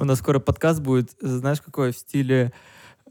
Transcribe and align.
У 0.00 0.04
нас 0.04 0.18
скоро 0.18 0.38
подкаст 0.38 0.80
будет, 0.80 1.10
знаешь, 1.20 1.60
какой 1.60 1.92
в 1.92 1.96
стиле 1.98 2.54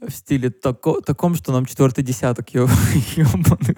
в 0.00 0.10
стиле 0.10 0.50
тако, 0.50 1.00
таком, 1.00 1.36
что 1.36 1.52
нам 1.52 1.66
четвертый 1.66 2.02
десяток, 2.02 2.50
ёбаный 2.54 3.76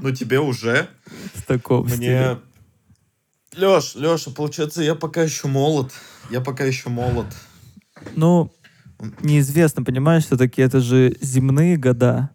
Ну, 0.00 0.10
тебе 0.12 0.40
уже. 0.40 0.88
В 1.34 1.42
таком 1.42 1.84
Мне... 1.84 1.94
стиле. 1.94 2.40
Леш, 3.56 3.94
Леша, 3.94 4.32
получается, 4.32 4.82
я 4.82 4.96
пока 4.96 5.22
еще 5.22 5.46
молод. 5.46 5.92
Я 6.30 6.40
пока 6.40 6.64
еще 6.64 6.88
молод. 6.88 7.26
Ну, 8.16 8.52
неизвестно, 9.22 9.84
понимаешь, 9.84 10.24
все-таки 10.24 10.62
это 10.62 10.80
же 10.80 11.16
земные 11.20 11.76
года. 11.76 12.30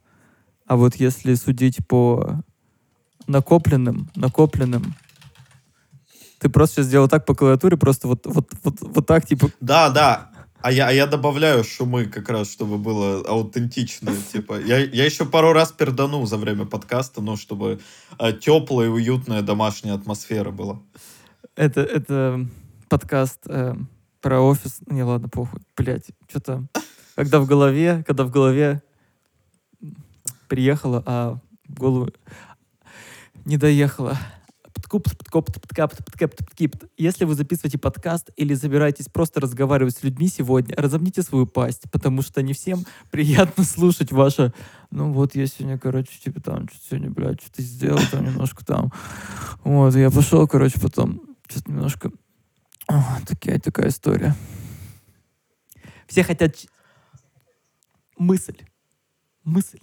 А 0.67 0.77
вот 0.77 0.95
если 0.95 1.33
судить 1.33 1.85
по 1.85 2.43
накопленным, 3.27 4.09
накопленным, 4.15 4.95
ты 6.39 6.49
просто 6.49 6.77
сейчас 6.77 6.85
сделал 6.87 7.07
так 7.07 7.25
по 7.25 7.35
клавиатуре, 7.35 7.77
просто 7.77 8.07
вот, 8.07 8.25
вот, 8.25 8.49
вот, 8.63 8.75
вот 8.81 9.05
так, 9.05 9.25
типа... 9.25 9.49
Да, 9.59 9.89
да. 9.89 10.31
А 10.61 10.71
я, 10.71 10.87
а 10.87 10.91
я 10.91 11.05
добавляю 11.05 11.63
шумы 11.63 12.05
как 12.05 12.27
раз, 12.29 12.51
чтобы 12.51 12.79
было 12.79 13.21
аутентично. 13.27 14.11
Типа, 14.33 14.59
я, 14.59 14.79
я 14.79 15.05
еще 15.05 15.25
пару 15.25 15.53
раз 15.53 15.71
пердану 15.71 16.25
за 16.25 16.37
время 16.37 16.65
подкаста, 16.65 17.21
ну, 17.21 17.37
чтобы 17.37 17.79
э, 18.17 18.33
теплая 18.33 18.87
и 18.87 18.89
уютная 18.89 19.43
домашняя 19.43 19.93
атмосфера 19.93 20.49
была. 20.49 20.79
Это, 21.55 21.81
это 21.81 22.47
подкаст 22.89 23.41
э, 23.45 23.75
про 24.21 24.41
офис. 24.41 24.79
Не, 24.87 25.03
ладно, 25.03 25.29
похуй. 25.29 25.59
Блять, 25.77 26.05
что-то... 26.27 26.65
Когда 27.13 27.39
в 27.39 27.45
голове, 27.45 28.03
когда 28.07 28.23
в 28.23 28.31
голове 28.31 28.81
приехала, 30.47 31.03
а 31.05 31.39
в 31.69 31.79
голову 31.79 32.09
не 33.45 33.57
доехала. 33.57 34.17
Если 36.97 37.25
вы 37.25 37.35
записываете 37.35 37.77
подкаст 37.77 38.29
или 38.35 38.53
собираетесь 38.53 39.07
просто 39.07 39.39
разговаривать 39.39 39.97
с 39.97 40.03
людьми 40.03 40.27
сегодня, 40.27 40.75
разомните 40.77 41.21
свою 41.21 41.47
пасть, 41.47 41.89
потому 41.91 42.21
что 42.21 42.41
не 42.41 42.53
всем 42.53 42.85
приятно 43.11 43.63
слушать 43.63 44.11
ваше 44.11 44.53
ну 44.95 45.11
вот 45.11 45.35
я 45.35 45.45
сегодня, 45.45 45.77
короче, 45.77 46.17
типа 46.17 46.39
там, 46.39 46.69
что 46.69 46.77
сегодня, 46.89 47.09
блядь, 47.09 47.41
что-то 47.41 47.61
сделал 47.61 47.99
там 48.11 48.23
немножко 48.23 48.65
там. 48.65 48.93
Вот, 49.65 49.93
я 49.93 50.09
пошел, 50.09 50.47
короче, 50.47 50.79
потом 50.79 51.35
что-то 51.47 51.69
немножко... 51.69 52.11
О, 52.87 53.03
такая, 53.27 53.59
такая 53.59 53.89
история. 53.89 54.35
Все 56.07 56.23
хотят 56.23 56.55
мысль, 58.17 58.57
мысль, 59.43 59.81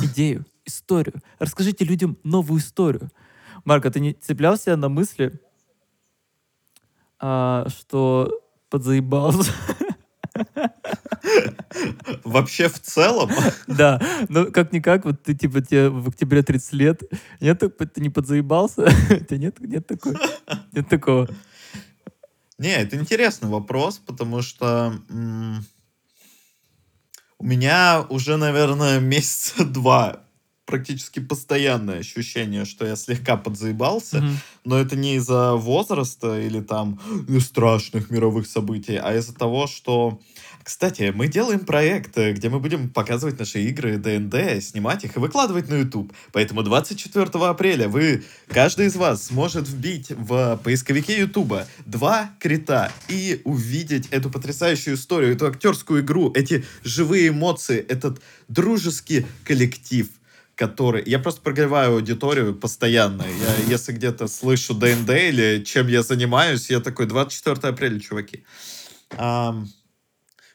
идею, 0.00 0.46
историю. 0.64 1.20
Расскажите 1.40 1.84
людям 1.84 2.16
новую 2.22 2.60
историю. 2.60 3.10
Марко, 3.68 3.90
ты 3.90 4.00
не 4.00 4.14
цеплялся 4.14 4.76
на 4.76 4.88
мысли, 4.88 5.42
а, 7.20 7.66
что 7.68 8.40
подзаебался? 8.70 9.52
Вообще 12.24 12.70
в 12.70 12.80
целом? 12.80 13.28
Да, 13.66 14.00
ну 14.30 14.50
как-никак, 14.50 15.04
вот 15.04 15.22
ты 15.22 15.34
типа 15.34 15.60
тебе 15.60 15.90
в 15.90 16.08
октябре 16.08 16.42
30 16.42 16.72
лет, 16.72 17.02
нет, 17.40 17.58
ты 17.58 18.00
не 18.00 18.08
подзаебался? 18.08 18.84
У 19.10 19.24
тебя 19.24 19.36
нет, 19.36 19.60
нет, 19.60 19.86
такой, 19.86 20.16
нет 20.72 20.88
такого? 20.88 21.28
Не, 22.56 22.74
это 22.74 22.96
интересный 22.96 23.50
вопрос, 23.50 23.98
потому 23.98 24.40
что 24.40 24.94
м- 25.10 25.62
у 27.38 27.44
меня 27.44 28.06
уже, 28.08 28.38
наверное, 28.38 28.98
месяца 28.98 29.66
два 29.66 30.22
практически 30.68 31.18
постоянное 31.20 32.00
ощущение, 32.00 32.66
что 32.66 32.86
я 32.86 32.94
слегка 32.94 33.38
подзаебался, 33.38 34.18
Мгм. 34.20 34.36
но 34.66 34.78
это 34.78 34.96
не 34.96 35.16
из-за 35.16 35.54
возраста 35.54 36.38
или 36.38 36.60
там 36.60 37.00
страшных 37.40 38.10
мировых 38.10 38.46
событий, 38.46 38.96
а 38.96 39.14
из-за 39.16 39.34
того, 39.34 39.66
что... 39.66 40.20
Кстати, 40.62 41.12
мы 41.16 41.28
делаем 41.28 41.60
проект, 41.60 42.18
где 42.18 42.50
мы 42.50 42.60
будем 42.60 42.90
показывать 42.90 43.38
наши 43.38 43.62
игры 43.62 43.96
ДНД, 43.96 44.62
снимать 44.62 45.02
их 45.02 45.16
и 45.16 45.18
выкладывать 45.18 45.70
на 45.70 45.76
YouTube. 45.76 46.12
Поэтому 46.32 46.62
24 46.62 47.24
апреля 47.46 47.88
вы, 47.88 48.22
каждый 48.48 48.88
из 48.88 48.96
вас 48.96 49.28
сможет 49.28 49.66
вбить 49.66 50.10
в 50.10 50.60
поисковике 50.62 51.18
YouTube 51.20 51.54
два 51.86 52.30
крита 52.38 52.92
и 53.08 53.40
увидеть 53.44 54.08
эту 54.10 54.28
потрясающую 54.28 54.96
историю, 54.96 55.32
эту 55.32 55.46
актерскую 55.46 56.02
игру, 56.02 56.30
эти 56.34 56.62
живые 56.84 57.28
эмоции, 57.28 57.78
этот 57.78 58.20
дружеский 58.48 59.24
коллектив 59.44 60.06
который... 60.58 61.04
Я 61.06 61.20
просто 61.20 61.40
прогреваю 61.40 61.94
аудиторию 61.94 62.52
постоянно. 62.52 63.22
Я, 63.22 63.70
если 63.70 63.92
где-то 63.92 64.26
слышу 64.26 64.74
ДНД 64.74 65.10
или 65.10 65.62
чем 65.64 65.86
я 65.86 66.02
занимаюсь, 66.02 66.68
я 66.68 66.80
такой, 66.80 67.06
24 67.06 67.72
апреля, 67.72 68.00
чуваки. 68.00 68.44
Ам, 69.16 69.68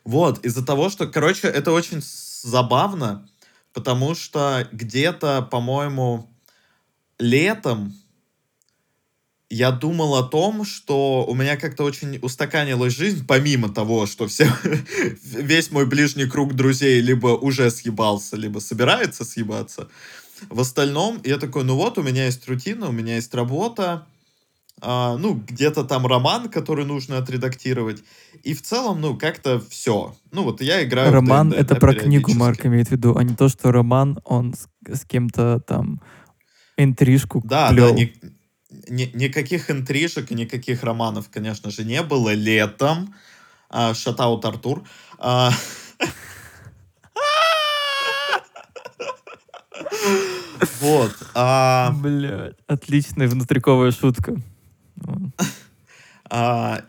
вот, 0.03 0.45
из-за 0.45 0.65
того, 0.65 0.89
что, 0.89 1.07
короче, 1.07 1.47
это 1.47 1.71
очень 1.71 2.01
забавно, 2.01 3.29
потому 3.71 4.13
что 4.13 4.67
где-то, 4.73 5.41
по-моему, 5.41 6.29
летом 7.17 7.95
я 9.49 9.71
думал 9.71 10.15
о 10.15 10.23
том, 10.23 10.65
что 10.65 11.25
у 11.25 11.35
меня 11.35 11.57
как-то 11.57 11.83
очень 11.83 12.17
устаканилась 12.21 12.95
жизнь, 12.95 13.25
помимо 13.27 13.69
того, 13.69 14.05
что 14.05 14.27
все, 14.27 14.47
весь 15.23 15.71
мой 15.71 15.85
ближний 15.85 16.25
круг 16.25 16.53
друзей 16.53 17.01
либо 17.01 17.27
уже 17.27 17.69
съебался, 17.69 18.35
либо 18.35 18.59
собирается 18.59 19.23
съебаться. 19.25 19.89
В 20.49 20.59
остальном 20.59 21.21
я 21.23 21.37
такой, 21.37 21.63
ну 21.63 21.75
вот, 21.75 21.97
у 21.97 22.03
меня 22.03 22.25
есть 22.25 22.47
рутина, 22.47 22.89
у 22.89 22.91
меня 22.91 23.15
есть 23.15 23.33
работа, 23.33 24.05
а, 24.81 25.17
ну, 25.17 25.35
где-то 25.35 25.85
там 25.85 26.05
роман, 26.05 26.49
который 26.49 26.83
нужно 26.83 27.17
отредактировать. 27.17 28.03
И 28.43 28.53
в 28.53 28.61
целом, 28.61 28.99
ну, 28.99 29.15
как-то 29.15 29.61
все. 29.69 30.13
Ну, 30.31 30.43
вот 30.43 30.61
я 30.61 30.83
играю 30.83 31.13
Роман 31.13 31.53
это 31.53 31.75
да, 31.75 31.79
про 31.79 31.93
книгу. 31.93 32.33
Марк 32.33 32.65
имеет 32.65 32.89
в 32.89 32.91
виду, 32.91 33.15
а 33.15 33.23
не 33.23 33.33
то, 33.35 33.47
что 33.47 33.71
роман, 33.71 34.19
он 34.25 34.53
с, 34.53 34.67
с 34.93 35.05
кем-то 35.05 35.61
там 35.61 36.01
интрижку 36.75 37.41
Да, 37.45 37.69
плел. 37.69 37.93
да, 37.93 38.01
ни- 38.01 38.13
ни- 38.93 39.11
никаких 39.13 39.69
интрижек 39.71 40.31
и 40.31 40.35
никаких 40.35 40.83
романов, 40.83 41.29
конечно 41.29 41.71
же, 41.71 41.83
не 41.83 42.01
было 42.03 42.33
летом. 42.33 43.15
А, 43.69 43.93
Шатаут 43.93 44.45
Артур. 44.45 44.83
А, 45.17 45.51
Вот. 50.79 51.11
а, 51.33 51.91
Блядь, 51.91 52.57
отличная 52.67 53.27
внутриковая 53.27 53.91
шутка. 53.91 54.35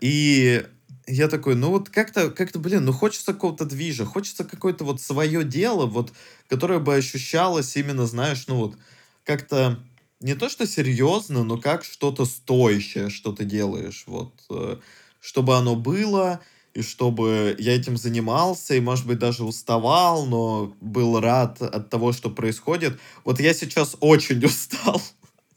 И 0.01 0.67
я 1.07 1.29
такой, 1.29 1.55
ну 1.55 1.71
вот 1.71 1.91
как-то, 1.91 2.31
как-то, 2.31 2.59
блин, 2.59 2.85
ну 2.85 2.93
хочется 2.93 3.33
какого-то 3.33 3.65
движа, 3.67 4.05
хочется 4.05 4.45
какое-то 4.45 4.85
вот 4.85 5.01
свое 5.01 5.45
дело, 5.45 5.87
вот, 5.87 6.13
которое 6.49 6.79
бы 6.79 6.95
ощущалось 6.95 7.77
именно, 7.77 8.07
знаешь, 8.07 8.47
ну 8.49 8.57
вот, 8.57 8.77
как-то 9.25 9.79
не 10.21 10.35
то, 10.35 10.49
что 10.49 10.67
серьезно, 10.67 11.45
но 11.45 11.59
как 11.59 11.85
что-то 11.85 12.25
стоящее, 12.25 13.11
что 13.11 13.33
ты 13.33 13.45
делаешь, 13.45 14.05
вот, 14.07 14.33
э, 14.51 14.79
чтобы 15.21 15.57
оно 15.57 15.77
было, 15.77 16.41
и 16.73 16.83
чтобы 16.83 17.55
я 17.59 17.75
этим 17.77 17.97
занимался, 17.97 18.75
и, 18.75 18.81
может 18.81 19.07
быть, 19.07 19.19
даже 19.19 19.45
уставал, 19.45 20.27
но 20.27 20.75
был 20.81 21.21
рад 21.21 21.63
от 21.63 21.89
того, 21.91 22.13
что 22.13 22.31
происходит. 22.31 22.99
Вот 23.25 23.39
я 23.41 23.55
сейчас 23.55 23.97
очень 24.01 24.45
устал, 24.45 25.01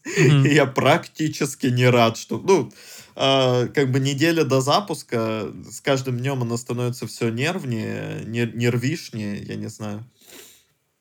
Мгм. 0.04 0.46
и 0.46 0.54
я 0.54 0.64
практически 0.66 1.66
не 1.66 1.86
рад, 1.88 2.16
что, 2.16 2.38
ну, 2.38 2.72
а, 3.16 3.66
как 3.66 3.90
бы 3.90 3.98
неделя 4.00 4.44
до 4.44 4.60
запуска, 4.60 5.52
с 5.70 5.80
каждым 5.80 6.18
днем 6.18 6.42
она 6.42 6.56
становится 6.56 7.06
все 7.06 7.30
нервнее, 7.30 8.22
нер- 8.24 8.54
нервишнее, 8.56 9.42
я 9.42 9.56
не 9.56 9.68
знаю. 9.68 10.04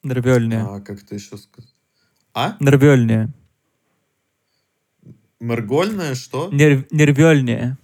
Нервёльнее. 0.04 0.62
А, 0.64 0.80
как 0.82 1.04
это 1.04 1.16
еще 1.16 1.38
сказать? 1.38 1.74
А? 2.34 2.58
Нервёльнее. 2.60 3.32
Мергольная, 5.40 6.16
что? 6.16 6.50
Нерв- 6.52 6.88
Нервёльнее. 6.92 7.78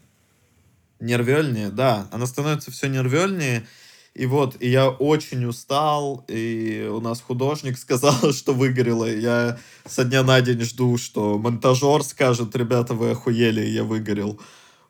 Нервельнее, 1.00 1.70
да. 1.70 2.08
Она 2.12 2.26
становится 2.26 2.72
все 2.72 2.88
нервельнее. 2.88 3.66
И 4.14 4.26
вот, 4.28 4.58
и 4.62 4.70
я 4.70 4.90
очень 4.90 5.44
устал, 5.46 6.24
и 6.28 6.88
у 6.92 7.00
нас 7.02 7.20
художник 7.22 7.78
сказал, 7.80 8.32
что 8.32 8.54
выгорело. 8.54 9.06
Я 9.06 9.58
со 9.86 10.04
дня 10.06 10.24
на 10.24 10.40
день 10.42 10.62
жду, 10.62 10.98
что 10.98 11.38
монтажер 11.38 12.04
скажет, 12.04 12.56
ребята, 12.56 12.94
вы 12.94 13.12
охуели, 13.12 13.62
я 13.62 13.84
выгорел. 13.84 14.40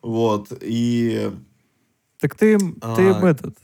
Вот, 0.02 0.52
и... 0.60 1.30
Так 2.20 2.34
ты 2.36 2.52
им, 2.52 2.74
ты 2.96 3.02
им 3.02 3.24
А. 3.24 3.30
этот... 3.30 3.56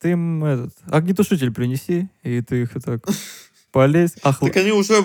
Ты 0.00 0.10
им 0.12 0.42
этот... 0.44 0.74
Огнетушитель 0.86 1.52
принеси, 1.52 2.08
и 2.22 2.40
ты 2.42 2.62
их 2.62 2.76
и 2.76 2.80
так 2.80 3.06
полезь. 3.72 4.16
Охла- 4.22 4.48
Так 4.48 4.56
они 4.56 4.72
уже... 4.72 5.02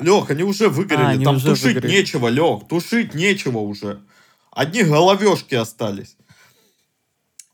Лех, 0.00 0.30
они 0.30 0.42
уже 0.42 0.68
выгорели. 0.68 1.04
А, 1.04 1.08
они 1.10 1.24
Там 1.24 1.36
уже 1.36 1.46
тушить 1.48 1.74
выгорели. 1.76 1.92
нечего, 1.92 2.28
Лех, 2.28 2.68
тушить 2.68 3.14
нечего 3.14 3.58
уже. 3.58 4.02
Одни 4.50 4.82
головешки 4.82 5.54
остались. 5.54 6.16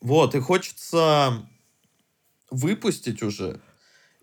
Вот, 0.01 0.35
и 0.35 0.41
хочется 0.41 1.47
выпустить 2.51 3.23
уже. 3.23 3.61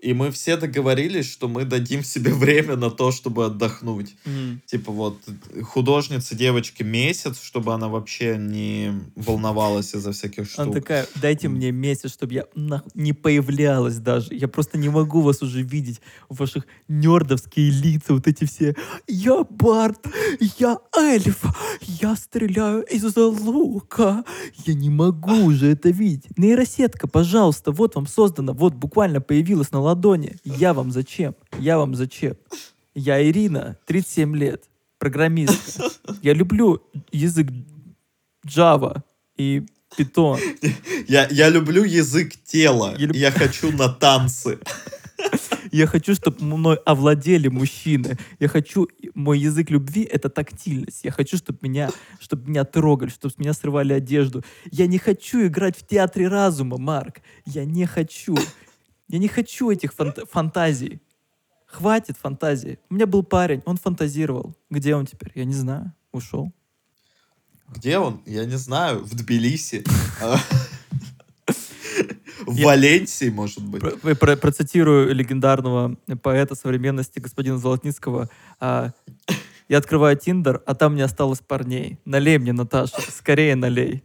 И 0.03 0.13
мы 0.13 0.31
все 0.31 0.57
договорились, 0.57 1.31
что 1.31 1.47
мы 1.47 1.63
дадим 1.63 2.03
себе 2.03 2.33
время 2.33 2.75
на 2.75 2.91
то, 2.91 3.11
чтобы 3.13 3.45
отдохнуть. 3.45 4.15
М. 4.25 4.61
Типа 4.65 4.91
вот 4.91 5.17
художница 5.61 6.35
девочки 6.35 6.83
месяц, 6.83 7.41
чтобы 7.41 7.73
она 7.73 7.87
вообще 7.87 8.35
не 8.37 8.91
волновалась 9.15 9.95
из-за 9.95 10.11
всяких 10.11 10.49
штук. 10.49 10.59
Она 10.59 10.73
такая, 10.73 11.07
дайте 11.15 11.47
мне 11.47 11.71
месяц, 11.71 12.11
чтобы 12.11 12.33
я 12.33 12.45
нах- 12.53 12.83
не 12.93 13.13
появлялась 13.13 13.97
даже. 13.97 14.33
Я 14.35 14.49
просто 14.49 14.77
не 14.77 14.89
могу 14.89 15.21
вас 15.21 15.41
уже 15.41 15.61
видеть. 15.61 16.01
Ваших 16.27 16.65
нердовские 16.89 17.71
лица, 17.71 18.13
вот 18.13 18.27
эти 18.27 18.43
все. 18.43 18.75
Я 19.07 19.45
Барт, 19.49 20.05
я 20.59 20.79
эльф, 20.97 21.43
я 22.01 22.17
стреляю 22.17 22.83
из 22.83 23.15
лука. 23.15 24.25
Я 24.65 24.73
не 24.73 24.89
могу 24.89 25.45
уже 25.45 25.71
это 25.71 25.91
видеть. 25.91 26.37
Нейросетка, 26.37 27.07
пожалуйста, 27.07 27.71
вот 27.71 27.95
вам 27.95 28.05
создана, 28.05 28.51
вот 28.51 28.73
буквально 28.73 29.21
появилась 29.21 29.71
на 29.71 29.79
ладони. 29.93 30.35
Я 30.43 30.73
вам 30.73 30.91
зачем? 30.91 31.35
Я 31.59 31.77
вам 31.77 31.95
зачем? 31.95 32.35
Я 32.95 33.21
Ирина, 33.23 33.77
37 33.85 34.35
лет, 34.35 34.63
программистка. 34.99 35.83
Я 36.21 36.33
люблю 36.33 36.81
язык 37.11 37.47
Java 38.45 39.01
и 39.37 39.63
Python. 39.97 40.39
Я, 41.07 41.27
я 41.31 41.49
люблю 41.49 41.83
язык 41.83 42.33
тела. 42.43 42.95
Я 42.97 43.07
Я, 43.13 43.29
люб- 43.29 43.37
хочу 43.37 43.71
на 43.71 43.89
танцы. 43.89 44.57
Я 45.71 45.87
хочу, 45.87 46.13
чтобы 46.13 46.43
мной 46.45 46.75
овладели 46.85 47.47
мужчины. 47.47 48.17
Я 48.39 48.47
хочу, 48.47 48.87
мой 49.15 49.39
язык 49.39 49.71
любви— 49.71 50.03
это 50.11 50.29
тактильность. 50.29 51.03
Я 51.03 51.11
хочу, 51.11 51.37
чтобы 51.37 51.57
меня, 51.61 51.89
чтобы 52.19 52.47
меня 52.49 52.63
трогали, 52.63 53.09
чтобы 53.09 53.33
с 53.33 53.39
меня 53.39 53.53
срывали 53.53 53.93
одежду. 53.93 54.43
Я 54.71 54.85
не 54.87 54.99
хочу 54.99 55.47
играть 55.47 55.75
в 55.77 55.87
театре 55.87 56.27
разума, 56.27 56.77
Марк. 56.77 57.21
Я 57.45 57.65
не 57.65 57.85
хочу. 57.87 58.35
Я 59.07 59.19
не 59.19 59.27
хочу 59.27 59.69
этих 59.69 59.93
фант- 59.93 60.19
фантазий. 60.31 61.01
Хватит 61.65 62.17
фантазии. 62.17 62.79
У 62.89 62.93
меня 62.95 63.05
был 63.07 63.23
парень, 63.23 63.61
он 63.65 63.77
фантазировал. 63.77 64.55
Где 64.69 64.95
он 64.95 65.05
теперь? 65.05 65.31
Я 65.35 65.45
не 65.45 65.53
знаю. 65.53 65.93
Ушел. 66.11 66.51
Где 67.69 67.97
он? 67.97 68.21
Я 68.25 68.45
не 68.45 68.57
знаю. 68.57 68.99
В 69.03 69.15
Тбилиси. 69.15 69.83
В 72.45 72.61
Валенсии, 72.61 73.29
может 73.29 73.63
быть. 73.63 73.81
Про- 74.01 74.15
про- 74.15 74.35
процитирую 74.35 75.13
легендарного 75.15 75.95
поэта 76.21 76.55
современности 76.55 77.19
господина 77.19 77.57
Золотницкого. 77.57 78.29
А, 78.59 78.91
Я 79.69 79.77
открываю 79.77 80.17
Тиндер, 80.17 80.61
а 80.65 80.75
там 80.75 80.93
не 80.95 81.01
осталось 81.01 81.39
парней. 81.39 81.97
Налей 82.05 82.37
мне, 82.37 82.51
Наташа, 82.53 82.99
скорее 83.11 83.55
налей. 83.55 84.03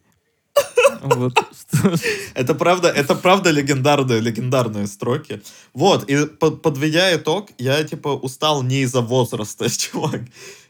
Это 2.34 2.54
правда, 2.54 2.88
это 2.88 3.14
правда 3.14 3.50
легендарные, 3.50 4.20
легендарные 4.20 4.86
строки. 4.86 5.42
Вот, 5.74 6.08
и 6.10 6.26
под- 6.26 6.62
подведя 6.62 7.14
итог, 7.14 7.50
я, 7.58 7.82
типа, 7.84 8.08
устал 8.08 8.62
не 8.62 8.82
из-за 8.82 9.00
возраста, 9.00 9.68
чувак. 9.78 10.22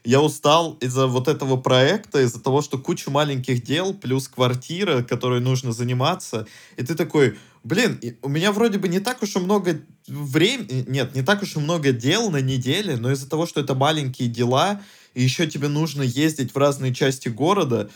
Я 0.03 0.21
устал 0.21 0.77
из-за 0.81 1.07
вот 1.07 1.27
этого 1.27 1.57
проекта, 1.57 2.21
из-за 2.21 2.39
того, 2.39 2.61
что 2.61 2.77
куча 2.77 3.09
маленьких 3.11 3.63
дел, 3.63 3.93
плюс 3.93 4.27
квартира, 4.27 5.03
которой 5.03 5.41
нужно 5.41 5.71
заниматься. 5.71 6.47
И 6.77 6.83
ты 6.83 6.95
такой, 6.95 7.37
блин, 7.63 7.99
у 8.21 8.29
меня 8.29 8.51
вроде 8.51 8.77
бы 8.77 8.87
не 8.87 8.99
так 8.99 9.21
уж 9.21 9.35
и 9.35 9.39
много 9.39 9.81
времени, 10.07 10.85
нет, 10.87 11.15
не 11.15 11.21
так 11.21 11.43
уж 11.43 11.55
и 11.55 11.59
много 11.59 11.91
дел 11.91 12.29
на 12.31 12.41
неделе, 12.41 12.97
но 12.97 13.11
из-за 13.11 13.29
того, 13.29 13.45
что 13.45 13.61
это 13.61 13.75
маленькие 13.75 14.29
дела, 14.29 14.81
и 15.13 15.23
еще 15.23 15.47
тебе 15.47 15.67
нужно 15.67 16.01
ездить 16.01 16.53
в 16.53 16.57
разные 16.57 16.93
части 16.93 17.29
города, 17.29 17.89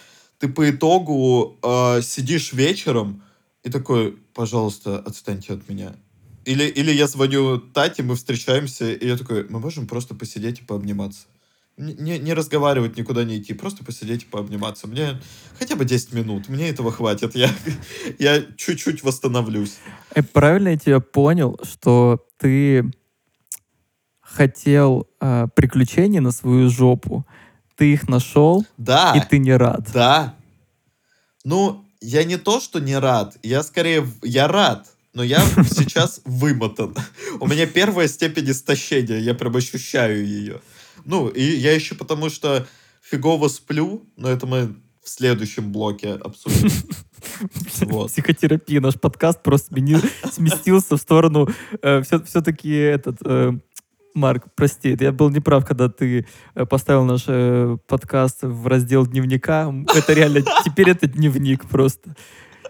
ты 0.44 0.50
по 0.50 0.70
итогу 0.70 1.58
э, 1.64 2.02
сидишь 2.02 2.52
вечером 2.52 3.24
и 3.64 3.70
такой, 3.70 4.18
пожалуйста, 4.34 5.00
отстаньте 5.00 5.54
от 5.54 5.70
меня. 5.70 5.96
Или, 6.44 6.66
или 6.66 6.92
я 6.92 7.08
звоню 7.08 7.60
Тате, 7.60 8.04
мы 8.04 8.16
встречаемся, 8.16 8.92
и 8.92 9.08
я 9.08 9.16
такой, 9.16 9.48
мы 9.48 9.62
можем 9.62 9.88
просто 9.88 10.16
посидеть 10.16 10.60
и 10.60 10.64
пообниматься. 10.64 11.28
Не, 11.78 12.20
не 12.20 12.34
разговаривать, 12.34 12.98
никуда 12.98 13.24
не 13.24 13.38
идти, 13.38 13.54
просто 13.54 13.86
посидеть 13.86 14.24
и 14.24 14.26
пообниматься. 14.26 14.86
Мне 14.86 15.22
хотя 15.58 15.78
бы 15.78 15.86
10 15.86 16.12
минут, 16.12 16.50
мне 16.50 16.68
этого 16.68 16.92
хватит. 16.92 17.36
Я, 17.36 17.50
я 18.20 18.44
чуть-чуть 18.58 19.02
восстановлюсь. 19.02 19.78
Э, 20.14 20.24
Правильно 20.24 20.68
я 20.68 20.78
тебя 20.78 21.00
понял, 21.00 21.58
что 21.64 22.28
ты 22.36 22.92
хотел 24.20 25.08
а, 25.22 25.48
приключений 25.48 26.20
на 26.20 26.32
свою 26.32 26.70
жопу, 26.70 27.26
ты 27.76 27.94
их 27.94 28.08
нашел, 28.08 28.66
Да, 28.78 29.14
и 29.16 29.22
ты 29.28 29.38
не 29.38 29.56
рад. 29.56 29.90
да. 29.94 30.36
Ну, 31.46 31.84
я 32.00 32.24
не 32.24 32.38
то, 32.38 32.60
что 32.60 32.80
не 32.80 32.98
рад, 32.98 33.38
я 33.44 33.64
скорее, 33.64 34.08
я 34.22 34.48
рад, 34.48 34.88
но 35.14 35.24
я 35.24 35.40
сейчас 35.70 36.22
вымотан. 36.26 36.96
У 37.40 37.48
меня 37.48 37.66
первая 37.68 38.08
степень 38.08 38.50
истощения, 38.52 39.20
я 39.20 39.34
прям 39.34 39.56
ощущаю 39.56 40.26
ее. 40.26 40.62
Ну, 41.06 41.28
и 41.28 41.44
я 41.44 41.74
еще 41.74 41.96
потому 41.96 42.30
что 42.30 42.66
фигово 43.02 43.48
сплю, 43.50 44.04
но 44.16 44.30
это 44.30 44.48
мы 44.48 44.76
в 45.04 45.10
следующем 45.10 45.72
блоке 45.72 46.14
обсудим. 46.14 46.70
Вот. 47.82 48.12
Психотерапия, 48.12 48.82
наш 48.82 48.96
подкаст 49.00 49.42
просто 49.44 49.74
сместился 50.32 50.98
в 50.98 51.02
сторону 51.02 51.48
все, 51.82 52.22
все-таки 52.22 52.70
этот... 52.70 53.18
Марк, 54.14 54.46
прости, 54.56 54.96
я 55.00 55.12
был 55.12 55.30
неправ, 55.30 55.66
когда 55.66 55.90
ты 55.90 56.28
э, 56.54 56.66
поставил 56.66 57.04
наш 57.04 57.24
э, 57.28 57.78
подкаст 57.88 58.44
в 58.44 58.68
раздел 58.68 59.08
дневника. 59.08 59.74
Это 59.96 60.14
реально, 60.14 60.42
теперь 60.64 60.90
это 60.90 61.08
дневник 61.08 61.68
просто. 61.68 62.16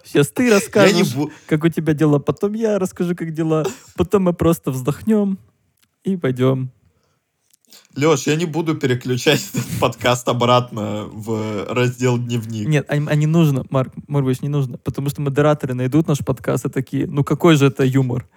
Сейчас 0.06 0.30
ты 0.30 0.44
не 0.44 0.52
расскажешь, 0.52 1.14
как 1.48 1.64
у 1.64 1.70
тебя 1.70 1.94
дела, 1.94 2.20
потом 2.20 2.54
я 2.54 2.80
расскажу, 2.80 3.16
как 3.16 3.34
дела, 3.34 3.66
потом 3.96 4.24
мы 4.24 4.34
просто 4.34 4.72
вздохнем 4.72 5.38
и 6.04 6.18
пойдем. 6.18 6.72
Леш, 7.96 8.28
я 8.28 8.36
не 8.36 8.46
буду 8.46 8.76
переключать 8.76 9.42
этот 9.54 9.66
подкаст 9.80 10.28
обратно 10.28 11.06
в 11.12 11.66
раздел 11.70 12.18
дневник. 12.18 12.68
Нет, 12.68 12.86
а, 12.90 12.94
а 12.94 13.16
не 13.16 13.28
нужно, 13.28 13.66
Марк, 13.70 13.94
Маркович, 14.08 14.42
не 14.42 14.50
нужно, 14.50 14.78
потому 14.78 15.10
что 15.10 15.22
модераторы 15.22 15.74
найдут 15.74 16.08
наш 16.08 16.20
подкаст 16.20 16.66
и 16.66 16.70
такие, 16.70 17.08
ну 17.08 17.24
какой 17.24 17.56
же 17.56 17.68
это 17.68 17.84
юмор? 17.84 18.28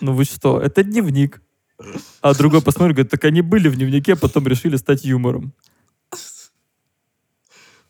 Ну 0.00 0.12
вы 0.12 0.24
что, 0.24 0.60
это 0.60 0.82
дневник. 0.82 1.40
А 2.20 2.34
другой 2.34 2.62
посмотрит, 2.62 2.96
говорит, 2.96 3.10
так 3.10 3.24
они 3.24 3.40
были 3.40 3.68
в 3.68 3.76
дневнике, 3.76 4.12
а 4.12 4.16
потом 4.16 4.46
решили 4.46 4.76
стать 4.76 5.04
юмором. 5.04 5.52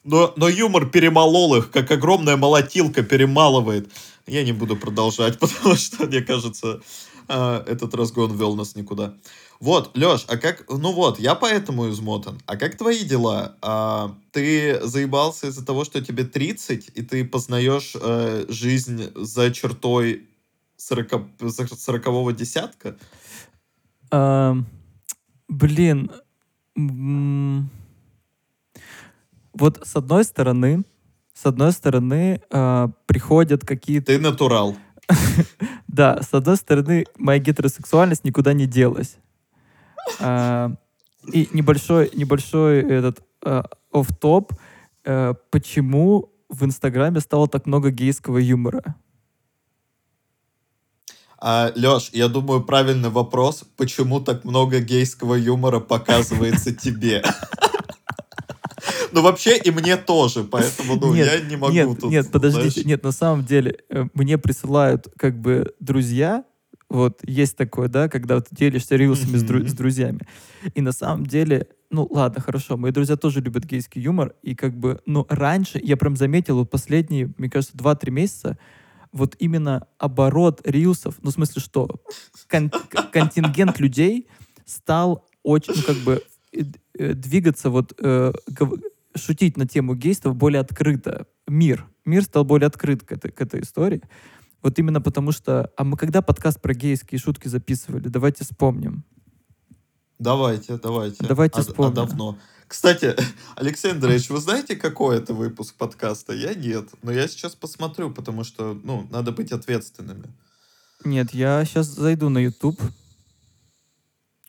Но, 0.04 0.32
но 0.36 0.48
юмор 0.48 0.88
перемолол 0.88 1.56
их, 1.56 1.70
как 1.70 1.90
огромная 1.90 2.36
молотилка 2.36 3.02
перемалывает. 3.02 3.90
Я 4.26 4.44
не 4.44 4.52
буду 4.52 4.76
продолжать, 4.76 5.38
потому 5.40 5.76
что, 5.76 6.06
мне 6.06 6.22
кажется, 6.22 6.80
а, 7.28 7.62
этот 7.66 7.94
разгон 7.94 8.36
вел 8.36 8.54
нас 8.56 8.76
никуда. 8.76 9.14
Вот, 9.60 9.94
Леш, 9.94 10.24
а 10.26 10.38
как... 10.38 10.64
Ну 10.68 10.92
вот, 10.92 11.20
я 11.20 11.34
поэтому 11.34 11.90
измотан. 11.90 12.40
А 12.46 12.56
как 12.56 12.78
твои 12.78 13.04
дела? 13.04 13.56
А, 13.60 14.16
ты 14.32 14.80
заебался 14.82 15.48
из-за 15.48 15.64
того, 15.64 15.84
что 15.84 16.02
тебе 16.02 16.24
30, 16.24 16.92
и 16.94 17.02
ты 17.02 17.24
познаешь 17.24 17.92
э, 17.94 18.46
жизнь 18.48 19.10
за 19.14 19.52
чертой 19.52 20.26
40, 20.78 21.12
за- 21.40 21.76
сорокового 21.76 22.32
десятка? 22.32 22.96
А, 24.10 24.56
блин, 25.48 26.10
вот 29.52 29.80
с 29.82 29.96
одной 29.96 30.24
стороны, 30.24 30.84
с 31.34 31.46
одной 31.46 31.72
стороны 31.72 32.40
а, 32.50 32.90
приходят 33.06 33.64
какие-то 33.64 34.06
Ты 34.06 34.18
натурал. 34.18 34.76
Да, 35.88 36.22
с 36.22 36.32
одной 36.32 36.56
стороны, 36.56 37.04
моя 37.18 37.40
гетеросексуальность 37.40 38.22
никуда 38.24 38.52
не 38.52 38.66
делась. 38.66 39.16
А, 40.20 40.72
и 41.32 41.48
небольшой, 41.52 42.10
небольшой 42.14 42.80
этот 42.80 43.20
офф-топ, 43.42 44.52
а, 45.04 45.34
почему 45.50 46.32
в 46.48 46.64
Инстаграме 46.64 47.20
стало 47.20 47.48
так 47.48 47.66
много 47.66 47.90
гейского 47.90 48.38
юмора? 48.38 48.94
А, 51.40 51.72
Леш, 51.74 52.10
я 52.12 52.28
думаю, 52.28 52.62
правильный 52.62 53.08
вопрос, 53.08 53.64
почему 53.76 54.20
так 54.20 54.44
много 54.44 54.80
гейского 54.80 55.34
юмора 55.34 55.80
показывается 55.80 56.74
тебе? 56.74 57.22
Ну, 59.12 59.22
вообще, 59.22 59.56
и 59.56 59.70
мне 59.70 59.96
тоже, 59.96 60.44
поэтому, 60.44 60.96
ну, 60.96 61.14
Нет, 61.14 61.26
я 61.32 61.40
не 61.40 61.56
могу 61.56 61.72
нет, 61.72 62.00
тут, 62.00 62.10
нет, 62.10 62.30
подождите, 62.30 62.70
знаешь. 62.70 62.86
нет, 62.86 63.02
на 63.02 63.12
самом 63.12 63.44
деле 63.44 63.78
э, 63.88 64.04
мне 64.14 64.38
присылают 64.38 65.08
как 65.16 65.38
бы 65.38 65.74
друзья, 65.80 66.44
вот 66.88 67.20
есть 67.24 67.56
такое, 67.56 67.88
да, 67.88 68.08
когда 68.08 68.36
вот 68.36 68.46
делишься 68.50 68.96
рилсами 68.96 69.36
с, 69.36 69.44
дру- 69.44 69.66
с 69.66 69.72
друзьями, 69.72 70.20
и 70.74 70.80
на 70.80 70.92
самом 70.92 71.26
деле, 71.26 71.66
ну 71.90 72.06
ладно, 72.10 72.40
хорошо, 72.40 72.76
мои 72.76 72.92
друзья 72.92 73.16
тоже 73.16 73.40
любят 73.40 73.64
гейский 73.64 74.00
юмор, 74.00 74.34
и 74.42 74.54
как 74.54 74.78
бы, 74.78 75.00
ну 75.06 75.26
раньше 75.28 75.80
я 75.82 75.96
прям 75.96 76.16
заметил 76.16 76.58
вот 76.58 76.70
последние, 76.70 77.32
мне 77.36 77.50
кажется, 77.50 77.76
2-3 77.76 78.10
месяца, 78.10 78.58
вот 79.12 79.36
именно 79.38 79.86
оборот 79.98 80.60
рилсов, 80.64 81.16
ну 81.22 81.30
в 81.30 81.34
смысле 81.34 81.60
что, 81.60 82.00
кон- 82.48 82.70
контингент 83.12 83.78
людей 83.80 84.28
стал 84.64 85.26
очень, 85.42 85.74
ну 85.76 85.82
как 85.82 85.96
бы 85.98 86.22
э, 86.52 86.62
э, 86.98 87.14
двигаться 87.14 87.70
вот 87.70 87.92
э, 87.98 88.32
шутить 89.16 89.56
на 89.56 89.66
тему 89.66 89.94
гейства 89.94 90.32
более 90.32 90.60
открыто. 90.60 91.26
Мир. 91.46 91.86
Мир 92.04 92.22
стал 92.22 92.44
более 92.44 92.68
открыт 92.68 93.04
к 93.04 93.12
этой, 93.12 93.30
к 93.30 93.40
этой 93.40 93.62
истории. 93.62 94.02
Вот 94.62 94.78
именно 94.78 95.00
потому 95.00 95.32
что... 95.32 95.72
А 95.76 95.84
мы 95.84 95.96
когда 95.96 96.22
подкаст 96.22 96.60
про 96.60 96.74
гейские 96.74 97.18
шутки 97.18 97.48
записывали? 97.48 98.08
Давайте 98.08 98.44
вспомним. 98.44 99.04
Давайте, 100.20 100.76
давайте. 100.76 101.16
Давайте 101.26 101.60
а, 101.60 101.62
вспомним. 101.62 101.92
А 101.92 101.94
давно. 101.94 102.38
Кстати, 102.68 103.16
Алексей 103.56 103.90
Андреевич, 103.90 104.28
вы 104.28 104.38
знаете, 104.38 104.76
какой 104.76 105.16
это 105.16 105.32
выпуск 105.32 105.74
подкаста? 105.76 106.34
Я 106.34 106.54
нет. 106.54 106.90
Но 107.02 107.10
я 107.10 107.26
сейчас 107.26 107.54
посмотрю, 107.54 108.10
потому 108.10 108.44
что, 108.44 108.78
ну, 108.84 109.08
надо 109.10 109.32
быть 109.32 109.50
ответственными. 109.50 110.26
Нет, 111.04 111.32
я 111.32 111.64
сейчас 111.64 111.86
зайду 111.86 112.28
на 112.28 112.36
YouTube. 112.36 112.78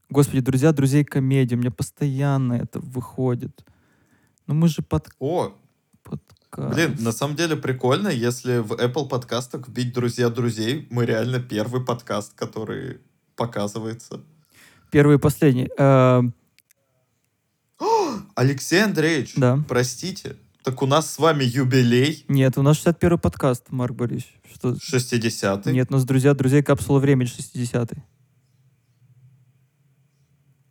Господи, 0.09 0.41
друзья, 0.41 0.73
друзей 0.73 1.05
комедии. 1.05 1.55
У 1.55 1.59
меня 1.59 1.71
постоянно 1.71 2.53
это 2.53 2.79
выходит. 2.81 3.63
Ну 4.47 4.53
мы 4.53 4.67
же 4.67 4.81
под... 4.81 5.07
О, 5.19 5.53
подкаст. 6.03 6.75
блин, 6.75 6.97
на 6.99 7.13
самом 7.13 7.37
деле 7.37 7.55
прикольно, 7.55 8.09
если 8.09 8.57
в 8.57 8.73
Apple 8.73 9.07
подкастах 9.07 9.69
вбить 9.69 9.93
«Друзья 9.93 10.27
друзей», 10.27 10.85
мы 10.89 11.05
реально 11.05 11.39
первый 11.39 11.85
подкаст, 11.85 12.33
который 12.33 12.99
показывается. 13.37 14.21
Первый 14.91 15.15
и 15.15 15.19
последний. 15.19 15.69
Э, 15.77 16.21
Алексей 18.35 18.83
Андреевич, 18.83 19.33
Да. 19.35 19.63
простите, 19.67 20.35
так 20.63 20.81
у 20.81 20.85
нас 20.85 21.11
с 21.11 21.17
вами 21.17 21.43
юбилей 21.43 22.25
Нет, 22.27 22.57
у 22.57 22.61
нас 22.61 22.75
61 22.77 23.17
подкаст, 23.17 23.71
Марк 23.71 23.95
Борисович. 23.95 24.35
Что? 24.53 24.73
60-й. 24.73 25.73
Нет, 25.73 25.87
у 25.89 25.93
нас 25.93 26.05
друзья, 26.05 26.33
друзей 26.33 26.61
капсула 26.61 26.99
времени 26.99 27.29
60-й. 27.29 28.03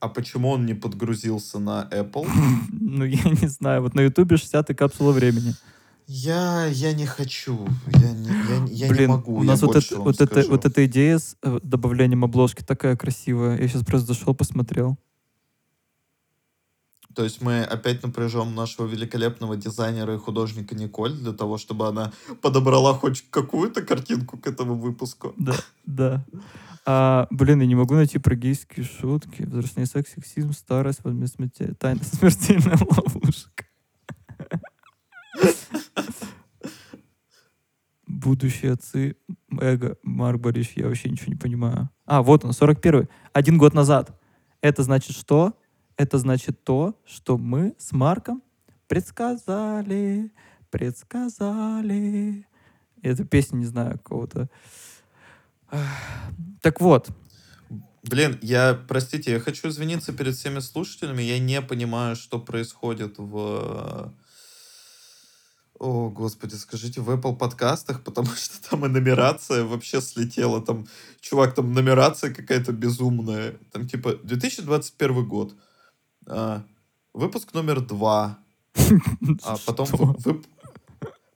А 0.00 0.09
почему 0.09 0.50
он 0.50 0.65
не 0.67 0.75
подгрузился 0.75 1.59
на 1.59 1.89
Apple? 1.91 2.27
Ну, 2.73 3.05
я 3.05 3.23
не 3.31 3.49
знаю. 3.49 3.83
Вот 3.83 3.95
на 3.95 4.00
Ютубе 4.00 4.37
60-й 4.37 4.75
капсула 4.75 5.12
времени. 5.12 5.55
Я, 6.12 6.67
я 6.67 6.93
не 6.93 7.07
хочу. 7.07 7.69
Я 7.87 8.11
не, 8.11 8.31
я, 8.31 8.59
не- 8.59 8.73
я 8.73 8.88
не 8.88 8.93
Блин, 8.93 9.11
могу. 9.11 9.37
у 9.37 9.45
нас 9.45 9.62
я 9.62 9.69
вот, 9.69 9.76
это, 9.76 10.00
вот, 10.00 10.21
это, 10.21 10.45
вот 10.49 10.64
эта 10.64 10.85
идея 10.87 11.21
с 11.21 11.37
э, 11.40 11.61
добавлением 11.62 12.25
обложки 12.25 12.64
такая 12.64 12.97
красивая. 12.97 13.57
Я 13.61 13.69
сейчас 13.69 13.85
просто 13.85 14.09
зашел, 14.09 14.35
посмотрел. 14.35 14.99
То 17.14 17.23
есть 17.23 17.40
мы 17.40 17.62
опять 17.62 18.02
напряжем 18.02 18.57
нашего 18.57 18.88
великолепного 18.88 19.57
дизайнера 19.57 20.12
и 20.12 20.19
художника 20.19 20.75
Николь 20.75 21.12
для 21.12 21.33
того, 21.33 21.59
чтобы 21.59 21.87
она 21.87 22.12
подобрала 22.43 22.93
хоть 22.95 23.25
какую-то 23.31 23.83
картинку 23.83 24.37
к 24.37 24.49
этому 24.49 24.75
выпуску. 24.75 25.33
Да, 25.38 25.55
да. 25.87 26.25
А, 26.85 27.29
блин, 27.31 27.61
я 27.61 27.67
не 27.69 27.76
могу 27.76 27.95
найти 27.95 28.19
про 28.19 28.35
гейские 28.35 28.85
шутки. 28.85 29.43
Взрослый 29.43 29.87
секс, 29.87 30.11
сексизм, 30.12 30.55
старость, 30.55 31.05
возмездие 31.05 31.75
тайна 31.79 32.02
смертельная 32.05 32.79
ловушка. 32.81 33.70
Будущие 38.23 38.73
отцы, 38.73 39.17
эго, 39.61 39.97
Марк 40.03 40.41
Борисович, 40.41 40.77
я 40.77 40.89
вообще 40.89 41.09
ничего 41.09 41.33
не 41.33 41.39
понимаю. 41.39 41.89
А, 42.05 42.23
вот 42.23 42.45
он, 42.45 42.50
41-й. 42.50 43.09
Один 43.33 43.57
год 43.57 43.73
назад. 43.73 44.21
Это 44.61 44.83
значит 44.83 45.17
что? 45.17 45.55
Это 45.97 46.19
значит 46.19 46.62
то, 46.62 46.95
что 47.07 47.39
мы 47.39 47.75
с 47.79 47.93
Марком 47.93 48.43
предсказали, 48.89 50.33
предсказали. 50.71 52.47
Эту 53.03 53.25
песню 53.25 53.59
не 53.59 53.67
знаю 53.67 53.93
какого-то. 53.93 54.50
Ах. 55.71 55.87
Так 56.61 56.81
вот, 56.81 57.09
Блин, 58.03 58.39
я, 58.41 58.75
простите, 58.89 59.33
я 59.33 59.41
хочу 59.41 59.69
извиниться 59.69 60.12
перед 60.12 60.35
всеми 60.35 60.61
слушателями. 60.61 61.23
Я 61.23 61.39
не 61.39 61.61
понимаю, 61.61 62.17
что 62.17 62.39
происходит 62.39 63.19
в... 63.19 64.12
О, 65.81 66.11
господи, 66.11 66.57
скажите, 66.57 67.01
в 67.01 67.09
Apple 67.09 67.37
подкастах, 67.37 68.03
потому 68.05 68.29
что 68.29 68.69
там 68.69 68.85
и 68.85 68.89
нумерация 68.89 69.65
вообще 69.65 70.03
слетела. 70.03 70.61
Там, 70.61 70.87
чувак, 71.21 71.55
там 71.55 71.73
нумерация 71.73 72.35
какая-то 72.35 72.73
безумная. 72.73 73.55
Там 73.73 73.89
типа 73.89 74.17
2021 74.23 75.27
год. 75.27 75.55
А, 76.27 76.63
выпуск 77.15 77.55
номер 77.55 77.81
два. 77.81 78.39
А 79.43 79.57
потом, 79.65 79.87
вып- 79.89 80.45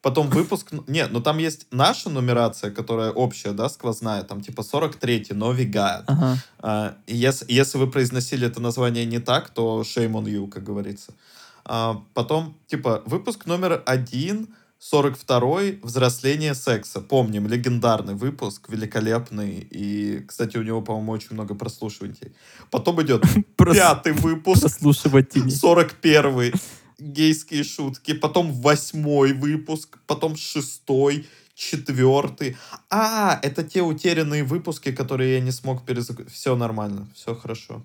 потом 0.03 0.29
выпуск... 0.29 0.73
Нет, 0.89 1.11
ну 1.11 1.23
там 1.23 1.39
есть 1.39 1.67
наша 1.71 2.11
нумерация, 2.11 2.71
которая 2.71 3.13
общая, 3.13 3.53
да, 3.53 3.71
сквозная. 3.71 4.25
Там 4.25 4.43
типа 4.43 4.61
43-й, 4.61 5.35
Новигад. 5.35 6.05
Ага. 6.07 6.37
А, 6.59 6.97
и 7.07 7.17
если, 7.17 7.47
если 7.49 7.79
вы 7.79 7.91
произносили 7.91 8.47
это 8.47 8.61
название 8.61 9.07
не 9.07 9.21
так, 9.21 9.49
то 9.49 9.81
shame 9.81 10.13
on 10.13 10.25
you, 10.25 10.49
как 10.49 10.65
говорится. 10.65 11.15
А, 11.65 12.03
потом, 12.15 12.59
типа, 12.67 13.03
выпуск 13.07 13.47
номер 13.47 13.83
один, 13.87 14.55
42-й, 14.81 15.81
«Взросление 15.83 16.55
секса». 16.55 17.01
Помним, 17.01 17.47
легендарный 17.47 18.15
выпуск, 18.15 18.69
великолепный. 18.69 19.67
И, 19.71 20.21
кстати, 20.27 20.59
у 20.59 20.63
него, 20.63 20.83
по-моему, 20.83 21.13
очень 21.13 21.33
много 21.33 21.55
прослушиваний. 21.55 22.35
Потом 22.71 23.01
идет 23.03 23.25
пятый 23.57 24.13
выпуск, 24.13 24.63
Прослушиватели. 24.63 25.47
41-й, 25.47 26.53
гейские 26.99 27.65
шутки. 27.65 28.13
Потом 28.13 28.53
восьмой 28.53 29.33
выпуск, 29.33 29.99
потом 30.07 30.37
шестой, 30.37 31.27
четвертый. 31.55 32.57
А, 32.91 33.39
это 33.43 33.65
те 33.65 33.81
утерянные 33.81 34.45
выпуски, 34.45 34.93
которые 34.93 35.35
я 35.35 35.41
не 35.41 35.53
смог 35.53 35.87
перезагрузить. 35.87 36.35
Все 36.35 36.57
нормально, 36.57 37.09
все 37.15 37.35
хорошо. 37.35 37.83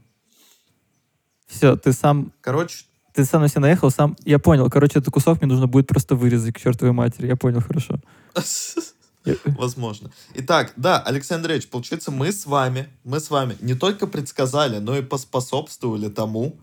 Все, 1.47 1.75
ты 1.75 1.93
сам, 1.93 2.31
Короче, 2.41 2.85
ты 3.13 3.25
сам 3.25 3.41
на 3.41 3.47
себя 3.47 3.61
наехал, 3.61 3.91
сам... 3.91 4.15
Я 4.25 4.39
понял. 4.39 4.69
Короче, 4.69 4.99
этот 4.99 5.13
кусок 5.13 5.41
мне 5.41 5.51
нужно 5.51 5.67
будет 5.67 5.87
просто 5.87 6.15
вырезать 6.15 6.53
к 6.53 6.59
чертовой 6.59 6.93
матери. 6.93 7.27
Я 7.27 7.35
понял, 7.35 7.61
хорошо. 7.61 7.99
Возможно. 9.45 10.11
Итак, 10.35 10.73
да, 10.75 11.01
Алексей 11.01 11.35
Андреевич, 11.35 11.69
получается, 11.69 12.11
мы 12.11 12.31
с 12.31 12.45
вами, 12.45 12.87
мы 13.03 13.19
с 13.19 13.29
вами 13.29 13.57
не 13.61 13.75
только 13.75 14.07
предсказали, 14.07 14.79
но 14.79 14.97
и 14.97 15.01
поспособствовали 15.01 16.09
тому, 16.09 16.59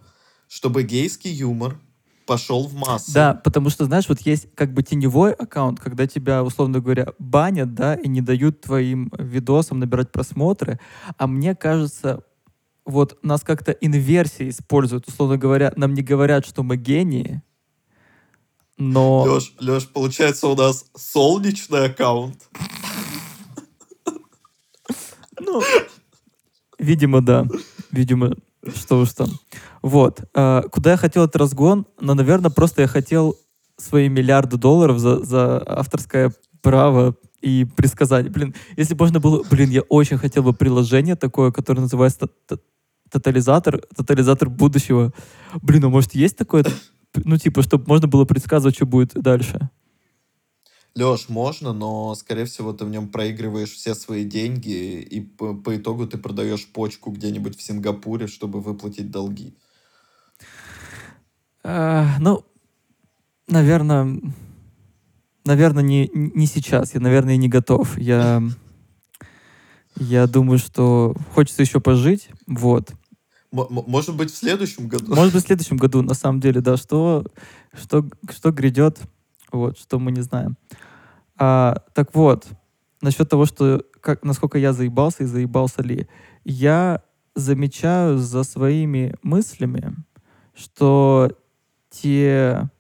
чтобы 0.49 0.83
гейский 0.83 1.31
юмор 1.31 1.79
пошел 2.27 2.67
в 2.67 2.75
массы. 2.75 3.13
Да, 3.13 3.35
потому 3.35 3.71
что, 3.71 3.85
знаешь, 3.85 4.09
вот 4.09 4.21
есть 4.23 4.49
как 4.55 4.73
бы 4.73 4.83
теневой 4.83 5.33
аккаунт, 5.33 5.81
когда 5.81 6.07
тебя, 6.07 6.43
условно 6.43 6.81
говоря, 6.81 7.13
банят, 7.19 7.75
да, 7.75 7.95
и 7.95 8.09
не 8.09 8.21
дают 8.21 8.61
твоим 8.61 9.13
видосам 9.17 9.79
набирать 9.79 10.11
просмотры. 10.11 10.81
А 11.17 11.27
мне 11.27 11.55
кажется, 11.55 12.25
вот 12.87 13.19
нас 13.23 13.43
как-то 13.43 13.73
инверсии 13.73 14.49
используют. 14.49 15.09
Условно 15.09 15.37
говоря, 15.37 15.73
нам 15.77 15.93
не 15.95 16.03
говорят, 16.03 16.47
что 16.47 16.63
мы 16.63 16.77
гении, 16.77 17.43
но... 18.79 19.25
Леш, 19.25 19.55
Леш, 19.59 19.89
получается, 19.89 20.49
у 20.49 20.55
нас 20.55 20.85
солнечный 20.95 21.87
аккаунт. 21.87 22.49
Ну, 25.41 25.63
видимо, 26.79 27.23
да. 27.23 27.47
Видимо, 27.91 28.35
что 28.75 29.01
уж 29.01 29.13
там. 29.13 29.29
Вот. 29.83 30.23
А, 30.35 30.63
куда 30.63 30.93
я 30.93 30.97
хотел 30.97 31.25
этот 31.25 31.37
разгон? 31.37 31.87
Ну, 32.01 32.15
наверное, 32.15 32.51
просто 32.51 32.83
я 32.83 32.89
хотел 32.89 33.37
свои 33.79 34.09
миллиарды 34.09 34.57
долларов 34.57 34.99
за, 34.99 35.23
за 35.25 35.63
авторское 35.67 36.35
право 36.63 37.15
и 37.41 37.65
предсказание. 37.65 38.31
Блин, 38.31 38.55
если 38.77 38.95
можно 38.95 39.21
было... 39.21 39.43
Блин, 39.51 39.71
я 39.71 39.83
очень 39.83 40.19
хотел 40.19 40.43
бы 40.43 40.53
приложение 40.53 41.17
такое, 41.17 41.51
которое 41.51 41.83
называется 41.83 42.29
тотализатор, 43.11 43.83
тотализатор 43.95 44.49
будущего. 44.49 45.13
Блин, 45.63 45.85
а 45.85 45.89
может 45.89 46.15
есть 46.15 46.37
такое? 46.37 46.65
Ну, 47.15 47.37
типа, 47.39 47.63
чтобы 47.63 47.85
можно 47.87 48.09
было 48.09 48.25
предсказывать, 48.25 48.77
что 48.77 48.87
будет 48.87 49.15
дальше. 49.15 49.71
Леш, 50.95 51.29
можно, 51.29 51.73
но, 51.75 52.15
скорее 52.15 52.47
всего, 52.47 52.73
ты 52.73 52.87
в 52.87 52.91
нем 52.91 53.09
проигрываешь 53.09 53.73
все 53.73 53.95
свои 53.95 54.25
деньги, 54.25 55.01
и 55.01 55.21
по, 55.21 55.55
по 55.55 55.77
итогу 55.77 56.07
ты 56.07 56.17
продаешь 56.17 56.67
почку 56.67 57.11
где-нибудь 57.11 57.57
в 57.57 57.63
Сингапуре, 57.63 58.27
чтобы 58.27 58.61
выплатить 58.63 59.11
долги. 59.11 59.55
А, 61.63 62.17
ну, 62.19 62.45
наверное, 63.47 64.21
наверное, 65.45 65.83
не, 65.83 66.11
не 66.15 66.47
сейчас. 66.47 66.95
Я, 66.95 67.01
наверное, 67.01 67.37
не 67.37 67.49
готов. 67.49 67.99
Я, 67.99 68.43
я 69.97 70.27
думаю, 70.27 70.59
что 70.59 71.15
хочется 71.35 71.63
еще 71.63 71.81
пожить. 71.81 72.29
Вот. 72.47 72.93
М- 73.53 73.85
может 73.87 74.15
быть, 74.17 74.31
в 74.31 74.37
следующем 74.37 74.89
году? 74.89 75.15
Может 75.15 75.35
быть, 75.35 75.45
в 75.45 75.47
следующем 75.47 75.77
году, 75.77 76.03
на 76.03 76.15
самом 76.15 76.41
деле, 76.41 76.61
да, 76.61 76.77
что, 76.77 77.25
что, 77.73 78.07
что 78.31 78.51
грядет, 78.51 79.01
вот, 79.53 79.79
что 79.79 79.99
мы 79.99 80.13
не 80.13 80.21
знаем. 80.21 80.57
А, 81.37 81.83
так 81.95 82.15
вот, 82.15 82.47
насчет 83.01 83.29
того, 83.29 83.47
что 83.47 83.85
как, 84.01 84.25
насколько 84.25 84.59
я 84.59 84.73
заебался 84.73 85.25
и 85.25 85.27
заебался 85.27 85.83
ли, 85.83 86.09
я 86.45 87.03
замечаю 87.35 88.19
за 88.19 88.43
своими 88.45 89.15
мыслями, 89.23 89.95
что 90.55 91.31
те 91.91 92.71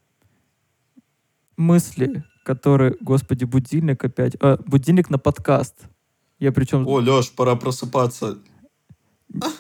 мысли, 1.56 2.24
которые, 2.44 2.96
господи, 3.00 3.44
будильник 3.44 4.04
опять, 4.04 4.36
а, 4.40 4.58
будильник 4.66 5.10
на 5.10 5.18
подкаст. 5.18 5.88
Я 6.38 6.52
причем 6.52 6.86
О, 6.86 7.00
Леш, 7.00 7.30
пора 7.32 7.56
просыпаться. 7.56 8.38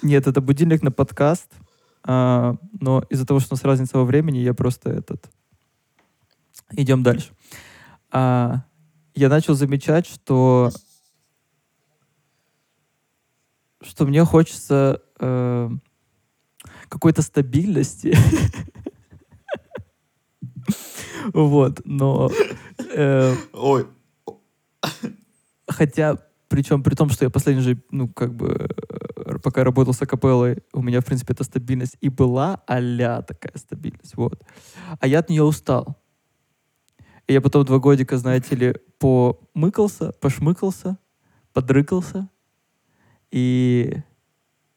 нет, 0.02 0.26
это 0.26 0.40
будильник 0.40 0.82
на 0.82 0.90
подкаст, 0.92 1.50
а, 2.02 2.56
но 2.80 3.02
из-за 3.10 3.26
того, 3.26 3.40
что 3.40 3.54
у 3.54 3.56
нас 3.56 3.64
разница 3.64 3.98
во 3.98 4.04
времени, 4.04 4.38
я 4.38 4.54
просто 4.54 4.90
этот... 4.90 5.30
Идем 6.72 7.02
дальше. 7.02 7.30
А, 8.10 8.64
я 9.14 9.28
начал 9.28 9.54
замечать, 9.54 10.06
что 10.06 10.70
что 13.82 14.04
мне 14.04 14.24
хочется 14.24 15.00
э, 15.20 15.70
какой-то 16.88 17.22
стабильности. 17.22 18.16
Вот, 21.32 21.80
но... 21.84 22.30
э, 22.94 23.34
Ой, 23.52 23.88
Хотя, 25.66 26.18
причем 26.48 26.82
при 26.82 26.94
том, 26.94 27.10
что 27.10 27.24
я 27.24 27.30
последний 27.30 27.62
же, 27.62 27.82
ну, 27.90 28.08
как 28.08 28.34
бы, 28.34 28.68
э, 29.26 29.38
пока 29.42 29.64
работал 29.64 29.92
с 29.92 30.02
акапеллой, 30.02 30.58
у 30.72 30.82
меня, 30.82 31.00
в 31.00 31.04
принципе, 31.04 31.32
эта 31.32 31.44
стабильность 31.44 31.96
и 32.00 32.08
была 32.08 32.62
а 32.66 33.22
такая 33.22 33.52
стабильность, 33.56 34.16
вот. 34.16 34.42
А 35.00 35.06
я 35.06 35.20
от 35.20 35.28
нее 35.28 35.42
устал. 35.42 35.96
И 37.26 37.32
я 37.32 37.40
потом 37.40 37.64
два 37.64 37.78
годика, 37.78 38.16
знаете 38.18 38.54
ли, 38.54 38.74
помыкался, 38.98 40.12
пошмыкался, 40.20 40.96
подрыкался. 41.52 42.28
И, 43.32 43.96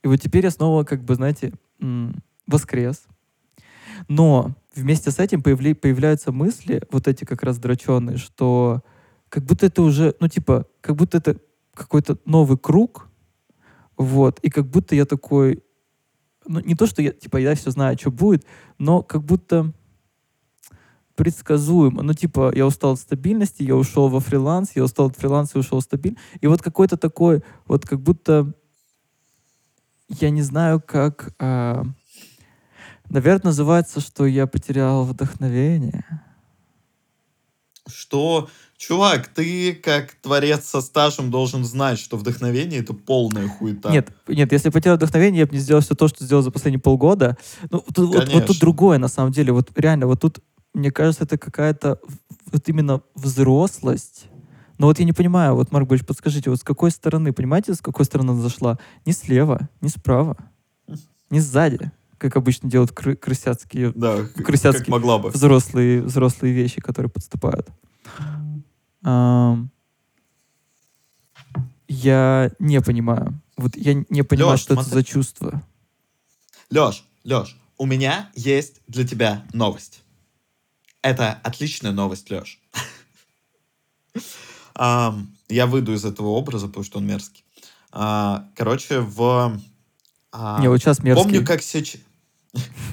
и 0.03 0.07
вот 0.07 0.17
теперь 0.17 0.45
я 0.45 0.51
снова, 0.51 0.83
как 0.83 1.03
бы, 1.03 1.13
знаете, 1.13 1.53
воскрес. 2.47 3.05
Но 4.07 4.55
вместе 4.73 5.11
с 5.11 5.19
этим 5.19 5.41
появли- 5.41 5.75
появляются 5.75 6.31
мысли, 6.31 6.81
вот 6.91 7.07
эти 7.07 7.25
как 7.25 7.43
раз 7.43 7.59
дроченые, 7.59 8.17
что 8.17 8.81
как 9.29 9.43
будто 9.43 9.67
это 9.67 9.83
уже, 9.83 10.15
ну, 10.19 10.27
типа, 10.27 10.65
как 10.81 10.95
будто 10.95 11.17
это 11.17 11.37
какой-то 11.79 12.17
новый 12.25 12.57
круг, 12.57 13.09
вот, 13.97 14.39
и 14.39 14.49
как 14.49 14.67
будто 14.67 14.95
я 14.95 15.05
такой, 15.05 15.63
ну, 16.45 16.59
не 16.59 16.75
то, 16.75 16.85
что 16.87 17.01
я, 17.01 17.11
типа, 17.11 17.37
я 17.37 17.55
все 17.55 17.71
знаю, 17.71 17.97
что 17.97 18.11
будет, 18.11 18.45
но 18.77 19.01
как 19.03 19.23
будто 19.23 19.73
предсказуемо. 21.15 22.01
Ну, 22.01 22.13
типа, 22.13 22.53
я 22.55 22.65
устал 22.65 22.93
от 22.93 22.99
стабильности, 22.99 23.61
я 23.61 23.75
ушел 23.75 24.07
во 24.07 24.21
фриланс, 24.21 24.71
я 24.75 24.85
устал 24.85 25.07
от 25.07 25.17
фриланса 25.17 25.57
и 25.57 25.59
ушел 25.59 25.81
в 25.81 25.83
стабиль. 25.83 26.17
И 26.39 26.47
вот 26.47 26.61
какой-то 26.61 26.95
такой, 26.95 27.43
вот 27.67 27.85
как 27.85 27.99
будто, 27.99 28.53
я 30.07 30.29
не 30.29 30.41
знаю, 30.41 30.81
как, 30.81 31.35
а, 31.39 31.83
наверное, 33.09 33.47
называется, 33.47 33.99
что 33.99 34.25
я 34.25 34.47
потерял 34.47 35.03
вдохновение. 35.03 36.05
Что, 37.93 38.49
чувак, 38.77 39.27
ты 39.27 39.73
как 39.73 40.13
творец 40.21 40.65
со 40.65 40.81
стажем 40.81 41.31
должен 41.31 41.63
знать, 41.65 41.99
что 41.99 42.17
вдохновение 42.17 42.79
это 42.79 42.93
полная 42.93 43.47
хуета. 43.47 43.91
Нет, 43.91 44.09
нет, 44.27 44.51
если 44.51 44.69
потерял 44.69 44.95
вдохновение, 44.97 45.41
я 45.41 45.45
бы 45.45 45.53
не 45.53 45.59
сделал 45.59 45.81
все 45.81 45.95
то, 45.95 46.07
что 46.07 46.23
сделал 46.23 46.43
за 46.43 46.51
последние 46.51 46.79
полгода. 46.81 47.37
Ну, 47.69 47.83
тут- 47.93 48.09
вот, 48.09 48.29
вот 48.29 48.45
тут 48.47 48.59
другое, 48.59 48.97
на 48.97 49.07
самом 49.07 49.31
деле. 49.31 49.51
Вот 49.51 49.69
реально, 49.75 50.07
вот 50.07 50.21
тут, 50.21 50.39
мне 50.73 50.91
кажется, 50.91 51.23
это 51.23 51.37
какая-то 51.37 51.99
вот 52.51 52.67
именно 52.69 53.01
взрослость. 53.15 54.25
Но 54.77 54.87
вот 54.87 54.97
я 54.99 55.05
не 55.05 55.13
понимаю, 55.13 55.55
вот, 55.55 55.71
Марк 55.73 55.87
Борисович, 55.89 56.07
подскажите, 56.07 56.49
вот 56.49 56.59
с 56.59 56.63
какой 56.63 56.89
стороны, 56.91 57.33
понимаете, 57.33 57.73
с 57.73 57.81
какой 57.81 58.05
стороны 58.05 58.31
она 58.31 58.41
зашла? 58.41 58.79
Не 59.05 59.11
слева, 59.11 59.67
не 59.81 59.89
справа, 59.89 60.37
не 61.29 61.41
сзади, 61.41 61.91
как 62.19 62.35
обычно 62.35 62.69
делают 62.69 62.91
кры- 62.91 63.15
крысяцкие 63.15 63.91
Да, 63.95 64.23
к- 64.23 64.43
крысяцкий- 64.43 64.79
как 64.85 64.87
могла 64.89 65.17
бы. 65.17 65.29
взрослые, 65.31 66.01
взрослые 66.03 66.53
вещи, 66.53 66.79
которые 66.81 67.09
подступают. 67.09 67.67
Я 71.87 72.51
не 72.59 72.81
понимаю. 72.81 73.41
Вот 73.57 73.75
я 73.75 73.93
не 74.09 74.21
понимаю, 74.23 74.51
Лёш, 74.53 74.61
что 74.61 74.73
это 74.75 74.83
смотри. 74.83 74.99
за 75.01 75.03
чувство. 75.05 75.63
Леш, 76.69 77.03
Леш, 77.23 77.57
у 77.77 77.85
меня 77.85 78.29
есть 78.35 78.81
для 78.87 79.07
тебя 79.07 79.43
новость. 79.53 80.03
Это 81.01 81.39
отличная 81.43 81.91
новость, 81.91 82.29
Леш. 82.29 82.59
Я 85.49 85.65
выйду 85.65 85.93
из 85.93 86.05
этого 86.05 86.27
образа, 86.27 86.67
потому 86.67 86.83
что 86.85 86.99
он 86.99 87.07
мерзкий. 87.07 87.43
А, 87.91 88.47
Короче, 88.55 88.99
в... 88.99 89.59
а, 90.31 90.61
не, 90.61 90.67
вот 90.69 90.77
сейчас 90.77 90.99
мерзкий. 91.01 91.23
Помню, 91.23 91.43
как 91.45 91.61
сейчас... 91.63 91.99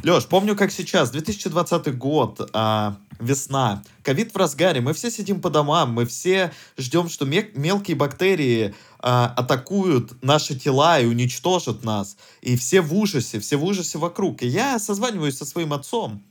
Леш, 0.03 0.27
помню, 0.27 0.55
как 0.55 0.71
сейчас, 0.71 1.11
2020 1.11 1.97
год, 1.97 2.51
а, 2.53 2.97
весна, 3.19 3.83
ковид 4.03 4.33
в 4.33 4.37
разгаре, 4.37 4.81
мы 4.81 4.93
все 4.93 5.11
сидим 5.11 5.41
по 5.41 5.51
домам, 5.51 5.93
мы 5.93 6.05
все 6.05 6.53
ждем, 6.77 7.09
что 7.09 7.25
ме- 7.25 7.51
мелкие 7.55 7.97
бактерии 7.97 8.75
а, 8.99 9.33
атакуют 9.37 10.23
наши 10.23 10.59
тела 10.59 11.01
и 11.01 11.07
уничтожат 11.07 11.85
нас. 11.85 12.17
И 12.43 12.57
все 12.57 12.83
в 12.83 12.95
ужасе, 12.95 13.41
все 13.41 13.57
в 13.57 13.65
ужасе 13.65 13.99
вокруг. 13.99 14.43
И 14.43 14.47
я 14.47 14.79
созваниваюсь 14.79 15.37
со 15.37 15.45
своим 15.45 15.73
отцом. 15.73 16.23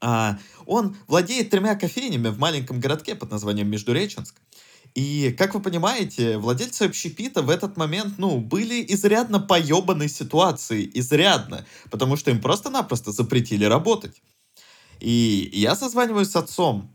А, 0.00 0.38
он 0.66 0.96
владеет 1.06 1.50
тремя 1.50 1.74
кофейнями 1.74 2.28
в 2.28 2.38
маленьком 2.38 2.80
городке 2.80 3.14
под 3.14 3.30
названием 3.30 3.68
Междуреченск. 3.68 4.34
И, 4.96 5.34
как 5.36 5.54
вы 5.54 5.60
понимаете, 5.60 6.38
владельцы 6.38 6.84
общепита 6.84 7.42
в 7.42 7.50
этот 7.50 7.76
момент, 7.76 8.14
ну, 8.16 8.40
были 8.40 8.82
изрядно 8.88 9.38
поебанной 9.38 10.08
ситуации, 10.08 10.90
изрядно, 10.94 11.66
потому 11.90 12.16
что 12.16 12.30
им 12.30 12.40
просто-напросто 12.40 13.12
запретили 13.12 13.66
работать. 13.66 14.22
И 14.98 15.50
я 15.52 15.76
созваниваюсь 15.76 16.30
с 16.30 16.36
отцом, 16.36 16.90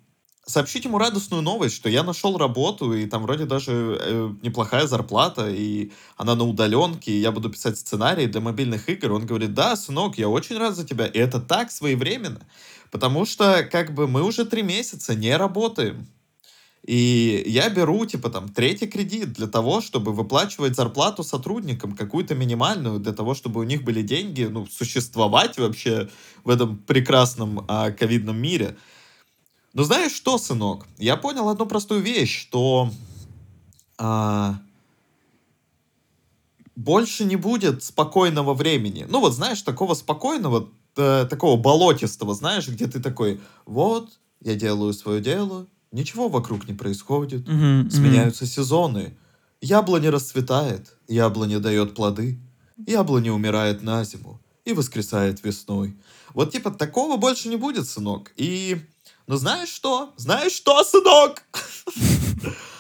сообщить 0.48 0.86
ему 0.86 0.98
радостную 0.98 1.44
новость, 1.44 1.76
что 1.76 1.90
я 1.90 2.02
нашел 2.02 2.40
работу, 2.40 2.92
и 2.92 3.06
там 3.06 3.22
вроде 3.22 3.46
даже 3.46 4.00
э, 4.02 4.34
неплохая 4.42 4.88
зарплата, 4.88 5.52
и 5.52 5.92
она 6.18 6.34
на 6.34 6.44
удаленке, 6.44 7.12
и 7.12 7.20
я 7.20 7.32
буду 7.32 7.52
писать 7.52 7.78
сценарии 7.78 8.26
для 8.26 8.42
мобильных 8.42 8.90
игр. 8.90 9.12
Он 9.12 9.28
говорит, 9.28 9.54
да, 9.54 9.76
сынок, 9.76 10.18
я 10.18 10.28
очень 10.28 10.58
рад 10.58 10.76
за 10.76 10.88
тебя. 10.88 11.06
И 11.06 11.20
это 11.20 11.40
так 11.40 11.72
своевременно, 11.72 12.42
потому 12.90 13.26
что 13.26 13.64
как 13.72 13.94
бы 13.94 14.08
мы 14.08 14.24
уже 14.24 14.44
три 14.44 14.64
месяца 14.64 15.14
не 15.14 15.38
работаем. 15.38 16.08
И 16.92 17.44
я 17.46 17.70
беру, 17.70 18.06
типа, 18.06 18.30
там, 18.30 18.50
третий 18.50 18.86
кредит 18.86 19.32
для 19.32 19.48
того, 19.48 19.80
чтобы 19.80 20.12
выплачивать 20.12 20.76
зарплату 20.76 21.24
сотрудникам, 21.24 21.96
какую-то 21.96 22.36
минимальную, 22.36 23.00
для 23.00 23.14
того, 23.14 23.34
чтобы 23.34 23.62
у 23.62 23.64
них 23.64 23.86
были 23.86 24.02
деньги, 24.02 24.44
ну, 24.44 24.68
существовать 24.68 25.58
вообще 25.58 26.10
в 26.44 26.50
этом 26.50 26.78
прекрасном 26.80 27.64
а, 27.70 27.92
ковидном 27.92 28.36
мире. 28.42 28.76
Но 29.72 29.86
знаешь 29.86 30.12
что, 30.12 30.38
сынок? 30.38 30.86
Я 30.98 31.16
понял 31.16 31.48
одну 31.48 31.66
простую 31.66 32.02
вещь, 32.02 32.42
что 32.42 32.92
а, 33.98 34.60
больше 36.76 37.24
не 37.24 37.38
будет 37.38 37.86
спокойного 37.86 38.54
времени. 38.54 39.06
Ну, 39.08 39.22
вот 39.22 39.34
знаешь, 39.34 39.62
такого 39.62 39.94
спокойного, 39.94 40.68
э, 40.98 41.26
такого 41.30 41.56
болотистого, 41.56 42.34
знаешь, 42.34 42.68
где 42.68 42.86
ты 42.88 43.00
такой, 43.00 43.40
вот, 43.66 44.10
я 44.42 44.56
делаю 44.56 44.92
свое 44.92 45.22
дело, 45.22 45.68
ничего 45.92 46.30
вокруг 46.30 46.68
не 46.68 46.74
происходит, 46.74 47.48
мгм. 47.48 47.90
сменяются 47.90 48.46
сезоны, 48.46 49.18
яблоня 49.62 50.12
расцветает, 50.12 50.96
яблоня 51.08 51.60
дает 51.60 51.96
плоды, 51.96 52.40
яблоня 52.78 53.34
умирает 53.34 53.84
на 53.84 54.04
зиму 54.04 54.40
и 54.66 54.74
воскресает 54.74 55.44
весной. 55.44 55.98
Вот 56.34 56.52
типа 56.52 56.72
такого 56.72 57.18
больше 57.18 57.50
не 57.50 57.58
будет, 57.58 57.88
сынок. 57.88 58.32
И, 58.36 58.82
ну 59.28 59.36
знаешь 59.36 59.70
что? 59.70 60.14
Знаешь 60.18 60.54
что, 60.54 60.84
сынок? 60.84 61.44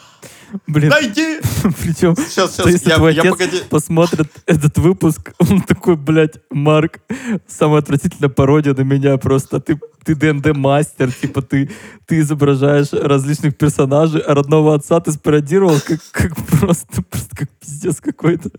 Блин, 0.67 0.89
Найди! 0.89 1.39
причем, 1.81 2.15
Сейчас, 2.15 2.55
сейчас, 2.55 2.65
если 2.67 2.89
я, 2.89 2.97
твой 2.97 3.13
я 3.13 3.21
отец 3.21 3.31
погоди. 3.31 3.57
посмотрит 3.69 4.27
этот 4.45 4.77
выпуск, 4.77 5.33
он 5.39 5.61
такой, 5.61 5.95
блядь, 5.95 6.39
Марк, 6.49 6.99
самая 7.47 7.79
отвратительная 7.79 8.29
пародия 8.29 8.73
на 8.73 8.81
меня 8.81 9.17
просто. 9.17 9.59
Ты, 9.59 9.79
ты 10.03 10.15
ДНД-мастер, 10.15 11.11
типа 11.13 11.41
ты, 11.41 11.69
ты 12.05 12.19
изображаешь 12.19 12.91
различных 12.91 13.55
персонажей, 13.57 14.21
а 14.21 14.33
родного 14.33 14.75
отца 14.75 14.99
ты 14.99 15.11
спародировал 15.11 15.79
как, 15.79 15.99
как 16.11 16.35
просто, 16.35 17.03
просто 17.03 17.35
как 17.35 17.49
пиздец 17.59 18.01
какой-то. 18.01 18.49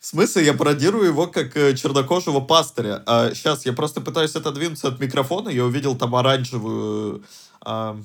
В 0.00 0.06
смысле, 0.06 0.44
я 0.44 0.54
пародирую 0.54 1.06
его 1.06 1.26
как 1.26 1.56
э, 1.56 1.74
чернокожего 1.74 2.40
пастыря. 2.40 3.02
А, 3.06 3.32
сейчас, 3.34 3.66
я 3.66 3.72
просто 3.72 4.00
пытаюсь 4.00 4.34
отодвинуться 4.36 4.88
от 4.88 5.00
микрофона, 5.00 5.48
я 5.48 5.64
увидел 5.64 5.96
там 5.96 6.14
оранжевую, 6.14 7.24
а, 7.60 7.96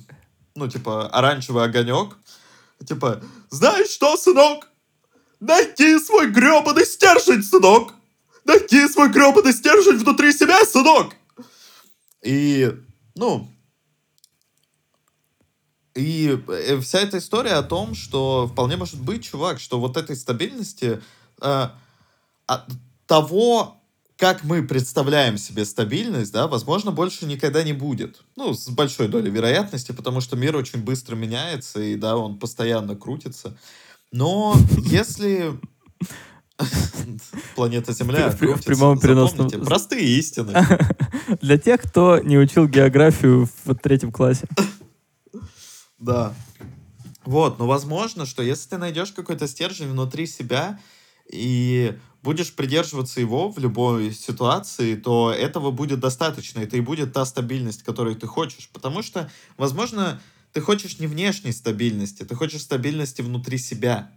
ну, 0.56 0.68
типа, 0.68 1.08
оранжевый 1.10 1.64
огонек. 1.64 2.18
Типа, 2.86 3.22
знаешь 3.50 3.90
что, 3.90 4.18
сынок? 4.18 4.68
Найди 5.40 6.00
свой 6.00 6.30
гребаный 6.30 6.86
стержень, 6.86 7.44
сынок! 7.44 7.94
Найди 8.46 8.88
свой 8.88 9.10
гребаный 9.10 9.54
стержень 9.54 9.98
внутри 9.98 10.34
себя, 10.34 10.64
сынок! 10.66 11.14
И, 12.24 12.72
ну, 13.16 13.50
и 15.98 16.40
э, 16.48 16.80
вся 16.80 17.00
эта 17.00 17.18
история 17.18 17.54
о 17.54 17.64
том, 17.64 17.96
что 17.96 18.48
вполне 18.48 18.78
может 18.78 19.02
быть, 19.02 19.26
чувак, 19.26 19.60
что 19.60 19.80
вот 19.80 19.98
этой 19.98 20.16
стабильности 20.16 21.02
э, 21.42 21.68
от 22.46 22.66
того, 23.08 23.77
как 24.18 24.44
мы 24.44 24.64
представляем 24.64 25.38
себе 25.38 25.64
стабильность, 25.64 26.34
да, 26.34 26.48
возможно, 26.48 26.92
больше 26.92 27.26
никогда 27.26 27.64
не 27.64 27.74
будет. 27.74 28.24
Ну, 28.36 28.54
с 28.54 28.68
большой 28.70 29.08
долей 29.08 29.30
вероятности, 29.30 29.92
потому 29.92 30.22
что 30.22 30.36
мир 30.36 30.56
очень 30.56 30.82
быстро 30.82 31.16
меняется, 31.16 31.80
и 31.82 31.96
да, 31.96 32.18
он 32.18 32.40
постоянно 32.40 32.96
крутится. 32.96 33.56
Но 34.12 34.56
если 34.86 35.60
планета 37.56 37.94
Земля 37.94 38.32
В 38.32 38.38
прямом 38.38 38.98
переносном- 39.00 39.64
простые 39.64 40.06
истины. 40.18 40.54
Для 41.42 41.58
тех, 41.60 41.82
кто 41.82 42.20
не 42.20 42.38
учил 42.38 42.68
географию 42.68 43.48
в 43.66 43.76
третьем 43.76 44.12
классе. 44.12 44.48
Да. 46.00 46.34
Вот, 47.24 47.60
но 47.60 47.68
возможно, 47.68 48.26
что 48.26 48.42
если 48.42 48.70
ты 48.70 48.78
найдешь 48.78 49.12
какой-то 49.12 49.48
стержень 49.48 49.90
внутри 49.90 50.26
себя, 50.26 50.80
и 51.32 51.98
будешь 52.28 52.54
придерживаться 52.54 53.22
его 53.22 53.50
в 53.50 53.58
любой 53.58 54.12
ситуации, 54.12 54.96
то 54.96 55.32
этого 55.32 55.72
будет 55.72 56.02
достаточно. 56.02 56.60
Это 56.60 56.76
и 56.76 56.82
будет 56.82 57.14
та 57.14 57.26
стабильность, 57.26 57.84
которую 57.84 58.18
ты 58.18 58.28
хочешь. 58.28 58.70
Потому 58.74 59.02
что, 59.02 59.32
возможно, 59.56 60.20
ты 60.52 60.60
хочешь 60.60 61.00
не 61.00 61.08
внешней 61.08 61.54
стабильности, 61.54 62.24
ты 62.24 62.36
хочешь 62.36 62.64
стабильности 62.64 63.22
внутри 63.22 63.58
себя. 63.58 64.12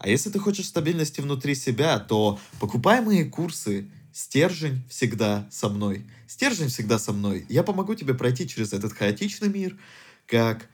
А 0.00 0.08
если 0.08 0.30
ты 0.30 0.40
хочешь 0.40 0.66
стабильности 0.66 1.20
внутри 1.20 1.54
себя, 1.54 2.00
то 2.00 2.40
покупай 2.58 3.00
мои 3.00 3.22
курсы. 3.22 3.88
Стержень 4.12 4.82
всегда 4.90 5.46
со 5.52 5.68
мной. 5.68 6.10
Стержень 6.26 6.70
всегда 6.70 6.98
со 6.98 7.12
мной. 7.12 7.46
Я 7.48 7.62
помогу 7.62 7.94
тебе 7.94 8.14
пройти 8.14 8.48
через 8.48 8.72
этот 8.72 8.94
хаотичный 8.94 9.48
мир, 9.48 9.78
как 10.26 10.68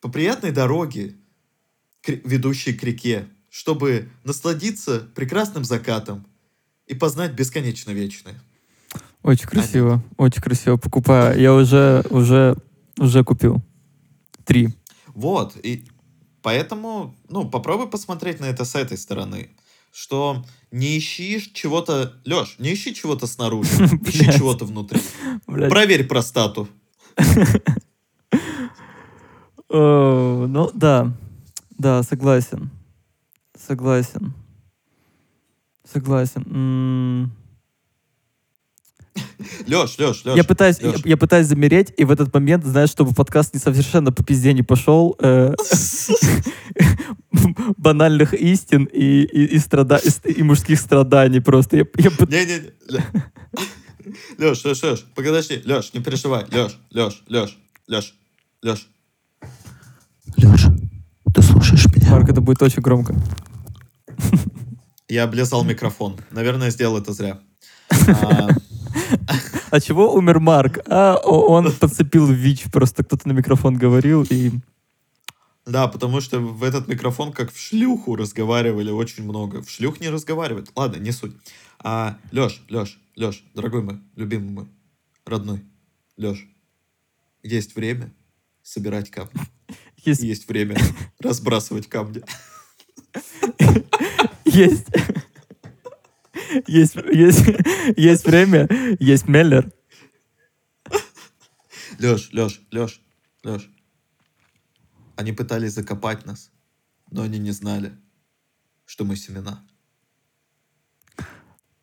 по 0.00 0.08
приятной 0.08 0.52
дороге, 0.52 1.16
ведущей 2.06 2.74
к 2.74 2.84
реке, 2.84 3.28
чтобы 3.50 4.08
насладиться 4.24 5.00
прекрасным 5.14 5.64
закатом 5.64 6.26
и 6.86 6.94
познать 6.94 7.32
бесконечно 7.32 7.90
вечное. 7.90 8.40
Очень 9.22 9.48
красиво, 9.48 9.94
Аминь. 9.94 10.04
очень 10.16 10.40
красиво. 10.40 10.76
Покупаю. 10.76 11.38
Я 11.38 11.52
уже, 11.52 12.02
уже, 12.08 12.56
уже 12.98 13.22
купил. 13.22 13.62
Три. 14.44 14.68
Вот, 15.08 15.56
и 15.62 15.84
поэтому, 16.40 17.14
ну, 17.28 17.48
попробуй 17.48 17.88
посмотреть 17.88 18.40
на 18.40 18.46
это 18.46 18.64
с 18.64 18.74
этой 18.74 18.96
стороны. 18.96 19.50
Что 19.92 20.46
не 20.70 20.96
ищи 20.96 21.40
чего-то... 21.52 22.14
Леш, 22.24 22.54
не 22.58 22.72
ищи 22.72 22.94
чего-то 22.94 23.26
снаружи. 23.26 23.70
Ищи 24.06 24.32
чего-то 24.38 24.64
внутри. 24.64 25.00
Проверь 25.46 26.06
простату. 26.06 26.68
Ну, 29.72 30.68
да. 30.74 31.16
Да, 31.78 32.02
согласен. 32.02 32.72
Согласен. 33.66 34.34
Согласен. 35.84 37.32
Леш, 39.66 39.98
Леш, 39.98 40.24
Леш. 40.24 40.36
Я 40.36 40.44
пытаюсь, 40.44 40.80
Леш. 40.82 41.00
Я, 41.04 41.10
я 41.10 41.16
пытаюсь 41.16 41.46
замереть, 41.46 41.92
и 41.96 42.04
в 42.04 42.10
этот 42.10 42.32
момент, 42.32 42.64
знаешь, 42.64 42.90
чтобы 42.90 43.14
подкаст 43.14 43.54
не 43.54 43.60
совершенно 43.60 44.12
по 44.12 44.22
пизде 44.22 44.52
не 44.52 44.62
пошел, 44.62 45.16
э, 45.18 45.54
банальных 47.76 48.34
истин 48.34 48.84
и, 48.84 49.22
и, 49.22 49.56
и, 49.56 49.58
страда, 49.58 49.96
и, 49.96 50.32
и 50.32 50.42
мужских 50.42 50.78
страданий 50.80 51.40
просто. 51.40 51.78
Я, 51.78 51.84
я... 51.96 52.10
Не-не-не. 52.10 52.70
Леш, 54.38 54.64
Леш, 54.64 54.82
Леш, 54.82 55.06
подожди, 55.14 55.62
Леш, 55.64 55.92
не 55.94 56.00
переживай. 56.00 56.44
Леш, 56.52 56.78
Леш, 56.90 57.22
Леш, 57.28 57.58
Леш, 57.88 58.14
Леш. 58.62 58.88
Леш, 60.36 60.66
ты 61.34 61.42
слушаешь 61.42 61.86
меня? 61.94 62.10
Марк, 62.10 62.28
это 62.28 62.40
будет 62.40 62.62
очень 62.62 62.82
громко. 62.82 63.14
Я 65.10 65.24
облизал 65.24 65.64
микрофон. 65.64 66.20
Наверное, 66.30 66.70
сделал 66.70 66.96
это 66.96 67.12
зря. 67.12 67.40
А 69.70 69.80
чего 69.80 70.14
умер 70.14 70.38
Марк? 70.38 70.78
А 70.86 71.16
он 71.16 71.72
подцепил 71.72 72.28
ВИЧ, 72.28 72.70
просто 72.70 73.02
кто-то 73.02 73.26
на 73.26 73.32
микрофон 73.32 73.76
говорил 73.76 74.24
и... 74.30 74.52
Да, 75.66 75.88
потому 75.88 76.20
что 76.20 76.38
в 76.38 76.62
этот 76.62 76.86
микрофон 76.86 77.32
как 77.32 77.52
в 77.52 77.58
шлюху 77.60 78.14
разговаривали 78.14 78.90
очень 78.90 79.24
много. 79.24 79.62
В 79.62 79.70
шлюх 79.70 80.00
не 80.00 80.08
разговаривают. 80.08 80.70
Ладно, 80.76 81.00
не 81.00 81.10
суть. 81.10 81.34
А, 81.80 82.16
Леш, 82.30 82.62
Леш, 82.68 83.00
Леш, 83.16 83.44
дорогой 83.54 83.82
мой, 83.82 83.98
любимый 84.14 84.50
мой, 84.50 84.68
родной, 85.26 85.62
Леш, 86.16 86.46
есть 87.42 87.74
время 87.74 88.12
собирать 88.62 89.10
камни. 89.10 89.40
Есть, 90.04 90.22
есть 90.22 90.48
время 90.48 90.76
разбрасывать 91.18 91.88
камни. 91.88 92.22
Есть. 94.50 94.88
Есть, 96.66 96.96
есть, 96.96 97.44
есть 97.96 98.26
время, 98.26 98.66
есть 98.98 99.28
Меллер. 99.28 99.72
Леш, 101.98 102.32
Леш, 102.32 102.60
Леш, 102.72 103.00
Леш. 103.44 103.70
Они 105.16 105.32
пытались 105.32 105.74
закопать 105.74 106.26
нас, 106.26 106.50
но 107.10 107.22
они 107.22 107.38
не 107.38 107.52
знали, 107.52 107.92
что 108.86 109.04
мы 109.04 109.16
семена. 109.16 109.64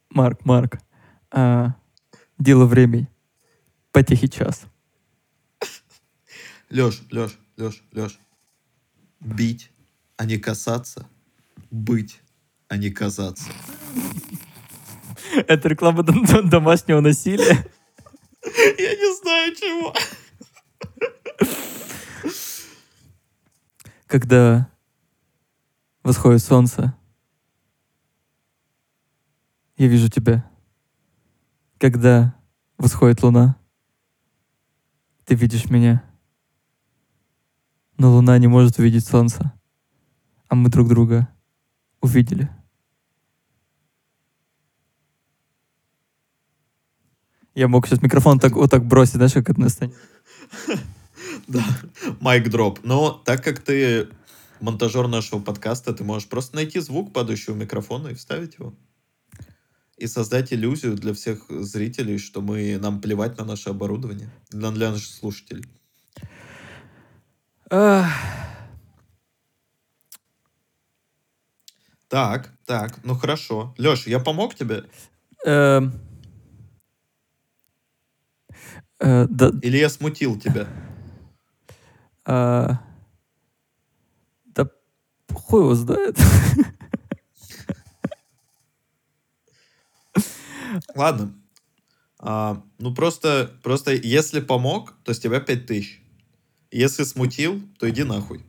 Марк, 0.09 0.43
Марк, 0.43 0.79
а, 1.31 1.75
дело 2.37 2.65
времени. 2.65 3.07
Потихий 3.91 4.29
час. 4.29 4.65
Леш, 6.69 7.01
Леш, 7.11 7.37
Леш, 7.57 7.83
Леш. 7.91 8.19
Бить, 9.19 9.71
а 10.17 10.25
не 10.25 10.37
касаться. 10.37 11.07
Быть, 11.71 12.21
а 12.67 12.77
не 12.77 12.89
казаться. 12.89 13.49
Это 15.47 15.69
реклама 15.69 16.03
домашнего 16.03 16.99
насилия? 17.01 17.65
Я 18.43 18.95
не 18.95 19.15
знаю 19.21 19.55
чего. 19.55 19.93
Когда 24.05 24.69
восходит 26.03 26.41
солнце, 26.41 26.95
я 29.75 29.87
вижу 29.87 30.09
тебя. 30.09 30.49
Когда 31.77 32.35
восходит 32.77 33.21
луна, 33.21 33.57
ты 35.25 35.35
видишь 35.35 35.69
меня. 35.69 36.03
Но 37.97 38.13
луна 38.13 38.37
не 38.37 38.47
может 38.47 38.79
увидеть 38.79 39.05
солнце, 39.05 39.51
а 40.47 40.55
мы 40.55 40.69
друг 40.69 40.87
друга 40.87 41.27
увидели. 42.01 42.49
Я 47.55 47.67
мог 47.67 47.87
сейчас 47.87 48.01
микрофон 48.01 48.39
так, 48.39 48.53
вот 48.53 48.69
так 48.69 48.85
бросить, 48.85 49.15
знаешь, 49.15 49.33
как 49.33 49.49
это 49.49 49.59
на 49.59 49.69
сцене. 49.69 49.93
Да, 51.47 51.63
майк 52.19 52.49
дроп. 52.49 52.79
Но 52.83 53.11
так 53.11 53.43
как 53.43 53.59
ты 53.59 54.09
монтажер 54.59 55.07
нашего 55.07 55.39
подкаста, 55.39 55.93
ты 55.93 56.03
можешь 56.03 56.27
просто 56.27 56.55
найти 56.55 56.79
звук 56.79 57.13
падающего 57.13 57.55
микрофона 57.55 58.09
и 58.09 58.15
вставить 58.15 58.55
его. 58.55 58.73
И 59.97 60.07
создать 60.07 60.53
иллюзию 60.53 60.95
для 60.95 61.13
всех 61.13 61.45
зрителей, 61.49 62.17
что 62.17 62.41
мы 62.41 62.77
нам 62.77 63.01
плевать 63.01 63.37
на 63.37 63.45
наше 63.45 63.69
оборудование, 63.69 64.29
для, 64.49 64.71
для 64.71 64.91
наших 64.91 65.07
слушателей. 65.07 65.65
Так, 72.09 72.51
так, 72.65 72.99
ну 73.03 73.15
хорошо. 73.15 73.73
Леша, 73.77 74.09
я 74.09 74.19
помог 74.19 74.55
тебе? 74.55 74.83
Эм, 75.45 75.91
Э, 78.99 79.25
да, 79.29 79.51
Или 79.61 79.77
я 79.77 79.89
смутил 79.89 80.39
тебя? 80.39 80.67
а, 82.25 82.77
да 84.45 84.69
хуй 85.33 85.61
его 85.61 85.75
знает. 85.75 86.17
Ладно. 90.95 91.33
А, 92.19 92.63
ну 92.79 92.93
просто, 92.93 93.51
просто 93.63 93.93
если 93.93 94.39
помог, 94.41 94.95
то 95.03 95.13
с 95.13 95.19
тебя 95.19 95.39
5000. 95.39 96.01
Если 96.71 97.03
смутил, 97.03 97.61
то 97.79 97.89
иди 97.89 98.03
нахуй. 98.03 98.45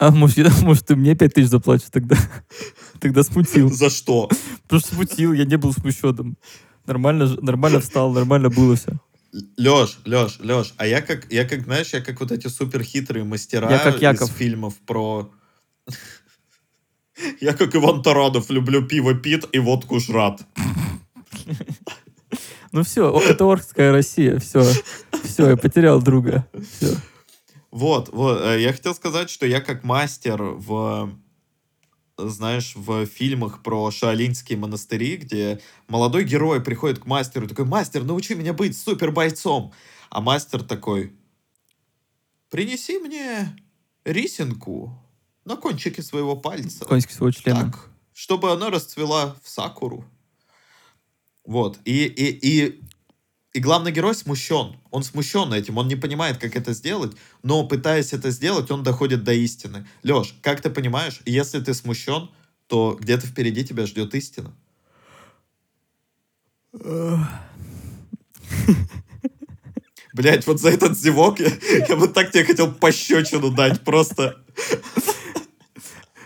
А 0.00 0.10
может, 0.10 0.38
я- 0.38 0.50
может 0.62 0.86
ты 0.86 0.96
мне 0.96 1.14
пять 1.14 1.34
тысяч 1.34 1.50
заплатишь 1.50 1.88
тогда? 1.92 2.16
Тогда 3.00 3.22
смутил. 3.22 3.70
За 3.70 3.90
что? 3.90 4.30
Потому 4.62 4.80
что 4.80 4.94
смутил, 4.94 5.34
я 5.34 5.44
не 5.44 5.56
был 5.56 5.74
смущенным. 5.74 6.38
Нормально, 6.86 7.36
нормально 7.42 7.80
встал, 7.80 8.10
нормально 8.10 8.48
было 8.48 8.76
все. 8.76 8.98
Леш, 9.58 9.98
Леш, 10.06 10.38
Леш, 10.40 10.74
а 10.78 10.86
я 10.86 11.02
как, 11.02 11.30
я 11.30 11.44
как, 11.44 11.64
знаешь, 11.64 11.92
я 11.92 12.00
как 12.00 12.18
вот 12.18 12.32
эти 12.32 12.48
супер 12.48 12.82
хитрые 12.82 13.24
мастера 13.24 13.70
Я 13.70 13.78
как 13.78 14.00
Яков. 14.00 14.30
из 14.30 14.34
фильмов 14.34 14.74
про... 14.86 15.30
Я 17.40 17.52
как 17.52 17.76
Иван 17.76 18.02
Таранов 18.02 18.48
люблю 18.48 18.82
пиво 18.86 19.12
пит 19.12 19.44
и 19.52 19.58
водку 19.58 20.00
жрат. 20.00 20.40
Ну 22.72 22.82
все, 22.82 23.20
это 23.20 23.44
Орская 23.44 23.92
Россия, 23.92 24.38
все. 24.38 24.64
Все, 25.24 25.50
я 25.50 25.56
потерял 25.58 26.00
друга. 26.00 26.46
Все. 26.78 26.96
Вот, 27.70 28.08
вот, 28.08 28.40
э, 28.42 28.60
я 28.60 28.72
хотел 28.72 28.94
сказать, 28.94 29.30
что 29.30 29.46
я 29.46 29.60
как 29.60 29.84
мастер 29.84 30.42
в 30.42 31.16
знаешь, 32.16 32.74
в 32.76 33.06
фильмах 33.06 33.62
про 33.62 33.90
шаолиньские 33.90 34.58
монастыри, 34.58 35.16
где 35.16 35.60
молодой 35.88 36.24
герой 36.24 36.60
приходит 36.60 36.98
к 36.98 37.06
мастеру 37.06 37.46
и 37.46 37.48
такой, 37.48 37.64
мастер, 37.64 38.04
научи 38.04 38.34
меня 38.34 38.52
быть 38.52 38.76
супер 38.76 39.10
бойцом. 39.10 39.72
А 40.10 40.20
мастер 40.20 40.62
такой, 40.62 41.14
принеси 42.50 42.98
мне 42.98 43.56
рисинку 44.04 45.02
на 45.44 45.56
кончике 45.56 46.02
своего 46.02 46.36
пальца. 46.36 46.84
Кончики 46.84 47.12
своего 47.12 47.30
члена. 47.30 47.70
Так, 47.70 47.88
чтобы 48.12 48.52
она 48.52 48.70
расцвела 48.70 49.36
в 49.42 49.48
сакуру. 49.48 50.04
Вот. 51.44 51.78
И, 51.84 52.04
и, 52.04 52.66
и, 52.66 52.82
и 53.52 53.60
главный 53.60 53.92
герой 53.92 54.14
смущен. 54.14 54.76
Он 54.90 55.02
смущен 55.02 55.52
этим, 55.52 55.78
он 55.78 55.88
не 55.88 55.96
понимает, 55.96 56.38
как 56.38 56.56
это 56.56 56.72
сделать, 56.72 57.16
но 57.42 57.66
пытаясь 57.66 58.12
это 58.12 58.30
сделать, 58.30 58.70
он 58.70 58.82
доходит 58.82 59.24
до 59.24 59.32
истины. 59.32 59.86
Леш, 60.02 60.34
как 60.42 60.60
ты 60.60 60.70
понимаешь, 60.70 61.20
если 61.26 61.60
ты 61.60 61.74
смущен, 61.74 62.30
то 62.66 62.96
где-то 63.00 63.26
впереди 63.26 63.64
тебя 63.64 63.86
ждет 63.86 64.14
истина. 64.14 64.54
Блять, 70.12 70.46
вот 70.46 70.60
за 70.60 70.70
этот 70.70 70.98
зевок 70.98 71.40
я, 71.40 71.50
я 71.88 71.96
бы 71.96 72.08
так 72.08 72.30
тебе 72.30 72.44
хотел 72.44 72.72
пощечину 72.72 73.50
дать, 73.50 73.80
просто. 73.82 74.36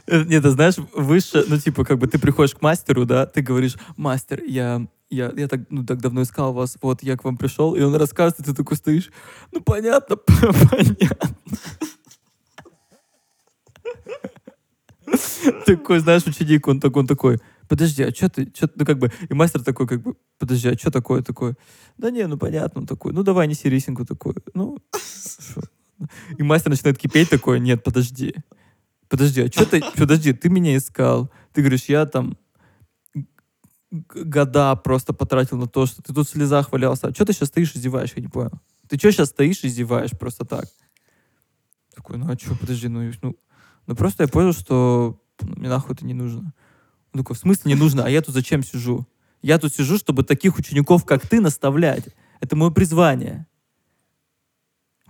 Э, 0.06 0.22
Нет, 0.24 0.42
ты 0.42 0.50
знаешь, 0.50 0.74
выше, 0.94 1.44
ну, 1.48 1.58
типа, 1.58 1.84
как 1.84 1.98
бы 1.98 2.06
ты 2.06 2.18
приходишь 2.18 2.54
к 2.54 2.62
мастеру, 2.62 3.04
да, 3.06 3.26
ты 3.26 3.40
говоришь, 3.42 3.76
мастер, 3.96 4.42
я, 4.42 4.86
я, 5.10 5.32
я 5.36 5.48
так, 5.48 5.60
ну, 5.70 5.84
так 5.84 6.00
давно 6.00 6.22
искал 6.22 6.52
вас, 6.52 6.76
вот, 6.82 7.02
я 7.02 7.16
к 7.16 7.24
вам 7.24 7.36
пришел, 7.36 7.74
и 7.74 7.82
он 7.82 7.94
рассказывает, 7.94 8.40
и 8.40 8.50
ты 8.50 8.54
такой 8.54 8.76
стоишь, 8.76 9.10
ну, 9.52 9.60
понятно, 9.60 10.16
понятно. 10.70 11.36
Такой, 15.66 16.00
знаешь, 16.00 16.26
ученик, 16.26 16.66
он 16.66 16.80
такой, 16.80 17.00
он 17.00 17.06
такой, 17.06 17.38
подожди, 17.68 18.02
а 18.02 18.10
что 18.10 18.28
ты, 18.28 18.46
чё, 18.46 18.66
ты?» 18.66 18.72
ну, 18.76 18.84
как 18.84 18.98
бы, 18.98 19.12
и 19.28 19.34
мастер 19.34 19.62
такой, 19.62 19.86
как 19.86 20.02
бы, 20.02 20.14
подожди, 20.38 20.68
а 20.68 20.78
что 20.78 20.90
такое, 20.90 21.22
такой, 21.22 21.54
да 21.98 22.10
не, 22.10 22.26
ну, 22.26 22.38
понятно, 22.38 22.80
он 22.80 22.86
такой, 22.86 23.12
ну, 23.12 23.22
давай, 23.22 23.46
неси 23.46 23.68
рисинку, 23.68 24.04
такой, 24.04 24.34
ну, 24.54 24.78
шо?» 24.94 25.60
И 26.38 26.42
мастер 26.42 26.70
начинает 26.70 26.98
кипеть 26.98 27.30
такой, 27.30 27.60
нет, 27.60 27.82
подожди, 27.84 28.34
подожди, 29.08 29.42
а 29.42 29.46
что 29.48 29.66
ты, 29.66 29.82
подожди, 29.96 30.32
ты 30.32 30.48
меня 30.48 30.76
искал, 30.76 31.30
ты 31.52 31.60
говоришь, 31.60 31.84
я 31.84 32.06
там 32.06 32.36
года 34.14 34.74
просто 34.76 35.12
потратил 35.12 35.56
на 35.56 35.66
то, 35.66 35.86
что 35.86 36.02
ты 36.02 36.12
тут 36.12 36.28
в 36.28 36.30
слезах 36.30 36.72
валялся, 36.72 37.08
а 37.08 37.14
что 37.14 37.24
ты 37.24 37.32
сейчас 37.32 37.48
стоишь 37.48 37.74
и 37.74 37.78
зеваешь, 37.78 38.12
я 38.16 38.22
не 38.22 38.28
понял. 38.28 38.60
Ты 38.88 38.98
что 38.98 39.12
сейчас 39.12 39.28
стоишь 39.28 39.62
и 39.64 39.68
зеваешь 39.68 40.10
просто 40.10 40.44
так? 40.44 40.66
Такой, 41.94 42.18
ну 42.18 42.30
а 42.30 42.38
что, 42.38 42.56
подожди, 42.56 42.88
ну, 42.88 43.10
ну, 43.22 43.36
ну 43.86 43.96
просто 43.96 44.24
я 44.24 44.28
понял, 44.28 44.52
что 44.52 45.20
мне 45.40 45.68
нахуй 45.68 45.94
это 45.94 46.04
не 46.04 46.14
нужно. 46.14 46.52
Он 47.12 47.20
такой, 47.20 47.36
в 47.36 47.38
смысле 47.38 47.72
не 47.72 47.78
нужно? 47.78 48.04
А 48.04 48.10
я 48.10 48.20
тут 48.20 48.34
зачем 48.34 48.62
сижу? 48.62 49.06
Я 49.42 49.58
тут 49.58 49.74
сижу, 49.74 49.98
чтобы 49.98 50.24
таких 50.24 50.58
учеников, 50.58 51.04
как 51.04 51.28
ты, 51.28 51.40
наставлять. 51.40 52.08
Это 52.40 52.56
мое 52.56 52.70
призвание. 52.70 53.46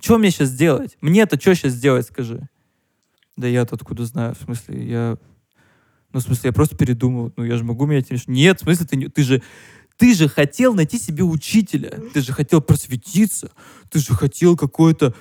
Что 0.01 0.19
мне 0.19 0.31
сейчас 0.31 0.53
делать? 0.53 0.99
Мне-то 1.01 1.41
что 1.41 1.55
сейчас 1.55 1.81
делать, 1.81 2.07
скажи? 2.07 2.47
Да 3.37 3.47
я-то 3.47 3.77
откуда 3.77 4.05
знаю, 4.05 4.35
в 4.35 4.43
смысле, 4.43 4.89
я... 4.89 5.19
Ну, 6.15 6.21
в 6.21 6.23
смысле, 6.23 6.49
я 6.49 6.53
просто 6.53 6.77
передумал. 6.77 7.33
Ну, 7.37 7.45
я 7.45 7.57
же 7.57 7.65
могу 7.65 7.87
менять 7.87 8.09
решение. 8.11 8.47
Нет, 8.47 8.61
в 8.61 8.63
смысле, 8.63 8.87
ты, 8.87 9.09
ты 9.11 9.23
же... 9.25 9.43
Ты 9.97 10.15
же 10.15 10.29
хотел 10.29 10.75
найти 10.75 10.99
себе 10.99 11.23
учителя. 11.23 12.01
Ты 12.13 12.21
же 12.21 12.33
хотел 12.33 12.61
просветиться. 12.61 13.51
Ты 13.91 13.99
же 13.99 14.15
хотел 14.15 14.57
какой-то 14.57 15.15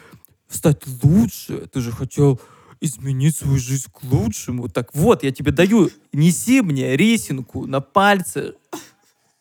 стать 0.47 0.82
лучше. 1.03 1.67
Ты 1.71 1.82
же 1.82 1.91
хотел 1.91 2.39
изменить 2.79 3.36
свою 3.36 3.58
жизнь 3.58 3.88
к 3.91 4.03
лучшему. 4.03 4.69
Так 4.69 4.93
вот, 4.93 5.23
я 5.23 5.32
тебе 5.32 5.51
даю, 5.51 5.89
неси 6.12 6.62
мне 6.62 6.95
рисинку 6.95 7.65
на 7.65 7.82
пальце, 7.82 8.53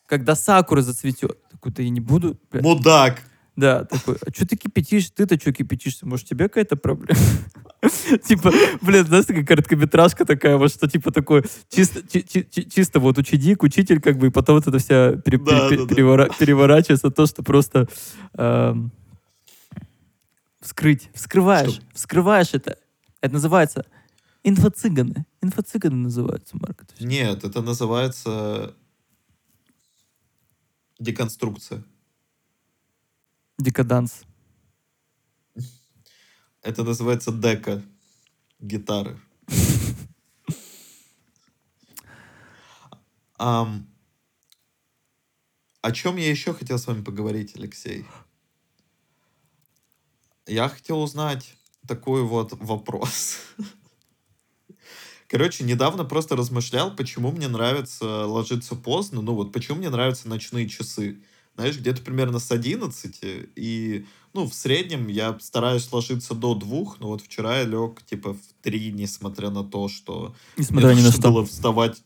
когда 0.07 0.35
сакура 0.35 0.81
зацветет. 0.81 1.37
Такой, 1.51 1.71
да 1.71 1.83
я 1.83 1.89
не 1.89 1.99
буду. 1.99 2.39
бля». 2.51 2.61
Мудак. 2.61 3.21
Да, 3.55 3.85
такой, 3.85 4.15
а 4.25 4.33
что 4.33 4.47
ты 4.47 4.55
кипятишь? 4.55 5.11
Ты-то 5.11 5.39
что 5.39 5.53
кипятишься? 5.53 6.07
Может, 6.07 6.27
тебе 6.27 6.47
какая-то 6.47 6.75
проблема? 6.75 7.19
Типа, 8.27 8.51
блин, 8.81 9.05
знаешь, 9.05 9.25
такая 9.25 9.45
короткометражка 9.45 10.25
такая, 10.25 10.57
вот 10.57 10.71
что 10.71 10.87
типа 10.87 11.11
такой 11.11 11.43
чисто, 11.69 12.01
чи- 12.07 12.23
чи- 12.23 12.47
чи- 12.49 12.67
чисто 12.69 12.99
вот 12.99 13.17
ученик, 13.19 13.61
учитель, 13.61 14.01
как 14.01 14.17
бы, 14.17 14.27
и 14.27 14.29
потом 14.31 14.55
вот 14.55 14.67
это 14.67 14.79
вся 14.79 15.11
переворачивается 15.17 17.11
то, 17.11 17.27
что 17.27 17.43
просто 17.43 17.87
эм, 18.35 18.91
вскрыть, 20.61 21.09
вскрываешь, 21.13 21.79
вскрываешь 21.93 22.53
это. 22.53 22.77
Это 23.21 23.33
называется 23.33 23.85
инфо-цыганы. 24.43 25.25
Инфо-цыганы 25.41 25.95
называются, 25.95 26.57
Марк. 26.57 26.85
Нет, 26.99 27.43
это 27.43 27.61
называется 27.61 28.73
деконструкция. 30.99 31.83
Декаданс. 33.59 34.23
Это 36.61 36.83
называется 36.83 37.31
дека 37.31 37.83
гитары. 38.59 39.19
Ам, 43.37 43.87
о 45.81 45.91
чем 45.91 46.15
я 46.15 46.29
еще 46.29 46.53
хотел 46.53 46.79
с 46.79 46.87
вами 46.87 47.03
поговорить, 47.03 47.55
Алексей? 47.55 48.05
Я 50.47 50.69
хотел 50.69 51.01
узнать 51.01 51.55
такой 51.87 52.23
вот 52.23 52.53
вопрос. 52.53 53.39
Короче, 55.27 55.63
недавно 55.63 56.05
просто 56.05 56.35
размышлял, 56.35 56.95
почему 56.95 57.31
мне 57.31 57.47
нравится 57.47 58.25
ложиться 58.25 58.75
поздно. 58.75 59.21
Ну 59.21 59.35
вот, 59.35 59.51
почему 59.51 59.77
мне 59.79 59.89
нравятся 59.89 60.29
ночные 60.29 60.69
часы. 60.69 61.21
Знаешь, 61.55 61.77
где-то 61.77 62.01
примерно 62.01 62.39
с 62.39 62.51
11. 62.51 63.19
И, 63.55 64.05
ну, 64.33 64.47
в 64.49 64.53
среднем 64.53 65.07
я 65.07 65.37
стараюсь 65.39 65.91
ложиться 65.91 66.33
до 66.33 66.55
двух. 66.55 66.99
Но 66.99 67.07
вот 67.09 67.21
вчера 67.21 67.59
я 67.59 67.63
лег, 67.63 68.03
типа, 68.03 68.33
в 68.33 68.39
три, 68.61 68.91
несмотря 68.91 69.49
на 69.51 69.63
то, 69.63 69.87
что 69.87 70.35
Несмотря 70.57 70.87
мне 70.89 70.97
ни 70.97 71.01
на 71.01 71.05
нужно 71.07 71.21
что. 71.21 71.31
было 71.31 71.45
вставать. 71.45 72.01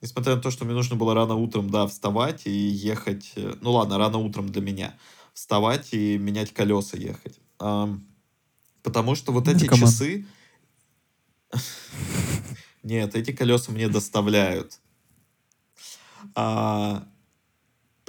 Несмотря 0.00 0.36
на 0.36 0.40
то, 0.40 0.50
что 0.50 0.64
мне 0.64 0.74
нужно 0.74 0.96
было 0.96 1.12
рано 1.12 1.34
утром, 1.34 1.68
да, 1.70 1.86
вставать 1.86 2.46
и 2.46 2.50
ехать. 2.50 3.32
э, 3.36 3.54
Ну 3.60 3.72
ладно, 3.72 3.98
рано 3.98 4.18
утром 4.18 4.48
для 4.48 4.62
меня. 4.62 4.96
Вставать 5.34 5.88
и 5.92 6.16
менять 6.16 6.52
колеса 6.54 6.96
ехать. 6.96 7.38
Ам, 7.58 8.06
потому 8.82 9.14
что 9.14 9.32
вот 9.32 9.46
эти 9.48 9.64
Наркоман. 9.64 9.88
часы... 9.90 10.26
Нет, 12.82 13.14
эти 13.14 13.32
колеса 13.32 13.72
мне 13.72 13.88
доставляют. 13.88 14.78
А, 16.34 17.06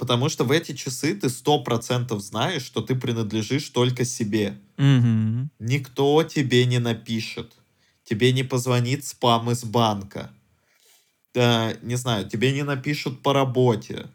потому 0.00 0.30
что 0.30 0.44
в 0.44 0.50
эти 0.50 0.72
часы 0.72 1.14
ты 1.14 1.28
сто 1.28 1.62
процентов 1.62 2.22
знаешь, 2.22 2.62
что 2.62 2.80
ты 2.80 2.94
принадлежишь 2.94 3.68
только 3.68 4.06
себе. 4.06 4.58
Мгм. 4.78 5.50
Никто 5.58 6.22
тебе 6.22 6.64
не 6.64 6.78
напишет. 6.78 7.52
Тебе 8.02 8.32
не 8.32 8.42
позвонит 8.42 9.04
спам 9.04 9.50
из 9.50 9.62
банка. 9.62 10.30
Да, 11.34 11.74
не 11.82 11.96
знаю, 11.96 12.26
тебе 12.26 12.50
не 12.52 12.62
напишут 12.62 13.22
по 13.22 13.34
работе. 13.34 14.06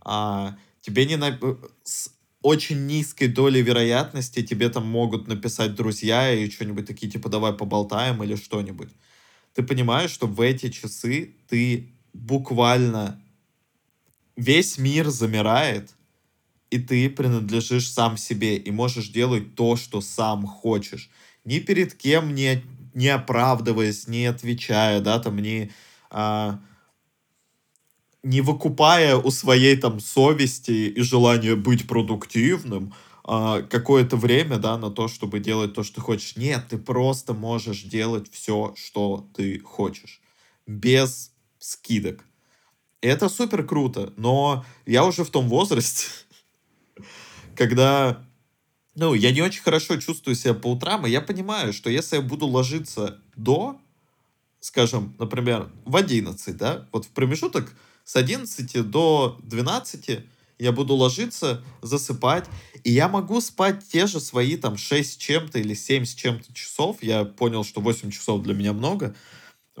А, 0.00 0.56
тебе 0.80 1.06
не 1.06 1.14
нап- 1.14 1.38
э, 1.42 1.68
с 1.84 2.10
очень 2.42 2.86
низкой 2.86 3.28
долей 3.28 3.62
вероятности 3.62 4.42
тебе 4.42 4.68
там 4.68 4.84
могут 4.84 5.28
написать 5.28 5.76
друзья 5.76 6.32
и 6.32 6.50
что-нибудь 6.50 6.86
такие, 6.86 7.08
типа, 7.08 7.28
давай 7.28 7.52
поболтаем 7.52 8.20
или 8.24 8.34
что-нибудь. 8.34 8.90
Ты 9.54 9.62
понимаешь, 9.62 10.10
что 10.10 10.26
в 10.26 10.40
эти 10.40 10.70
часы 10.70 11.36
ты 11.48 11.92
буквально 12.12 13.22
весь 14.40 14.78
мир 14.78 15.10
замирает, 15.10 15.90
и 16.70 16.78
ты 16.78 17.10
принадлежишь 17.10 17.90
сам 17.90 18.16
себе 18.16 18.56
и 18.56 18.70
можешь 18.70 19.08
делать 19.08 19.54
то, 19.54 19.76
что 19.76 20.00
сам 20.00 20.46
хочешь. 20.46 21.10
Ни 21.44 21.58
перед 21.58 21.94
кем 21.94 22.34
не, 22.34 22.62
не 22.94 23.08
оправдываясь, 23.08 24.08
не 24.08 24.26
отвечая, 24.26 25.00
да, 25.00 25.18
там, 25.18 25.38
не, 25.38 25.70
а, 26.10 26.60
не 28.22 28.40
выкупая 28.40 29.16
у 29.16 29.30
своей 29.30 29.76
там 29.76 30.00
совести 30.00 30.88
и 30.88 31.00
желания 31.02 31.56
быть 31.56 31.86
продуктивным 31.86 32.94
а, 33.24 33.62
какое-то 33.62 34.16
время, 34.16 34.58
да, 34.58 34.78
на 34.78 34.90
то, 34.90 35.08
чтобы 35.08 35.40
делать 35.40 35.74
то, 35.74 35.82
что 35.82 36.00
хочешь. 36.00 36.36
Нет, 36.36 36.66
ты 36.70 36.78
просто 36.78 37.34
можешь 37.34 37.82
делать 37.82 38.30
все, 38.32 38.74
что 38.76 39.28
ты 39.34 39.58
хочешь. 39.60 40.20
Без 40.66 41.32
скидок. 41.58 42.24
Это 43.00 43.30
супер 43.30 43.66
круто, 43.66 44.12
но 44.16 44.64
я 44.84 45.04
уже 45.04 45.24
в 45.24 45.30
том 45.30 45.48
возрасте, 45.48 46.08
когда, 47.56 48.22
ну, 48.94 49.14
я 49.14 49.32
не 49.32 49.40
очень 49.40 49.62
хорошо 49.62 49.96
чувствую 49.96 50.34
себя 50.34 50.52
по 50.52 50.72
утрам, 50.72 51.06
и 51.06 51.10
я 51.10 51.22
понимаю, 51.22 51.72
что 51.72 51.88
если 51.88 52.16
я 52.16 52.22
буду 52.22 52.46
ложиться 52.46 53.18
до, 53.36 53.80
скажем, 54.60 55.14
например, 55.18 55.70
в 55.86 55.96
11, 55.96 56.56
да, 56.56 56.88
вот 56.92 57.06
в 57.06 57.08
промежуток 57.08 57.72
с 58.04 58.16
11 58.16 58.90
до 58.90 59.38
12 59.44 60.20
я 60.58 60.72
буду 60.72 60.94
ложиться, 60.94 61.64
засыпать, 61.80 62.46
и 62.84 62.92
я 62.92 63.08
могу 63.08 63.40
спать 63.40 63.82
те 63.88 64.06
же 64.06 64.20
свои 64.20 64.58
там 64.58 64.76
6 64.76 65.12
с 65.12 65.16
чем-то 65.16 65.58
или 65.58 65.72
7 65.72 66.04
с 66.04 66.14
чем-то 66.14 66.52
часов, 66.52 66.98
я 67.00 67.24
понял, 67.24 67.64
что 67.64 67.80
8 67.80 68.10
часов 68.10 68.42
для 68.42 68.52
меня 68.52 68.74
много, 68.74 69.14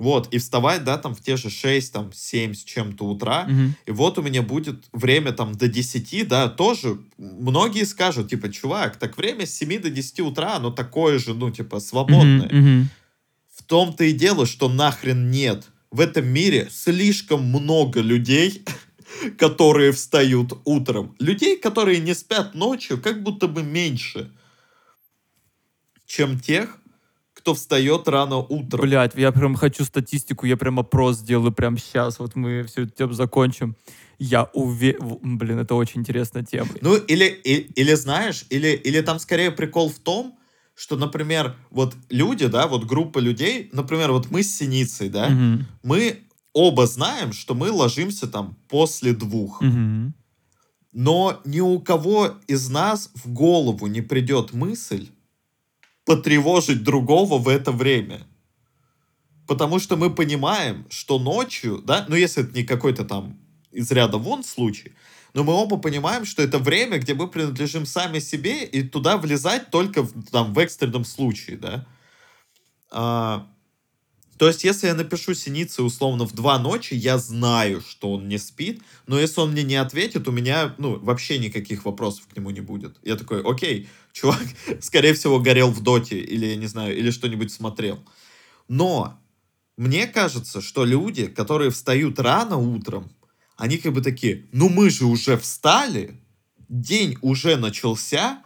вот, 0.00 0.32
и 0.34 0.38
вставать, 0.38 0.82
да, 0.84 0.96
там 0.98 1.14
в 1.14 1.20
те 1.20 1.36
же 1.36 1.50
6, 1.50 1.92
там 1.92 2.12
7 2.12 2.54
с 2.54 2.64
чем-то 2.64 3.04
утра, 3.04 3.44
Мгм. 3.48 3.74
и 3.86 3.90
вот 3.90 4.18
у 4.18 4.22
меня 4.22 4.42
будет 4.42 4.86
время 4.92 5.32
там 5.32 5.52
до 5.52 5.68
10, 5.68 6.24
да, 6.24 6.48
тоже 6.48 6.98
многие 7.18 7.84
скажут, 7.84 8.30
типа, 8.30 8.48
чувак, 8.48 8.96
так 8.96 9.16
время 9.16 9.46
с 9.46 9.54
7 9.54 9.78
до 9.80 9.90
10 9.90 10.20
утра, 10.20 10.56
оно 10.56 10.70
такое 10.70 11.18
же, 11.18 11.34
ну, 11.34 11.50
типа, 11.50 11.80
свободное. 11.80 12.48
Мгм, 12.48 12.58
мгм. 12.58 12.90
В 13.54 13.62
том-то 13.62 14.04
и 14.04 14.12
дело, 14.12 14.46
что 14.46 14.68
нахрен 14.68 15.30
нет. 15.30 15.66
В 15.90 16.00
этом 16.00 16.26
мире 16.26 16.68
слишком 16.70 17.44
много 17.44 18.00
людей, 18.00 18.64
которые 19.38 19.92
встают 19.92 20.58
утром. 20.64 21.14
Людей, 21.18 21.58
которые 21.58 22.00
не 22.00 22.14
спят 22.14 22.54
ночью, 22.54 23.00
как 23.00 23.22
будто 23.22 23.48
бы 23.48 23.62
меньше, 23.62 24.30
чем 26.06 26.40
тех, 26.40 26.79
кто 27.40 27.54
встает 27.54 28.06
рано 28.08 28.36
утром. 28.36 28.82
Блять, 28.82 29.12
я 29.16 29.32
прям 29.32 29.54
хочу 29.56 29.84
статистику, 29.84 30.46
я 30.46 30.56
прям 30.56 30.78
опрос 30.78 31.16
сделаю 31.18 31.52
прямо 31.52 31.78
сейчас. 31.78 32.18
Вот 32.18 32.36
мы 32.36 32.62
все 32.64 32.86
тем 32.86 33.12
закончим. 33.14 33.76
Я 34.18 34.44
уверен... 34.52 35.38
Блин, 35.38 35.58
это 35.58 35.74
очень 35.74 36.00
интересная 36.00 36.44
тема. 36.44 36.68
Ну, 36.82 36.96
или, 36.96 37.24
и- 37.24 37.72
или 37.80 37.94
знаешь, 37.94 38.44
или, 38.50 38.68
или 38.68 39.00
там 39.00 39.18
скорее 39.18 39.50
прикол 39.50 39.88
в 39.88 39.98
том, 39.98 40.38
что, 40.74 40.96
например, 40.96 41.56
вот 41.70 41.94
люди, 42.10 42.46
да, 42.46 42.66
вот 42.66 42.84
группа 42.84 43.18
людей, 43.18 43.70
например, 43.72 44.12
вот 44.12 44.30
мы 44.30 44.42
с 44.42 44.54
Синицей, 44.56 45.08
да, 45.08 45.28
Мгм. 45.30 45.66
мы 45.82 46.18
оба 46.52 46.86
знаем, 46.86 47.32
что 47.32 47.54
мы 47.54 47.70
ложимся 47.70 48.26
там 48.26 48.56
после 48.68 49.12
двух. 49.14 49.62
Мгм. 49.62 50.14
Но 50.92 51.40
ни 51.44 51.60
у 51.60 51.78
кого 51.80 52.32
из 52.48 52.68
нас 52.68 53.10
в 53.14 53.32
голову 53.32 53.86
не 53.86 54.00
придет 54.02 54.52
мысль 54.52 55.08
потревожить 56.10 56.82
другого 56.82 57.38
в 57.38 57.46
это 57.46 57.70
время. 57.70 58.26
Потому 59.46 59.78
что 59.78 59.96
мы 59.96 60.12
понимаем, 60.12 60.84
что 60.90 61.20
ночью, 61.20 61.78
да, 61.78 62.04
ну 62.08 62.16
если 62.16 62.42
это 62.42 62.52
не 62.52 62.64
какой-то 62.64 63.04
там 63.04 63.38
из 63.70 63.92
ряда 63.92 64.18
вон 64.18 64.42
случай, 64.42 64.90
но 65.34 65.44
мы 65.44 65.52
оба 65.52 65.76
понимаем, 65.76 66.24
что 66.24 66.42
это 66.42 66.58
время, 66.58 66.98
где 66.98 67.14
мы 67.14 67.28
принадлежим 67.28 67.86
сами 67.86 68.18
себе, 68.18 68.64
и 68.64 68.82
туда 68.82 69.18
влезать 69.18 69.70
только 69.70 70.02
в, 70.02 70.24
там, 70.32 70.52
в 70.52 70.58
экстренном 70.58 71.04
случае, 71.04 71.58
да. 71.58 71.86
А, 72.90 73.46
то 74.40 74.48
есть, 74.48 74.64
если 74.64 74.86
я 74.86 74.94
напишу 74.94 75.34
синице 75.34 75.82
условно 75.82 76.24
в 76.24 76.32
два 76.32 76.58
ночи, 76.58 76.94
я 76.94 77.18
знаю, 77.18 77.82
что 77.82 78.12
он 78.12 78.26
не 78.26 78.38
спит, 78.38 78.80
но 79.06 79.20
если 79.20 79.38
он 79.42 79.52
мне 79.52 79.62
не 79.64 79.76
ответит, 79.76 80.26
у 80.28 80.32
меня, 80.32 80.74
ну, 80.78 80.98
вообще 80.98 81.38
никаких 81.38 81.84
вопросов 81.84 82.26
к 82.26 82.34
нему 82.34 82.48
не 82.48 82.62
будет. 82.62 82.96
Я 83.02 83.16
такой, 83.16 83.42
окей, 83.42 83.90
чувак, 84.14 84.42
скорее 84.80 85.12
всего, 85.12 85.40
горел 85.40 85.70
в 85.70 85.82
доте, 85.82 86.18
или, 86.18 86.46
я 86.46 86.56
не 86.56 86.68
знаю, 86.68 86.96
или 86.96 87.10
что-нибудь 87.10 87.52
смотрел. 87.52 88.02
Но 88.66 89.20
мне 89.76 90.06
кажется, 90.06 90.62
что 90.62 90.86
люди, 90.86 91.26
которые 91.26 91.70
встают 91.70 92.18
рано 92.18 92.56
утром, 92.56 93.12
они 93.58 93.76
как 93.76 93.92
бы 93.92 94.00
такие, 94.00 94.46
ну 94.52 94.70
мы 94.70 94.88
же 94.88 95.04
уже 95.04 95.36
встали, 95.36 96.18
день 96.70 97.18
уже 97.20 97.56
начался, 97.56 98.42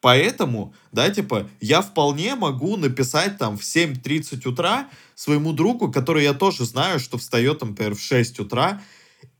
поэтому, 0.00 0.74
да, 0.92 1.10
типа, 1.10 1.48
я 1.60 1.82
вполне 1.82 2.34
могу 2.34 2.76
написать 2.76 3.38
там 3.38 3.56
в 3.56 3.62
7.30 3.62 4.46
утра 4.48 4.88
своему 5.14 5.52
другу, 5.52 5.90
который 5.90 6.24
я 6.24 6.34
тоже 6.34 6.64
знаю, 6.64 7.00
что 7.00 7.18
встает, 7.18 7.58
там, 7.58 7.70
например, 7.70 7.94
в 7.94 8.00
6 8.00 8.40
утра, 8.40 8.82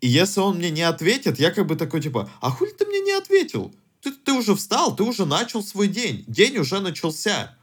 и 0.01 0.09
если 0.09 0.41
он 0.41 0.57
мне 0.57 0.71
не 0.71 0.83
ответит, 0.83 1.39
я 1.39 1.51
как 1.51 1.67
бы 1.67 1.77
такой, 1.77 2.01
типа, 2.01 2.31
а 2.41 2.51
хули 2.51 2.71
ты 2.71 2.87
мне 2.87 3.01
не 3.01 3.13
ответил? 3.13 3.75
Ты, 4.01 4.13
ты 4.13 4.33
уже 4.33 4.55
встал, 4.55 4.95
ты 4.95 5.03
уже 5.03 5.25
начал 5.27 5.63
свой 5.63 5.89
день, 5.89 6.25
день 6.29 6.59
уже 6.59 6.81
начался. 6.81 7.57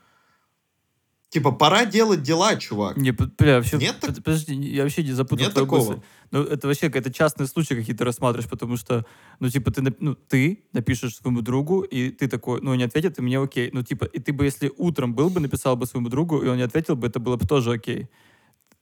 Типа, 1.35 1.51
пора 1.51 1.85
делать 1.85 2.23
дела, 2.23 2.55
чувак. 2.55 2.95
Не, 2.95 3.11
бля, 3.11 3.55
вообще, 3.57 3.75
Нет 3.77 3.97
так- 3.99 4.15
под- 4.15 4.23
подожди, 4.23 4.55
я 4.55 4.83
вообще 4.83 5.03
не 5.03 5.11
запутал 5.11 5.45
Нет 5.47 5.53
такого? 5.53 5.89
мысль. 5.89 6.01
Ну, 6.31 6.43
это 6.43 6.67
вообще 6.67 6.87
какие-то 6.87 7.11
частные 7.11 7.47
случаи 7.47 7.73
какие-то 7.75 8.05
рассматриваешь, 8.05 8.49
потому 8.49 8.77
что, 8.77 9.05
ну, 9.41 9.49
типа, 9.49 9.69
ты, 9.71 9.81
ну, 9.99 10.15
ты 10.15 10.63
напишешь 10.71 11.17
своему 11.17 11.41
другу, 11.41 11.81
и 11.81 12.09
ты 12.09 12.29
такой, 12.29 12.61
ну, 12.61 12.73
не 12.75 12.83
ответит, 12.85 13.19
и 13.19 13.21
мне 13.21 13.37
окей. 13.37 13.69
Ну, 13.73 13.83
типа, 13.83 14.05
и 14.05 14.19
ты 14.19 14.31
бы, 14.31 14.45
если 14.45 14.71
утром 14.77 15.13
был 15.13 15.29
бы, 15.29 15.41
написал 15.41 15.75
бы 15.75 15.85
своему 15.85 16.07
другу, 16.07 16.41
и 16.41 16.47
он 16.47 16.55
не 16.55 16.63
ответил 16.63 16.95
бы, 16.95 17.07
это 17.07 17.19
было 17.19 17.35
бы 17.35 17.45
тоже 17.45 17.73
окей. 17.73 18.07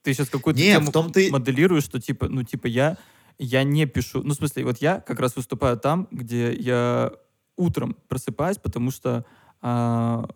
Ты 0.04 0.14
сейчас 0.14 0.30
какую-то 0.30 0.60
Не, 0.60 0.74
тему 0.74 0.90
в 0.90 0.92
том-то 0.92 1.20
и- 1.22 1.32
моделируешь, 1.32 1.86
что, 1.86 2.00
типа, 2.00 2.28
ну, 2.30 2.44
типа, 2.44 2.68
я, 2.68 2.98
я 3.40 3.64
не 3.64 3.88
пишу. 3.88 4.22
Ну, 4.22 4.34
в 4.36 4.38
смысле, 4.38 4.64
вот 4.66 4.78
я 4.78 5.00
как 5.00 5.20
раз 5.20 5.36
выступаю 5.36 5.78
там, 5.80 6.08
где 6.12 6.54
я 6.54 7.14
утром 7.58 7.96
просыпаюсь, 8.08 8.58
потому 8.60 8.92
что 8.92 9.26
а, 9.62 10.28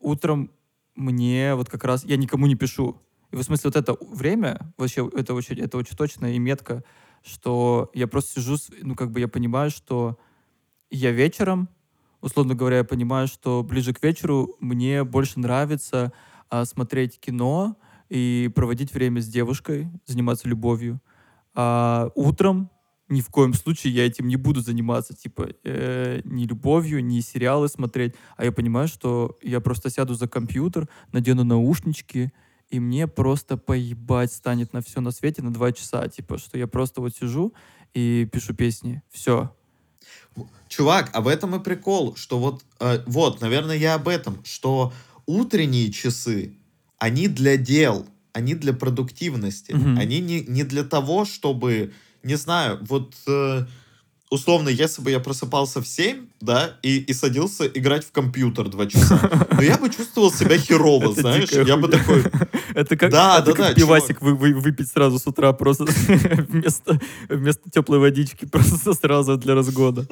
утром 0.00 0.50
мне 0.98 1.54
вот 1.54 1.68
как 1.68 1.84
раз, 1.84 2.04
я 2.04 2.16
никому 2.16 2.46
не 2.46 2.56
пишу. 2.56 3.00
И 3.30 3.36
в 3.36 3.42
смысле 3.42 3.70
вот 3.72 3.76
это 3.76 3.96
время, 4.00 4.72
вообще 4.76 5.08
это 5.14 5.34
очень, 5.34 5.58
это 5.58 5.78
очень 5.78 5.96
точно 5.96 6.34
и 6.34 6.38
метко, 6.38 6.82
что 7.22 7.90
я 7.94 8.06
просто 8.06 8.40
сижу, 8.40 8.56
ну 8.82 8.94
как 8.94 9.10
бы 9.10 9.20
я 9.20 9.28
понимаю, 9.28 9.70
что 9.70 10.18
я 10.90 11.12
вечером, 11.12 11.68
условно 12.20 12.54
говоря, 12.54 12.78
я 12.78 12.84
понимаю, 12.84 13.28
что 13.28 13.62
ближе 13.62 13.92
к 13.92 14.02
вечеру 14.02 14.56
мне 14.60 15.04
больше 15.04 15.38
нравится 15.38 16.12
а, 16.48 16.64
смотреть 16.64 17.20
кино 17.20 17.76
и 18.08 18.50
проводить 18.54 18.92
время 18.92 19.20
с 19.20 19.28
девушкой, 19.28 19.90
заниматься 20.06 20.48
любовью. 20.48 21.00
А 21.54 22.10
утром 22.14 22.70
ни 23.08 23.20
в 23.20 23.28
коем 23.28 23.54
случае 23.54 23.92
я 23.94 24.06
этим 24.06 24.28
не 24.28 24.36
буду 24.36 24.60
заниматься, 24.60 25.14
типа, 25.14 25.48
э, 25.64 26.20
ни 26.24 26.44
любовью, 26.46 27.04
ни 27.04 27.20
сериалы 27.20 27.68
смотреть, 27.68 28.14
а 28.36 28.44
я 28.44 28.52
понимаю, 28.52 28.88
что 28.88 29.38
я 29.42 29.60
просто 29.60 29.90
сяду 29.90 30.14
за 30.14 30.28
компьютер, 30.28 30.88
надену 31.12 31.44
наушнички, 31.44 32.32
и 32.70 32.80
мне 32.80 33.06
просто 33.06 33.56
поебать 33.56 34.32
станет 34.32 34.72
на 34.74 34.80
все 34.82 35.00
на 35.00 35.10
свете 35.10 35.42
на 35.42 35.50
два 35.52 35.72
часа, 35.72 36.06
типа, 36.08 36.38
что 36.38 36.58
я 36.58 36.66
просто 36.66 37.00
вот 37.00 37.16
сижу 37.16 37.54
и 37.94 38.28
пишу 38.30 38.54
песни, 38.54 39.02
все. 39.10 39.50
Чувак, 40.68 41.10
а 41.14 41.20
в 41.22 41.28
этом 41.28 41.54
и 41.56 41.64
прикол, 41.64 42.14
что 42.16 42.38
вот, 42.38 42.62
э, 42.80 43.02
вот, 43.06 43.40
наверное, 43.40 43.76
я 43.76 43.94
об 43.94 44.06
этом, 44.06 44.44
что 44.44 44.92
утренние 45.26 45.90
часы, 45.90 46.52
они 46.98 47.26
для 47.28 47.56
дел, 47.56 48.06
они 48.32 48.54
для 48.54 48.74
продуктивности, 48.74 49.72
Мгм. 49.72 49.98
они 49.98 50.20
не, 50.20 50.42
не 50.42 50.62
для 50.64 50.84
того, 50.84 51.24
чтобы, 51.24 51.92
не 52.22 52.36
знаю, 52.36 52.78
вот, 52.88 53.14
э, 53.26 53.64
условно, 54.30 54.68
если 54.68 55.00
бы 55.02 55.10
я 55.10 55.20
просыпался 55.20 55.80
в 55.80 55.86
7, 55.86 56.26
да, 56.40 56.76
и, 56.82 56.98
и 56.98 57.12
садился 57.14 57.66
играть 57.66 58.04
в 58.04 58.12
компьютер 58.12 58.68
2 58.68 58.86
часа, 58.86 59.46
но 59.52 59.62
я 59.62 59.78
бы 59.78 59.88
чувствовал 59.90 60.32
себя 60.32 60.58
херово, 60.58 61.12
Это 61.12 61.20
знаешь, 61.20 61.50
я 61.50 61.76
бы 61.76 61.88
такой, 61.88 62.24
Это 62.74 62.96
как, 62.96 63.10
Да, 63.10 63.38
это 63.38 63.46
да, 63.46 63.52
как 63.52 63.68
да, 63.68 63.74
пивасик 63.74 64.20
вы- 64.20 64.34
вы- 64.34 64.54
выпить 64.54 64.88
сразу 64.90 65.18
с 65.18 65.26
утра 65.26 65.52
просто 65.52 65.84
вместо, 66.48 67.00
вместо 67.28 67.70
теплой 67.70 67.98
водички, 67.98 68.44
просто 68.46 68.92
сразу 68.94 69.36
для 69.38 69.54
разгона. 69.54 70.06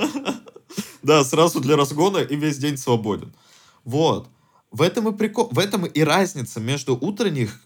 Да, 1.02 1.22
сразу 1.24 1.60
для 1.60 1.76
разгона 1.76 2.18
и 2.18 2.34
весь 2.36 2.58
день 2.58 2.76
свободен. 2.76 3.32
Вот. 3.84 4.28
В 4.72 4.82
этом 4.82 5.08
и 5.08 5.16
прикол, 5.16 5.48
в 5.52 5.58
этом 5.58 5.86
и 5.86 6.00
разница 6.02 6.58
между 6.60 6.96
утренних 6.96 7.60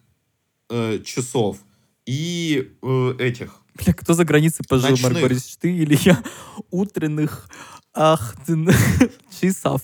э, 0.68 0.98
часов 1.04 1.58
и 2.06 2.72
э, 2.82 3.14
этих. 3.18 3.56
Бля, 3.82 3.92
кто 3.94 4.14
за 4.14 4.24
границей 4.24 4.64
пожил, 4.68 4.90
Марк 4.90 5.02
Ночных. 5.02 5.22
Борисович, 5.22 5.56
ты 5.56 5.72
или 5.74 5.98
я? 6.02 6.22
Утренних, 6.70 7.48
ах 7.94 8.34
часов. 9.40 9.82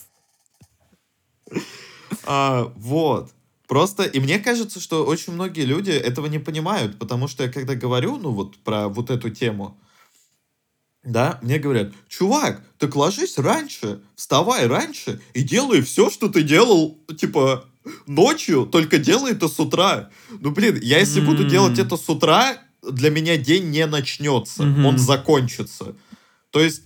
А, 2.25 2.73
вот. 2.77 3.31
Просто, 3.69 4.05
и 4.05 4.21
мне 4.21 4.39
кажется, 4.39 4.81
что 4.81 5.05
очень 5.05 5.33
многие 5.33 5.63
люди 5.65 5.91
этого 5.91 6.27
не 6.27 6.39
понимают, 6.39 6.99
потому 6.99 7.27
что 7.27 7.43
я 7.43 7.51
когда 7.51 7.75
говорю, 7.75 8.17
ну 8.17 8.31
вот, 8.31 8.57
про 8.59 8.89
вот 8.89 9.11
эту 9.11 9.31
тему, 9.31 9.77
да, 11.03 11.39
мне 11.43 11.59
говорят, 11.59 11.93
чувак, 12.09 12.63
так 12.79 12.95
ложись 12.95 13.39
раньше, 13.39 14.01
вставай 14.15 14.67
раньше 14.67 15.21
и 15.35 15.43
делай 15.43 15.83
все, 15.83 16.11
что 16.11 16.29
ты 16.29 16.43
делал, 16.43 16.97
типа, 17.19 17.65
ночью, 18.07 18.67
только 18.67 18.99
делай 18.99 19.33
это 19.33 19.49
с 19.49 19.59
утра. 19.59 20.11
Ну, 20.31 20.51
блин, 20.53 20.79
я 20.81 20.99
если 20.99 21.21
буду 21.21 21.43
М. 21.45 21.49
делать 21.49 21.79
это 21.79 21.97
с 21.97 22.09
утра, 22.09 22.57
для 22.91 23.11
меня 23.11 23.37
день 23.37 23.71
не 23.71 23.87
начнется, 23.87 24.63
Мгм. 24.63 24.87
он 24.87 24.99
закончится. 24.99 25.95
То 26.51 26.61
есть, 26.61 26.83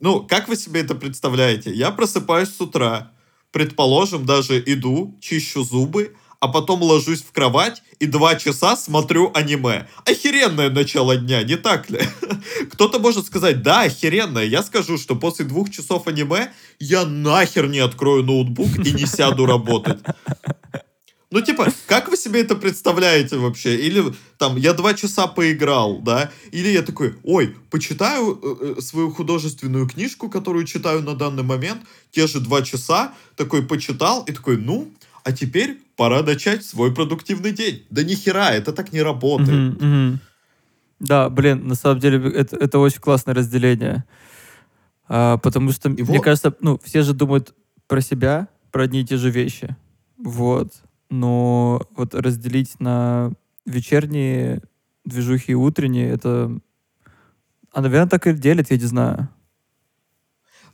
ну, 0.00 0.20
как 0.26 0.48
вы 0.48 0.56
себе 0.56 0.80
это 0.80 0.94
представляете? 0.94 1.72
Я 1.72 1.90
просыпаюсь 1.90 2.48
с 2.54 2.60
утра, 2.60 3.12
предположим, 3.50 4.24
даже 4.26 4.62
иду, 4.64 5.18
чищу 5.20 5.62
зубы, 5.64 6.14
а 6.40 6.48
потом 6.48 6.82
ложусь 6.82 7.22
в 7.22 7.30
кровать 7.30 7.82
и 8.00 8.06
два 8.06 8.34
часа 8.34 8.76
смотрю 8.76 9.30
аниме. 9.32 9.86
Охеренное 10.04 10.70
начало 10.70 11.16
дня, 11.16 11.44
не 11.44 11.56
так 11.56 11.88
ли? 11.88 12.00
Кто-то 12.72 12.98
может 12.98 13.26
сказать, 13.26 13.62
да, 13.62 13.82
охеренное. 13.82 14.44
Я 14.44 14.64
скажу, 14.64 14.98
что 14.98 15.14
после 15.14 15.44
двух 15.44 15.70
часов 15.70 16.08
аниме 16.08 16.52
я 16.80 17.04
нахер 17.06 17.68
не 17.68 17.78
открою 17.78 18.24
ноутбук 18.24 18.76
и 18.84 18.90
не 18.92 19.06
сяду 19.06 19.46
работать. 19.46 20.00
Ну, 21.32 21.40
типа, 21.40 21.68
как 21.86 22.08
вы 22.10 22.16
себе 22.18 22.42
это 22.42 22.54
представляете 22.56 23.38
вообще? 23.38 23.76
Или 23.76 24.04
там, 24.36 24.56
я 24.56 24.74
два 24.74 24.92
часа 24.92 25.26
поиграл, 25.26 25.98
да? 26.02 26.30
Или 26.52 26.68
я 26.68 26.82
такой, 26.82 27.14
ой, 27.24 27.56
почитаю 27.70 28.38
э, 28.42 28.74
э, 28.76 28.80
свою 28.82 29.10
художественную 29.10 29.88
книжку, 29.88 30.28
которую 30.28 30.66
читаю 30.66 31.02
на 31.02 31.14
данный 31.14 31.42
момент, 31.42 31.80
те 32.10 32.26
же 32.26 32.38
два 32.40 32.60
часа, 32.60 33.14
такой 33.34 33.62
почитал, 33.62 34.24
и 34.24 34.32
такой, 34.32 34.58
ну, 34.58 34.92
а 35.24 35.32
теперь 35.32 35.80
пора 35.96 36.22
начать 36.22 36.66
свой 36.66 36.94
продуктивный 36.94 37.52
день. 37.52 37.82
Да 37.88 38.04
нихера, 38.04 38.50
это 38.50 38.74
так 38.74 38.92
не 38.92 39.00
работает. 39.00 39.76
Мгм, 39.78 39.88
мгм. 39.88 40.20
Да, 41.00 41.30
блин, 41.30 41.66
на 41.66 41.76
самом 41.76 41.98
деле 41.98 42.30
это, 42.30 42.56
это 42.56 42.78
очень 42.78 43.00
классное 43.00 43.34
разделение. 43.34 44.04
А, 45.08 45.38
потому 45.38 45.72
что, 45.72 45.88
мне 45.88 46.04
вот- 46.04 46.22
кажется, 46.22 46.54
ну, 46.60 46.78
все 46.84 47.02
же 47.02 47.14
думают 47.14 47.54
про 47.86 48.02
себя, 48.02 48.48
про 48.70 48.82
одни 48.82 49.00
и 49.00 49.04
те 49.06 49.16
же 49.16 49.30
вещи. 49.30 49.74
Вот. 50.18 50.72
Но 51.12 51.86
вот 51.94 52.14
разделить 52.14 52.80
на 52.80 53.32
вечерние 53.66 54.62
движухи 55.04 55.52
и 55.52 55.54
утренние, 55.54 56.08
это... 56.08 56.58
А, 57.70 57.82
наверное, 57.82 58.08
так 58.08 58.26
и 58.26 58.32
делят, 58.32 58.70
я 58.70 58.78
не 58.78 58.84
знаю. 58.86 59.28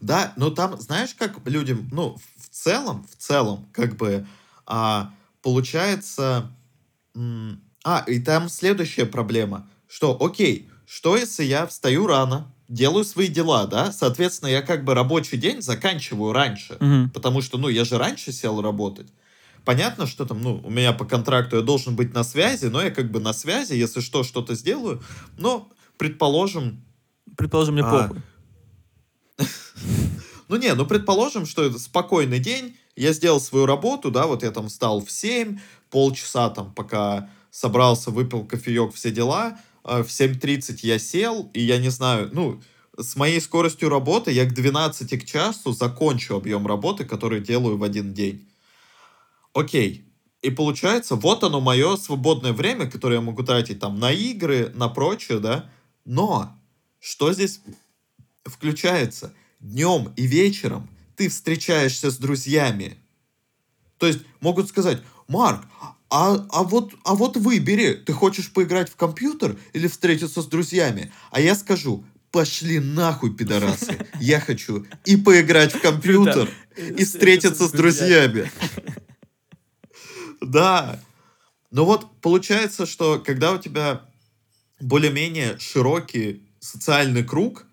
Да, 0.01 0.33
но 0.37 0.51
там, 0.51 0.81
знаешь, 0.81 1.13
как 1.15 1.41
людям, 1.45 1.89
ну, 1.91 2.17
в 2.37 2.49
целом, 2.51 3.05
в 3.11 3.17
целом, 3.17 3.67
как 3.73 3.97
бы, 3.97 4.29
а, 4.65 5.11
получается... 5.43 6.53
м, 7.17 7.61
А, 7.83 8.05
и 8.07 8.21
там 8.21 8.49
следующая 8.49 9.07
проблема, 9.07 9.69
что, 9.89 10.17
окей, 10.21 10.69
что 10.87 11.17
если 11.17 11.43
я 11.43 11.67
встаю 11.67 12.07
рано, 12.07 12.53
делаю 12.69 13.05
свои 13.05 13.27
дела, 13.27 13.67
да? 13.67 13.91
Соответственно, 13.91 14.51
я 14.51 14.63
как 14.63 14.85
бы 14.85 14.95
рабочий 14.95 15.37
день 15.37 15.63
заканчиваю 15.63 16.33
раньше. 16.33 16.77
Мгм. 16.79 17.11
Потому 17.11 17.41
что, 17.43 17.59
ну, 17.59 17.69
я 17.69 17.85
же 17.85 17.99
раньше 17.99 18.31
сел 18.31 18.61
работать. 18.63 19.09
Понятно, 19.69 20.07
что 20.07 20.25
там, 20.25 20.41
ну, 20.41 20.63
у 20.65 20.71
меня 20.71 20.95
по 20.95 21.05
контракту 21.05 21.57
я 21.57 21.63
должен 21.63 21.95
быть 21.95 22.15
на 22.15 22.25
связи, 22.25 22.65
но 22.69 22.81
я 22.81 22.91
как 22.91 23.11
бы 23.11 23.21
на 23.21 23.35
связи, 23.35 23.75
если 23.75 24.01
что, 24.01 24.23
что-то 24.23 24.55
сделаю. 24.55 25.03
Но, 25.37 25.69
предположим, 25.99 26.83
Предположим, 27.37 27.75
мне 27.75 27.83
А. 27.85 28.09
похуй. 28.09 28.23
ну 30.49 30.57
не, 30.57 30.73
ну 30.73 30.87
предположим, 30.87 31.45
что 31.45 31.65
это 31.65 31.79
спокойный 31.79 32.39
день, 32.39 32.79
я 32.97 33.13
сделал 33.13 33.43
свою 33.43 33.67
работу, 33.67 34.11
да, 34.11 34.27
вот 34.27 34.43
я 34.43 34.53
там 34.53 34.69
встал 34.69 35.05
в 35.05 35.11
7, 35.11 35.59
полчаса 35.91 36.49
там, 36.49 36.73
пока 36.73 37.29
собрался, 37.51 38.11
выпил 38.11 38.47
кофеек, 38.47 38.95
все 38.95 39.11
дела, 39.11 39.59
а 39.85 40.03
в 40.03 40.07
7.30 40.07 40.79
я 40.81 40.99
сел, 40.99 41.51
и 41.53 41.61
я 41.61 41.77
не 41.77 41.91
знаю, 41.91 42.31
ну, 42.33 42.63
с 42.97 43.17
моей 43.17 43.39
скоростью 43.43 43.91
работы 43.91 44.33
я 44.33 44.47
к 44.47 44.55
12 44.55 45.21
к 45.21 45.27
часу 45.27 45.73
закончу 45.73 46.37
объем 46.37 46.67
работы, 46.67 47.05
который 47.05 47.43
делаю 47.43 47.77
в 47.77 47.83
один 47.83 48.15
день. 48.15 48.48
Окей. 49.55 50.05
И 50.43 50.51
получается, 50.51 51.17
вот 51.17 51.43
оно 51.43 51.61
мое 51.61 51.97
свободное 51.97 52.53
время, 52.53 52.89
которое 52.89 53.17
я 53.17 53.21
могу 53.21 53.43
тратить 53.43 53.81
там 53.81 53.99
на 53.99 54.13
игры, 54.13 54.71
на 54.75 54.89
прочее, 54.89 55.41
да. 55.41 55.71
Но 56.05 56.57
что 57.01 57.33
здесь 57.33 57.61
включается? 58.45 59.35
Днем 59.61 60.13
и 60.17 60.27
вечером 60.27 60.89
ты 61.17 61.29
встречаешься 61.29 62.11
с 62.11 62.19
друзьями. 62.19 62.97
То 63.99 64.07
есть 64.07 64.21
могут 64.41 64.69
сказать, 64.69 65.03
Марк, 65.27 65.65
а, 66.11 66.47
а, 66.51 66.63
вот, 66.63 66.95
а 67.05 67.15
вот 67.15 67.37
выбери, 67.37 67.95
ты 67.95 68.13
хочешь 68.13 68.53
поиграть 68.53 68.89
в 68.89 68.97
компьютер 68.97 69.59
или 69.73 69.89
встретиться 69.89 70.41
с 70.41 70.47
друзьями? 70.47 71.13
А 71.33 71.41
я 71.41 71.55
скажу, 71.57 72.05
пошли 72.31 72.79
нахуй, 72.79 73.35
пидорасы. 73.35 74.07
Я 74.21 74.41
хочу 74.41 74.87
и 75.05 75.17
поиграть 75.17 75.75
в 75.75 75.81
компьютер, 75.83 76.49
и 76.77 77.05
встретиться 77.05 77.67
с 77.67 77.73
друзьями. 77.73 78.51
Да. 80.41 81.01
Но 81.71 81.85
вот 81.85 82.07
получается, 82.21 82.87
что 82.87 83.19
когда 83.19 83.53
у 83.53 83.59
тебя 83.59 84.03
более-менее 84.81 85.59
широкий 85.59 86.43
социальный 86.61 87.25
круг, 87.25 87.67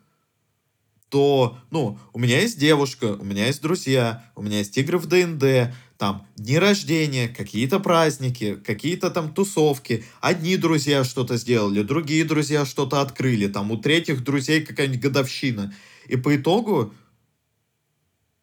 то, 1.10 1.58
ну, 1.72 1.98
у 2.14 2.20
меня 2.20 2.42
есть 2.42 2.60
девушка, 2.60 3.14
у 3.14 3.24
меня 3.24 3.48
есть 3.48 3.62
друзья, 3.62 4.30
у 4.36 4.42
меня 4.42 4.58
есть 4.58 4.78
игры 4.78 4.98
в 4.98 5.06
ДНД, 5.06 5.74
там, 5.98 6.28
дни 6.36 6.58
рождения, 6.58 7.30
какие-то 7.30 7.80
праздники, 7.80 8.56
какие-то 8.56 9.10
там 9.10 9.34
тусовки. 9.34 10.04
Одни 10.20 10.58
друзья 10.58 11.04
что-то 11.04 11.38
сделали, 11.38 11.84
другие 11.84 12.26
друзья 12.26 12.66
что-то 12.66 13.02
открыли, 13.02 13.48
там, 13.48 13.72
у 13.72 13.78
третьих 13.78 14.24
друзей 14.24 14.66
какая-нибудь 14.66 15.02
годовщина. 15.02 15.74
И 16.08 16.18
по 16.18 16.36
итогу, 16.36 16.94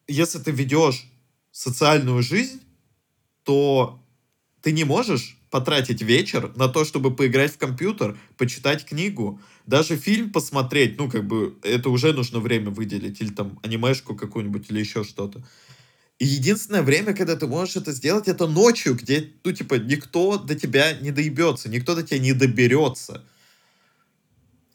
если 0.07 0.39
ты 0.39 0.51
ведешь 0.51 1.05
социальную 1.51 2.23
жизнь, 2.23 2.61
то 3.43 4.02
ты 4.63 4.71
не 4.71 4.85
можешь 4.85 5.37
потратить 5.51 6.01
вечер 6.01 6.51
на 6.55 6.69
то, 6.69 6.85
чтобы 6.85 7.13
поиграть 7.13 7.53
в 7.53 7.57
компьютер, 7.57 8.17
почитать 8.37 8.85
книгу, 8.85 9.39
даже 9.67 9.97
фильм 9.97 10.31
посмотреть, 10.31 10.97
ну, 10.97 11.09
как 11.09 11.27
бы, 11.27 11.55
это 11.63 11.89
уже 11.89 12.13
нужно 12.13 12.39
время 12.39 12.71
выделить, 12.71 13.21
или 13.21 13.29
там 13.29 13.59
анимешку 13.61 14.15
какую-нибудь, 14.15 14.71
или 14.71 14.79
еще 14.79 15.03
что-то. 15.03 15.43
И 16.17 16.25
единственное 16.25 16.81
время, 16.81 17.13
когда 17.13 17.35
ты 17.35 17.45
можешь 17.45 17.75
это 17.75 17.91
сделать, 17.91 18.29
это 18.29 18.47
ночью, 18.47 18.95
где, 18.95 19.31
ну, 19.43 19.51
типа, 19.51 19.75
никто 19.75 20.37
до 20.37 20.55
тебя 20.55 20.93
не 20.93 21.11
доебется, 21.11 21.67
никто 21.67 21.93
до 21.93 22.03
тебя 22.03 22.19
не 22.19 22.31
доберется. 22.31 23.21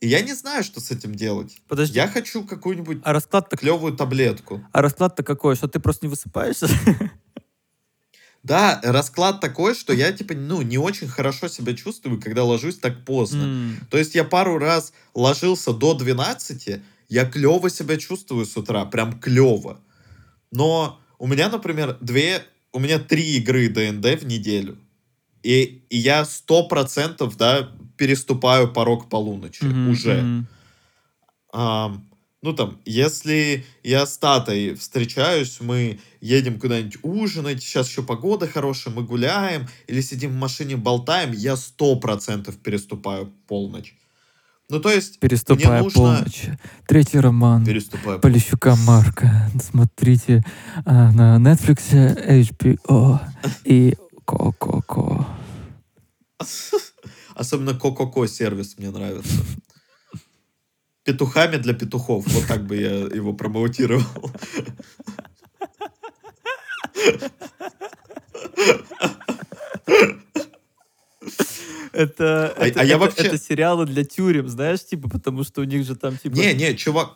И 0.01 0.09
я 0.09 0.21
не 0.21 0.35
знаю, 0.35 0.63
что 0.63 0.81
с 0.81 0.91
этим 0.91 1.15
делать. 1.15 1.61
Подожди, 1.67 1.97
Я 1.97 2.07
хочу 2.07 2.45
какую-нибудь 2.45 2.99
а 3.03 3.13
расклад-то 3.13 3.57
клевую 3.57 3.97
таблетку. 3.97 4.63
а 4.73 4.83
расклад-то 4.83 5.23
какой? 5.23 5.57
Что 5.57 5.67
ты 5.67 5.81
просто 5.81 6.07
не 6.07 6.11
высыпаешься? 6.11 6.69
Да, 8.43 8.81
расклад 8.83 9.41
такой, 9.41 9.75
что 9.75 9.93
я, 9.93 10.13
типа, 10.13 10.35
ну, 10.35 10.63
не 10.63 10.79
очень 10.79 11.09
хорошо 11.09 11.49
себя 11.49 11.75
чувствую, 11.75 12.21
когда 12.21 12.45
ложусь 12.45 12.79
так 12.79 13.05
поздно. 13.05 13.45
М, 13.45 13.77
То 13.91 13.99
есть 13.99 14.15
я 14.15 14.25
пару 14.25 14.59
раз 14.59 14.93
ложился 15.15 15.73
до 15.73 15.95
12, 15.95 16.81
я 17.09 17.25
клево 17.25 17.69
себя 17.69 17.97
чувствую 17.97 18.47
с 18.47 18.57
утра, 18.57 18.85
прям 18.85 19.19
клево. 19.19 19.81
Но 20.51 21.01
у 21.19 21.27
меня, 21.27 21.49
например, 21.49 21.99
две, 22.01 22.43
у 22.73 22.79
меня 22.79 22.99
три 22.99 23.37
игры 23.37 23.69
ДНД 23.69 24.21
в 24.21 24.27
неделю. 24.27 24.79
И, 25.43 25.83
и 25.91 25.99
я 25.99 26.25
сто 26.25 26.67
процентов, 26.69 27.37
да, 27.37 27.71
переступаю 27.97 28.73
порог 28.73 29.09
полуночи 29.09 29.65
мгм, 29.65 29.89
уже. 29.89 30.45
Ам, 31.53 32.08
ну 32.43 32.53
там, 32.53 32.79
если 32.85 33.65
я 33.83 34.07
с 34.07 34.17
Татой 34.19 34.75
встречаюсь, 34.75 35.59
мы 35.61 35.99
едем 36.21 36.61
куда-нибудь 36.61 36.99
ужинать, 37.03 37.63
сейчас 37.63 37.89
еще 37.89 38.03
погода 38.03 38.47
хорошая, 38.47 38.95
мы 38.95 39.03
гуляем, 39.03 39.67
или 39.87 40.01
сидим 40.01 40.31
в 40.31 40.37
машине, 40.37 40.77
болтаем, 40.77 41.33
я 41.33 41.57
сто 41.57 41.97
процентов 41.97 42.57
переступаю 42.59 43.33
полночь. 43.47 43.95
Ну, 44.71 44.81
то 44.81 44.91
есть, 44.91 45.19
Переступая 45.19 45.83
нужно- 45.83 46.01
полночь. 46.01 46.45
Третий 46.87 47.19
роман. 47.19 47.65
переступаю 47.65 48.21
Полищука 48.21 48.77
Марка. 48.77 49.51
Смотрите 49.63 50.45
а, 50.85 51.11
на 51.11 51.37
Netflix, 51.39 51.91
HBO 52.53 53.19
и 53.65 53.97
Ко-Ко-Ко. 54.27 55.27
Особенно 57.35 57.73
Кококо 57.75 58.27
сервис 58.27 58.77
мне 58.79 58.91
нравится. 58.91 59.33
Петухами 61.09 61.57
для 61.57 61.73
петухов. 61.73 62.27
Вот 62.27 62.47
так 62.47 62.67
бы 62.67 62.77
я 62.77 62.91
его 63.17 63.33
промоутировал. 63.33 64.05
Это, 71.93 72.53
А- 72.57 72.67
это, 72.67 72.81
а 72.81 72.85
я 72.85 72.91
это- 72.95 72.99
вообще- 72.99 73.23
это 73.27 73.39
сериалы 73.39 73.87
для 73.87 74.05
тюрем, 74.05 74.49
знаешь, 74.49 74.85
типа, 74.85 75.09
потому 75.09 75.45
что 75.45 75.63
у 75.63 75.65
них 75.65 75.85
же 75.87 75.97
там 75.97 76.17
типа... 76.17 76.35
Не, 76.35 76.55
не, 76.55 76.77
чувак. 76.77 77.15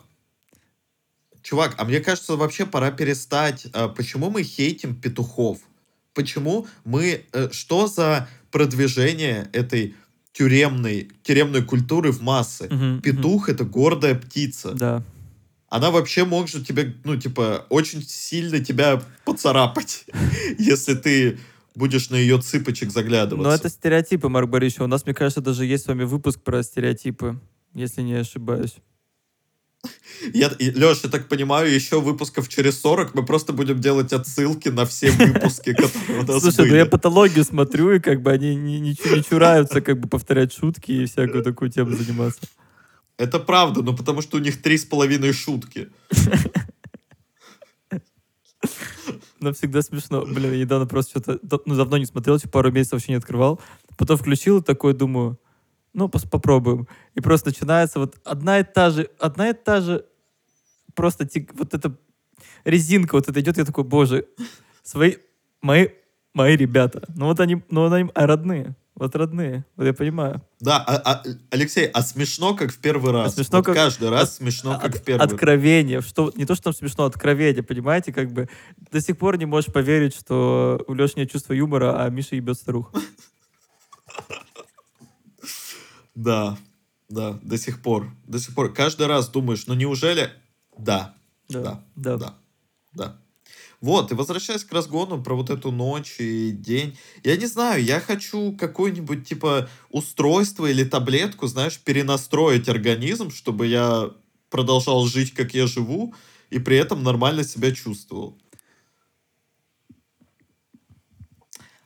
Чувак, 1.41 1.75
а 1.77 1.85
мне 1.85 1.99
кажется, 1.99 2.35
вообще 2.35 2.65
пора 2.65 2.91
перестать. 2.91 3.67
а, 3.73 3.87
почему 3.89 4.29
мы 4.29 4.43
хейтим 4.43 4.95
петухов? 4.95 5.59
Почему 6.13 6.67
мы... 6.85 7.25
э, 7.31 7.49
что 7.51 7.87
за 7.87 8.27
продвижение 8.51 9.49
этой 9.53 9.95
тюремной, 10.33 11.09
тюремной 11.23 11.63
культуры 11.63 12.11
в 12.11 12.21
массы? 12.21 12.67
Мгм. 12.69 13.01
Петух— 13.01 13.49
это 13.49 13.63
гордая 13.63 14.15
птица. 14.15 14.73
Да. 14.73 15.03
Она 15.69 15.89
вообще 15.89 16.25
может 16.25 16.67
тебе, 16.67 16.93
ну, 17.03 17.15
типа, 17.15 17.65
очень 17.69 18.03
сильно 18.03 18.59
тебя 18.59 19.01
поцарапать, 19.25 20.05
если 20.59 20.93
ты 20.93 21.39
будешь 21.75 22.09
на 22.09 22.15
ее 22.15 22.39
цыпочек 22.39 22.91
заглядываться. 22.91 23.49
Но 23.49 23.55
это 23.55 23.69
стереотипы, 23.69 24.29
Марк 24.29 24.49
Борисович. 24.49 24.81
У 24.81 24.87
нас, 24.87 25.05
мне 25.05 25.15
кажется, 25.15 25.41
даже 25.41 25.65
есть 25.65 25.85
с 25.85 25.87
вами 25.87 26.03
выпуск 26.03 26.41
про 26.41 26.61
стереотипы, 26.61 27.39
если 27.73 28.01
не 28.01 28.13
ошибаюсь. 28.13 28.75
Я, 30.33 30.49
Леш, 30.57 31.01
я 31.03 31.09
так 31.09 31.27
понимаю, 31.27 31.73
еще 31.73 31.99
выпусков 31.99 32.47
через 32.47 32.79
40 32.79 33.13
мы 33.13 33.25
просто 33.25 33.51
будем 33.51 33.81
делать 33.81 34.13
отсылки 34.13 34.69
на 34.69 34.85
все 34.85 35.11
выпуски, 35.11 35.73
которые 35.75 36.19
у 36.19 36.23
нас 36.23 36.41
Слушай, 36.41 36.59
ну 36.59 36.63
были. 36.63 36.77
я 36.77 36.85
патологию 36.85 37.43
смотрю, 37.43 37.91
и 37.91 37.99
как 37.99 38.21
бы 38.21 38.31
они 38.31 38.55
ни- 38.55 38.77
ничего 38.77 39.17
не 39.17 39.23
чураются, 39.23 39.81
как 39.81 39.99
бы 39.99 40.07
повторять 40.07 40.53
шутки 40.53 40.91
и 40.91 41.05
всякую 41.05 41.43
такую 41.43 41.71
тему 41.71 41.91
заниматься. 41.91 42.41
Это 43.17 43.39
правда, 43.39 43.81
но 43.81 43.95
потому 43.95 44.21
что 44.21 44.37
у 44.37 44.39
них 44.39 44.61
три 44.61 44.77
с 44.77 44.85
половиной 44.85 45.33
шутки. 45.33 45.89
Но 49.39 49.51
всегда 49.51 49.81
смешно. 49.81 50.25
Блин, 50.25 50.53
я 50.53 50.59
недавно 50.59 50.85
просто 50.87 51.19
что-то... 51.19 51.39
Ну, 51.65 51.75
давно 51.75 51.97
не 51.97 52.05
смотрел, 52.05 52.39
пару 52.51 52.71
месяцев 52.71 52.93
вообще 52.93 53.11
не 53.11 53.17
открывал. 53.17 53.59
Потом 53.97 54.17
включил 54.17 54.59
и 54.59 54.63
такой, 54.63 54.93
думаю, 54.93 55.37
ну, 55.93 56.07
пос- 56.07 56.27
попробуем. 56.29 56.87
И 57.15 57.21
просто 57.21 57.49
начинается 57.49 57.99
вот 57.99 58.15
одна 58.23 58.59
и 58.59 58.63
та 58.63 58.89
же... 58.89 59.09
Одна 59.19 59.49
и 59.49 59.53
та 59.53 59.81
же... 59.81 60.05
Просто 60.95 61.23
тик- 61.25 61.51
вот 61.53 61.73
эта 61.73 61.95
резинка 62.65 63.15
вот 63.15 63.29
это 63.29 63.39
идет, 63.39 63.57
я 63.57 63.65
такой, 63.65 63.83
боже, 63.83 64.25
свои... 64.83 65.15
Мои, 65.61 65.87
мои 66.33 66.55
ребята. 66.57 67.03
Ну, 67.15 67.25
вот 67.27 67.39
они, 67.39 67.63
ну, 67.69 67.81
вот 67.81 67.93
они 67.93 68.09
а 68.13 68.27
родные. 68.27 68.75
Вот 68.95 69.15
родные. 69.15 69.65
Вот 69.75 69.85
я 69.85 69.93
понимаю. 69.93 70.41
Да, 70.59 70.77
а- 70.77 70.97
а- 70.97 71.23
Алексей, 71.49 71.87
а 71.87 72.01
смешно, 72.03 72.53
как 72.55 72.71
в 72.71 72.77
первый 72.77 73.11
раз. 73.11 73.33
смешно, 73.35 73.57
Вот 73.59 73.65
как- 73.65 73.75
каждый 73.75 74.09
раз 74.09 74.23
от- 74.29 74.35
смешно, 74.35 74.77
как 74.79 74.95
От- 74.95 75.01
в 75.01 75.03
первый 75.03 75.21
раз. 75.23 75.31
откровение. 75.33 76.01
Что, 76.01 76.31
не 76.35 76.45
то, 76.45 76.53
что 76.53 76.65
там 76.65 76.73
смешно, 76.73 77.05
откровение, 77.05 77.63
понимаете? 77.63 78.13
Как 78.13 78.31
бы 78.31 78.49
до 78.91 79.01
сих 79.01 79.17
пор 79.17 79.37
не 79.37 79.45
можешь 79.45 79.71
поверить, 79.73 80.15
что 80.15 80.83
у 80.87 80.93
Леши 80.93 81.13
нет 81.15 81.31
чувства 81.31 81.53
юмора, 81.53 82.03
а 82.03 82.09
Миша 82.09 82.35
ебет 82.35 82.55
старух. 82.57 82.91
Да, 86.15 86.57
да, 87.09 87.39
до 87.41 87.57
сих 87.57 87.81
пор. 87.81 88.11
До 88.25 88.39
сих 88.39 88.55
пор. 88.55 88.73
Каждый 88.73 89.07
раз 89.07 89.29
думаешь, 89.29 89.67
ну 89.67 89.73
неужели... 89.73 90.31
Да, 90.77 91.13
да, 91.49 91.61
да. 91.61 91.83
да, 91.95 92.17
да. 92.17 92.35
Вот, 93.83 94.11
и 94.11 94.15
возвращаясь 94.15 94.63
к 94.63 94.71
разгону 94.71 95.21
про 95.21 95.35
вот 95.35 95.49
эту 95.49 95.69
ночь 95.69 96.15
и 96.19 96.51
день, 96.51 96.97
я 97.25 97.35
не 97.35 97.47
знаю, 97.47 97.83
я 97.83 97.99
хочу 97.99 98.55
какое-нибудь 98.57 99.27
типа 99.27 99.69
устройство 99.89 100.67
или 100.67 100.85
таблетку, 100.85 101.47
знаешь, 101.47 101.77
перенастроить 101.79 102.69
организм, 102.69 103.29
чтобы 103.29 103.67
я 103.67 104.11
продолжал 104.49 105.05
жить, 105.05 105.33
как 105.33 105.53
я 105.53 105.67
живу, 105.67 106.15
и 106.49 106.59
при 106.59 106.77
этом 106.77 107.03
нормально 107.03 107.43
себя 107.43 107.71
чувствовал. 107.73 108.37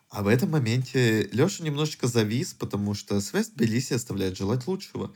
А 0.10 0.24
в 0.24 0.28
этом 0.28 0.52
моменте 0.52 1.24
Леша 1.32 1.64
немножечко 1.64 2.08
завис, 2.08 2.54
потому 2.54 2.94
что 2.94 3.20
связь 3.20 3.50
Тбилиси 3.50 3.94
оставляет 3.94 4.38
желать 4.38 4.66
лучшего. 4.68 5.14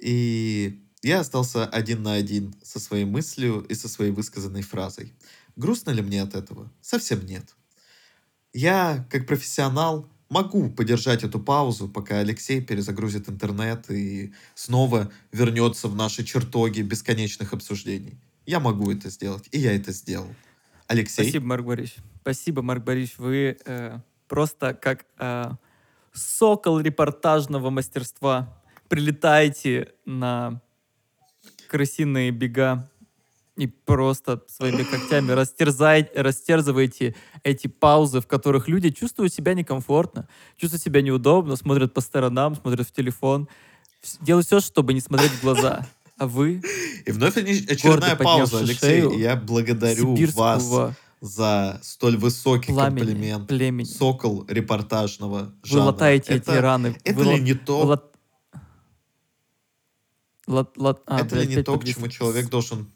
И 0.00 0.80
я 1.02 1.20
остался 1.20 1.66
один 1.66 2.02
на 2.02 2.14
один 2.14 2.54
со 2.62 2.78
своей 2.78 3.04
мыслью 3.04 3.60
и 3.68 3.74
со 3.74 3.88
своей 3.88 4.12
высказанной 4.12 4.62
фразой. 4.62 5.12
Грустно 5.56 5.90
ли 5.90 6.02
мне 6.02 6.22
от 6.22 6.34
этого? 6.34 6.72
Совсем 6.80 7.26
нет. 7.26 7.56
Я, 8.52 9.06
как 9.10 9.26
профессионал, 9.26 10.08
могу 10.28 10.70
подержать 10.70 11.24
эту 11.24 11.40
паузу, 11.40 11.88
пока 11.88 12.18
Алексей 12.18 12.60
перезагрузит 12.60 13.28
интернет 13.28 13.90
и 13.90 14.32
снова 14.54 15.10
вернется 15.32 15.88
в 15.88 15.96
наши 15.96 16.24
чертоги 16.24 16.82
бесконечных 16.82 17.52
обсуждений. 17.52 18.18
Я 18.46 18.60
могу 18.60 18.90
это 18.90 19.10
сделать, 19.10 19.48
и 19.50 19.58
я 19.58 19.74
это 19.74 19.92
сделал. 19.92 20.32
Алексей? 20.86 21.24
Спасибо, 21.24 21.44
Марк 21.44 21.66
Борисович. 21.66 22.02
Спасибо, 22.22 22.62
Марк 22.62 22.84
Борисович. 22.84 23.18
Вы 23.18 23.58
э, 23.64 23.98
просто 24.28 24.74
как 24.74 25.06
э, 25.18 25.50
сокол 26.12 26.80
репортажного 26.80 27.70
мастерства 27.70 28.54
прилетаете 28.88 29.92
на 30.04 30.60
крысиные 31.68 32.30
бега 32.30 32.88
и 33.56 33.66
просто 33.66 34.42
своими 34.46 34.84
когтями 34.84 35.32
растерзай, 35.32 36.08
растерзываете 36.14 37.16
эти 37.42 37.66
паузы, 37.66 38.20
в 38.20 38.26
которых 38.26 38.68
люди 38.68 38.90
чувствуют 38.90 39.34
себя 39.34 39.54
некомфортно, 39.54 40.28
чувствуют 40.56 40.82
себя 40.82 41.02
неудобно, 41.02 41.56
смотрят 41.56 41.92
по 41.92 42.00
сторонам, 42.00 42.54
смотрят 42.54 42.86
в 42.86 42.92
телефон, 42.92 43.48
делают 44.20 44.46
все, 44.46 44.60
чтобы 44.60 44.94
не 44.94 45.00
смотреть 45.00 45.32
в 45.32 45.42
глаза. 45.42 45.86
А 46.16 46.26
вы... 46.26 46.62
И 47.04 47.10
вновь 47.10 47.36
очередная 47.36 48.16
пауза, 48.16 48.58
Алексей. 48.58 49.02
Шею 49.02 49.18
я 49.18 49.36
благодарю 49.36 50.14
вас 50.32 50.94
за 51.20 51.80
столь 51.82 52.16
высокий 52.16 52.72
пламени, 52.72 53.04
комплимент. 53.04 53.48
Племени. 53.48 53.86
Сокол 53.86 54.44
репортажного 54.48 55.52
жанра. 55.62 55.82
Вы 55.82 55.86
латаете 55.86 56.34
это, 56.34 56.52
эти 56.52 56.60
раны. 56.60 56.96
Это 57.04 57.18
вы 57.18 57.24
ли 57.24 57.40
не 57.40 57.54
то... 57.54 57.84
Лат... 57.84 58.04
Лат, 60.46 60.76
лат... 60.76 61.02
А, 61.06 61.20
это 61.20 61.34
блядь, 61.34 61.48
ли 61.48 61.56
не 61.56 61.62
то, 61.62 61.78
к 61.78 61.84
чему 61.84 62.08
человек 62.08 62.48
должен... 62.48 62.90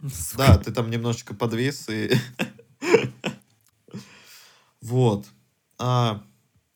Сука. 0.00 0.38
Да, 0.38 0.58
ты 0.58 0.72
там 0.72 0.90
немножечко 0.90 1.34
подвис 1.34 1.88
и... 1.88 2.12
вот. 4.80 5.26
А, 5.78 6.22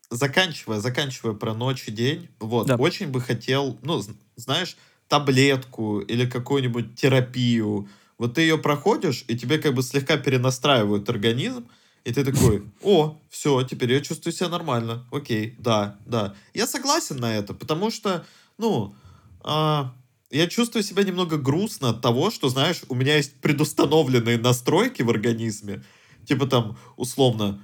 заканчивая, 0.09 0.79
заканчивая 0.79 1.33
про 1.33 1.53
ночь 1.53 1.87
и 1.87 1.91
день, 1.91 2.29
вот, 2.39 2.67
да. 2.67 2.75
очень 2.75 3.07
бы 3.07 3.21
хотел, 3.21 3.79
ну, 3.81 4.01
знаешь, 4.35 4.77
таблетку 5.07 5.99
или 5.99 6.29
какую-нибудь 6.29 6.95
терапию, 6.95 7.89
вот 8.21 8.35
ты 8.35 8.41
ее 8.41 8.59
проходишь, 8.59 9.25
и 9.27 9.35
тебе 9.35 9.57
как 9.57 9.73
бы 9.73 9.81
слегка 9.81 10.15
перенастраивают 10.15 11.09
организм, 11.09 11.67
и 12.03 12.13
ты 12.13 12.23
такой, 12.23 12.63
о, 12.83 13.19
все, 13.31 13.63
теперь 13.63 13.93
я 13.93 13.99
чувствую 13.99 14.31
себя 14.31 14.47
нормально. 14.47 15.07
Окей, 15.11 15.55
да, 15.57 15.97
да. 16.05 16.35
Я 16.53 16.67
согласен 16.67 17.17
на 17.17 17.35
это, 17.35 17.55
потому 17.55 17.89
что, 17.89 18.23
ну, 18.59 18.93
а, 19.39 19.95
я 20.29 20.45
чувствую 20.45 20.83
себя 20.83 21.01
немного 21.01 21.37
грустно 21.37 21.89
от 21.89 22.01
того, 22.03 22.29
что, 22.29 22.49
знаешь, 22.49 22.83
у 22.89 22.93
меня 22.93 23.15
есть 23.15 23.33
предустановленные 23.41 24.37
настройки 24.37 25.01
в 25.01 25.09
организме. 25.09 25.83
Типа 26.23 26.45
там, 26.45 26.77
условно, 26.97 27.59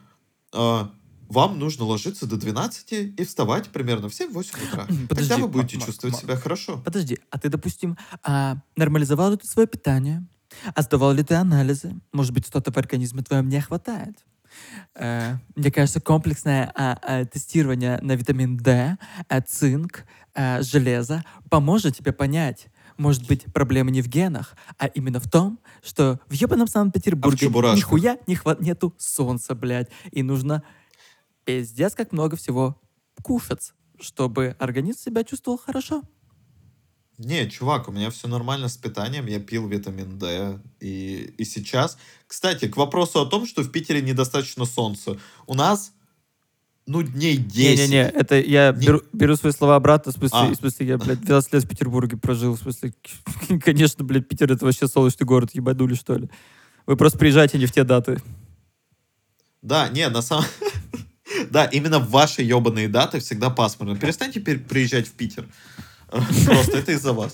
а, 0.51 0.91
вам 1.29 1.59
нужно 1.59 1.85
ложиться 1.85 2.25
до 2.25 2.35
12 2.35 2.93
и 3.15 3.23
вставать 3.25 3.69
примерно 3.69 4.09
в 4.09 4.13
7-8 4.19 4.69
утра. 4.69 4.87
Подожди, 5.07 5.29
Тогда 5.29 5.37
вы 5.37 5.49
будете 5.49 5.77
Марк, 5.77 5.85
чувствовать 5.85 6.13
Марк, 6.13 6.25
себя 6.25 6.35
хорошо. 6.35 6.81
Подожди, 6.83 7.19
а 7.29 7.37
ты, 7.37 7.49
допустим, 7.49 7.95
а, 8.23 8.57
нормализовал 8.75 9.33
это 9.33 9.45
свое 9.45 9.67
питание, 9.67 10.25
а 10.73 10.81
сдавал 10.81 11.13
ли 11.13 11.23
ты 11.23 11.35
анализы? 11.35 11.93
Может 12.13 12.33
быть, 12.33 12.47
что-то 12.47 12.71
в 12.71 12.77
организме 12.77 13.23
твоем 13.23 13.49
не 13.49 13.61
хватает? 13.61 14.17
Э, 14.95 15.35
мне 15.55 15.71
кажется, 15.71 16.01
комплексное 16.01 16.71
а, 16.75 16.97
а, 17.01 17.25
тестирование 17.25 17.99
на 18.01 18.13
витамин 18.13 18.57
D, 18.57 18.97
а, 19.27 19.41
цинк, 19.41 20.05
а, 20.33 20.61
железо 20.61 21.23
поможет 21.49 21.97
тебе 21.97 22.11
понять, 22.11 22.67
может 22.97 23.27
быть, 23.27 23.45
проблема 23.53 23.91
не 23.91 24.01
в 24.01 24.07
генах, 24.07 24.55
а 24.77 24.87
именно 24.87 25.19
в 25.19 25.29
том, 25.29 25.59
что 25.83 26.19
в 26.27 26.33
ебаном 26.33 26.67
Санкт-Петербурге 26.67 27.47
а 27.47 27.75
нихуя 27.75 28.17
не 28.25 28.35
хват 28.35 28.59
нету 28.59 28.93
солнца, 28.97 29.53
блядь. 29.53 29.89
И 30.11 30.23
нужно 30.23 30.63
пиздец 31.45 31.93
как 31.93 32.11
много 32.11 32.35
всего 32.35 32.81
кушать, 33.21 33.73
чтобы 33.99 34.55
организм 34.59 34.99
себя 34.99 35.23
чувствовал 35.23 35.59
хорошо. 35.59 36.01
Не, 37.17 37.49
чувак, 37.49 37.87
у 37.87 37.91
меня 37.91 38.11
все 38.11 38.27
нормально 38.27 38.67
с 38.67 38.77
питанием, 38.77 39.25
я 39.25 39.39
пил 39.39 39.67
витамин 39.67 40.19
D, 40.19 40.59
и, 40.79 41.33
и 41.37 41.45
сейчас... 41.45 41.97
Кстати, 42.27 42.67
к 42.67 42.77
вопросу 42.77 43.21
о 43.21 43.25
том, 43.25 43.47
что 43.47 43.63
в 43.63 43.71
Питере 43.71 44.01
недостаточно 44.01 44.65
солнца. 44.65 45.17
У 45.47 45.55
нас, 45.55 45.93
ну, 46.85 47.01
дней 47.01 47.37
10. 47.37 47.79
Не-не-не, 47.79 48.09
это 48.09 48.39
я 48.39 48.71
Не... 48.71 48.85
беру, 48.85 49.01
беру 49.13 49.35
свои 49.35 49.51
слова 49.51 49.75
обратно, 49.75 50.11
в 50.11 50.15
смысле, 50.15 50.39
а. 50.39 50.45
в 50.49 50.55
смысле, 50.55 50.87
я, 50.87 50.97
блядь, 50.97 51.21
12 51.21 51.53
лет 51.53 51.63
в 51.63 51.67
Петербурге 51.67 52.17
прожил, 52.17 52.53
в 52.53 52.59
смысле, 52.59 52.93
конечно, 53.63 54.03
блядь, 54.03 54.27
Питер 54.27 54.51
это 54.51 54.63
вообще 54.63 54.87
солнечный 54.87 55.25
город, 55.25 55.51
ебадули, 55.53 55.95
что 55.95 56.15
ли. 56.15 56.29
Вы 56.85 56.95
просто 56.97 57.17
приезжаете 57.17 57.57
не 57.57 57.65
в 57.65 57.71
те 57.71 57.83
даты. 57.83 58.21
Да, 59.61 59.89
не, 59.89 60.07
на 60.09 60.21
самом... 60.21 60.45
Да, 61.51 61.65
именно 61.65 61.99
в 61.99 62.09
ваши 62.09 62.41
ебаные 62.41 62.87
даты 62.87 63.19
всегда 63.19 63.49
пасмурно. 63.49 63.95
Перестаньте 63.99 64.39
приезжать 64.39 65.07
в 65.07 65.11
Питер. 65.11 65.45
Просто 66.09 66.77
это 66.77 66.91
из-за 66.91 67.13
вас. 67.13 67.33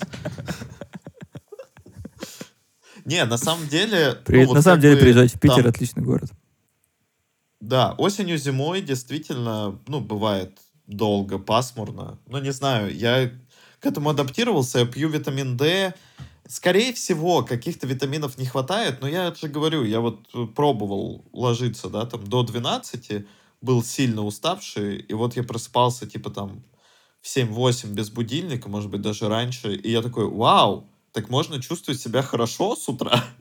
Не, 3.04 3.24
на 3.24 3.36
самом 3.36 3.68
деле... 3.68 4.18
Ну, 4.26 4.46
вот 4.46 4.54
на 4.54 4.62
самом 4.62 4.80
деле 4.80 4.96
приезжать 4.96 5.34
в 5.34 5.38
Питер 5.38 5.62
там... 5.62 5.68
отличный 5.68 6.02
город. 6.02 6.30
Да, 7.60 7.92
осенью, 7.98 8.38
зимой 8.38 8.82
действительно, 8.82 9.78
ну, 9.86 10.00
бывает 10.00 10.58
долго, 10.86 11.38
пасмурно. 11.38 12.18
Ну, 12.26 12.38
не 12.38 12.52
знаю, 12.52 12.94
я 12.94 13.30
к 13.80 13.86
этому 13.86 14.10
адаптировался, 14.10 14.80
я 14.80 14.86
пью 14.86 15.08
витамин 15.08 15.56
D. 15.56 15.94
Скорее 16.46 16.92
всего, 16.92 17.42
каких-то 17.42 17.86
витаминов 17.86 18.38
не 18.38 18.44
хватает, 18.44 19.00
но 19.00 19.08
я 19.08 19.34
же 19.34 19.48
говорю, 19.48 19.84
я 19.84 20.00
вот 20.00 20.26
пробовал 20.54 21.24
ложиться, 21.32 21.88
да, 21.88 22.04
там 22.04 22.26
до 22.26 22.42
12, 22.42 23.26
был 23.62 23.82
сильно 23.82 24.22
уставший, 24.22 24.98
и 24.98 25.14
вот 25.14 25.36
я 25.36 25.42
просыпался, 25.42 26.06
типа, 26.06 26.30
там, 26.30 26.62
в 27.24 27.26
7-8 27.26 27.94
без 27.94 28.10
будильника, 28.10 28.68
может 28.68 28.90
быть, 28.90 29.00
даже 29.00 29.28
раньше. 29.28 29.74
И 29.74 29.90
я 29.90 30.02
такой, 30.02 30.28
вау, 30.28 30.90
так 31.14 31.30
можно 31.30 31.62
чувствовать 31.62 32.00
себя 32.00 32.22
хорошо 32.22 32.74
с 32.76 32.88
утра. 32.88 33.24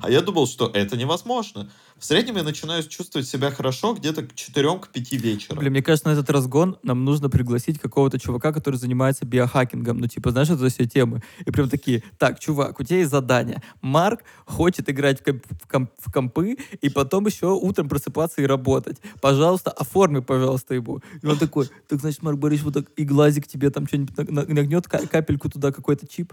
А 0.00 0.10
я 0.10 0.22
думал, 0.22 0.46
что 0.46 0.70
это 0.72 0.96
невозможно. 0.96 1.68
В 1.98 2.04
среднем 2.04 2.36
я 2.36 2.44
начинаю 2.44 2.82
чувствовать 2.84 3.28
себя 3.28 3.50
хорошо 3.50 3.94
где-то 3.94 4.22
к 4.22 4.34
4 4.34 4.78
к 4.78 4.88
5 4.88 5.12
вечера. 5.12 5.56
Блин, 5.56 5.72
мне 5.72 5.82
кажется, 5.82 6.08
на 6.08 6.12
этот 6.12 6.30
разгон 6.30 6.78
нам 6.82 7.04
нужно 7.04 7.28
пригласить 7.28 7.78
какого-то 7.78 8.18
чувака, 8.18 8.52
который 8.52 8.76
занимается 8.76 9.26
биохакингом. 9.26 9.98
Ну, 9.98 10.06
типа, 10.06 10.30
знаешь, 10.30 10.48
это 10.48 10.66
все 10.70 10.86
темы. 10.86 11.22
И 11.44 11.50
прям 11.50 11.68
такие, 11.68 12.02
так, 12.16 12.40
чувак, 12.40 12.80
у 12.80 12.84
тебя 12.84 12.98
есть 12.98 13.10
задание. 13.10 13.62
Марк 13.82 14.22
хочет 14.46 14.88
играть 14.88 15.20
в, 15.20 15.24
комп 15.24 15.44
в, 15.60 15.68
комп 15.68 15.90
в 15.98 16.12
компы 16.12 16.56
и 16.80 16.88
потом 16.88 17.26
еще 17.26 17.48
утром 17.48 17.88
просыпаться 17.88 18.40
и 18.40 18.46
работать. 18.46 18.98
Пожалуйста, 19.20 19.72
оформи, 19.72 20.20
пожалуйста, 20.20 20.74
его. 20.74 21.02
И 21.22 21.26
он 21.26 21.38
такой, 21.38 21.68
так, 21.88 22.00
значит, 22.00 22.22
Марк 22.22 22.38
Борисович, 22.38 22.64
вот 22.64 22.74
так 22.74 22.86
и 22.96 23.04
глазик 23.04 23.46
тебе 23.46 23.70
там 23.70 23.86
что-нибудь 23.86 24.16
нагнет, 24.30 24.86
капельку 24.88 25.50
туда, 25.50 25.70
какой-то 25.72 26.06
чип. 26.06 26.32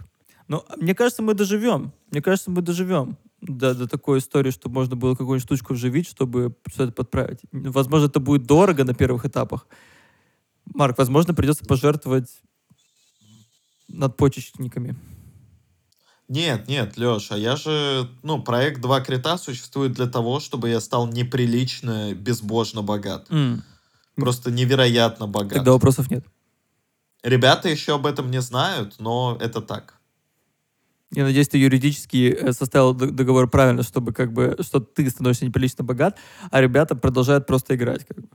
Ну, 0.53 0.63
мне 0.77 0.93
кажется, 0.93 1.23
мы 1.23 1.33
доживем. 1.33 1.93
Мне 2.11 2.21
кажется, 2.21 2.51
мы 2.51 2.61
доживем 2.61 3.17
до, 3.41 3.73
до 3.73 3.87
такой 3.87 4.19
истории, 4.19 4.51
чтобы 4.51 4.75
можно 4.75 4.95
было 4.95 5.15
какую-нибудь 5.15 5.41
штучку 5.41 5.73
вживить, 5.73 6.07
чтобы 6.07 6.55
что-то 6.67 6.91
подправить. 6.91 7.39
Возможно, 7.51 8.05
это 8.05 8.19
будет 8.19 8.43
дорого 8.43 8.83
на 8.83 8.93
первых 8.93 9.25
этапах. 9.25 9.65
Марк, 10.75 10.99
возможно, 10.99 11.33
придется 11.33 11.65
пожертвовать 11.65 12.29
надпочечниками. 13.87 14.95
Нет, 16.27 16.67
нет, 16.67 16.97
Леша, 16.97 17.35
я 17.35 17.55
же, 17.55 18.07
ну, 18.21 18.43
проект 18.43 18.79
«Два 18.79 19.01
крита» 19.01 19.39
существует 19.39 19.93
для 19.93 20.05
того, 20.05 20.39
чтобы 20.39 20.69
я 20.69 20.79
стал 20.79 21.07
неприлично, 21.07 22.13
безбожно 22.13 22.83
богат. 22.83 23.27
Mm. 23.31 23.61
Просто 24.17 24.51
невероятно 24.51 25.25
богат. 25.25 25.53
Тогда 25.53 25.71
вопросов 25.71 26.11
нет. 26.11 26.23
Ребята 27.23 27.69
еще 27.69 27.95
об 27.95 28.05
этом 28.05 28.29
не 28.29 28.39
знают, 28.39 28.99
но 28.99 29.35
это 29.41 29.59
так. 29.59 29.99
Я 31.13 31.23
надеюсь, 31.25 31.47
ты 31.47 31.57
юридически 31.57 32.35
э, 32.39 32.53
составил 32.53 32.93
договор 32.93 33.49
правильно, 33.49 33.83
чтобы 33.83 34.13
как 34.13 34.33
бы, 34.33 34.57
что 34.61 34.79
ты 34.79 35.07
становишься 35.09 35.45
неприлично 35.45 35.83
богат, 35.83 36.17
а 36.49 36.59
ребята 36.59 36.95
продолжают 36.95 37.45
просто 37.45 37.75
играть. 37.75 38.05
Как 38.05 38.17
бы. 38.17 38.27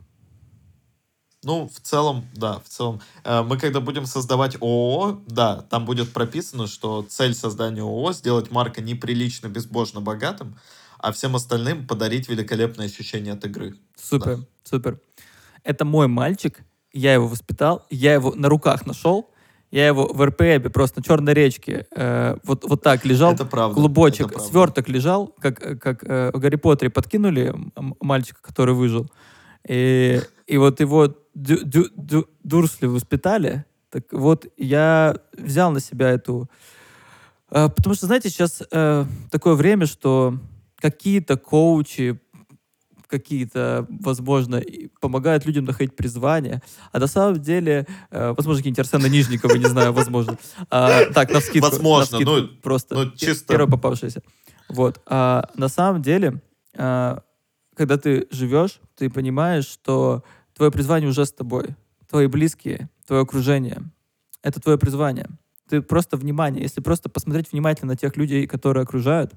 Ну, 1.44 1.68
в 1.68 1.80
целом, 1.80 2.26
да, 2.34 2.60
в 2.60 2.68
целом. 2.68 3.00
Э, 3.24 3.42
мы 3.42 3.58
когда 3.58 3.80
будем 3.80 4.06
создавать 4.06 4.56
ООО, 4.60 5.22
да, 5.26 5.62
там 5.62 5.84
будет 5.84 6.12
прописано, 6.12 6.66
что 6.66 7.02
цель 7.08 7.34
создания 7.34 7.82
ООО— 7.82 8.12
сделать 8.14 8.50
Марка 8.50 8.80
неприлично 8.80 9.48
безбожно 9.48 10.00
богатым, 10.00 10.56
а 10.98 11.12
всем 11.12 11.36
остальным 11.36 11.86
подарить 11.86 12.28
великолепное 12.28 12.86
ощущение 12.86 13.34
от 13.34 13.44
игры. 13.44 13.76
Супер, 13.96 14.40
супер. 14.64 15.00
Это 15.64 15.84
мой 15.84 16.06
мальчик, 16.06 16.60
я 16.92 17.14
его 17.14 17.26
воспитал, 17.28 17.86
я 17.90 18.14
его 18.14 18.34
на 18.34 18.48
руках 18.48 18.86
нашел, 18.86 19.30
я 19.70 19.86
его 19.86 20.06
в 20.06 20.24
РПЭБе 20.24 20.70
просто 20.70 21.00
на 21.00 21.04
Черной 21.04 21.34
речке 21.34 21.86
э, 21.94 22.36
вот, 22.44 22.64
вот 22.64 22.82
так 22.82 23.04
лежал, 23.04 23.34
Это 23.34 23.44
правда. 23.44 23.74
клубочек, 23.74 24.26
это 24.26 24.34
правда. 24.34 24.50
сверток 24.50 24.88
лежал, 24.88 25.34
как, 25.40 25.80
как 25.80 26.04
э, 26.04 26.30
в 26.32 26.38
Гарри 26.38 26.56
Поттере 26.56 26.90
подкинули 26.90 27.54
мальчика, 28.00 28.40
который 28.42 28.74
выжил. 28.74 29.10
И, 29.68 30.20
и 30.46 30.56
вот 30.56 30.80
его 30.80 31.14
дю, 31.34 31.58
дю- 31.64 31.90
дю- 31.96 32.28
Дурсли 32.42 32.86
воспитали. 32.86 33.64
Так 33.90 34.04
вот, 34.12 34.46
я 34.56 35.16
взял 35.36 35.70
на 35.70 35.80
себя 35.80 36.08
эту... 36.10 36.48
э, 37.50 37.68
потому 37.68 37.94
что, 37.94 38.06
знаете, 38.06 38.30
сейчас 38.30 38.62
э, 38.70 39.04
такое 39.30 39.54
время, 39.54 39.86
что 39.86 40.38
какие-то 40.76 41.36
коучи, 41.36 42.18
какие-то, 43.08 43.86
возможно, 43.88 44.62
помогают 45.00 45.46
людям 45.46 45.64
находить 45.64 45.96
призвание, 45.96 46.62
а 46.92 46.98
на 46.98 47.06
самом 47.06 47.40
деле, 47.40 47.86
э, 48.10 48.34
возможно, 48.36 48.60
какие-нибудь 48.60 48.78
Арсена 48.80 49.06
Нижникова, 49.06 49.54
не 49.56 49.64
знаю, 49.64 49.92
возможно. 49.92 50.38
А, 50.70 51.06
так, 51.06 51.32
на 51.32 51.40
вскидку. 51.40 51.70
Возможно, 51.70 52.18
навскидку, 52.18 52.36
ну, 52.36 52.48
просто 52.62 52.94
ну, 52.94 53.10
чисто- 53.12 53.48
первый 53.48 53.70
попавшийся. 53.70 54.22
Вот. 54.68 55.00
А 55.06 55.48
на 55.54 55.68
самом 55.68 56.02
деле, 56.02 56.42
а, 56.76 57.22
когда 57.74 57.96
ты 57.96 58.28
живешь, 58.30 58.80
ты 58.96 59.08
понимаешь, 59.08 59.66
что 59.66 60.22
твое 60.54 60.70
призвание 60.70 61.08
уже 61.08 61.24
с 61.24 61.32
тобой. 61.32 61.76
Твои 62.08 62.26
близкие, 62.26 62.90
твое 63.06 63.22
окружение. 63.22 63.82
Это 64.42 64.60
твое 64.60 64.78
призвание. 64.78 65.28
Ты 65.68 65.82
просто 65.82 66.16
внимание. 66.16 66.62
Если 66.62 66.80
просто 66.80 67.08
посмотреть 67.08 67.52
внимательно 67.52 67.92
на 67.92 67.96
тех 67.96 68.16
людей, 68.16 68.46
которые 68.46 68.82
окружают, 68.82 69.32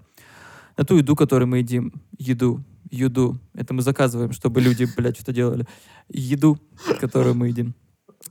на 0.78 0.86
ту 0.86 0.98
еду, 0.98 1.16
которую 1.16 1.48
мы 1.48 1.60
едим, 1.60 1.94
еду, 2.18 2.64
еду, 2.92 3.40
это 3.54 3.74
мы 3.74 3.82
заказываем, 3.82 4.32
чтобы 4.34 4.62
люди, 4.62 4.88
блядь, 4.96 5.16
что-то 5.16 5.34
делали, 5.34 5.66
еду, 6.10 6.60
которую 7.00 7.36
мы 7.36 7.48
едим, 7.48 7.74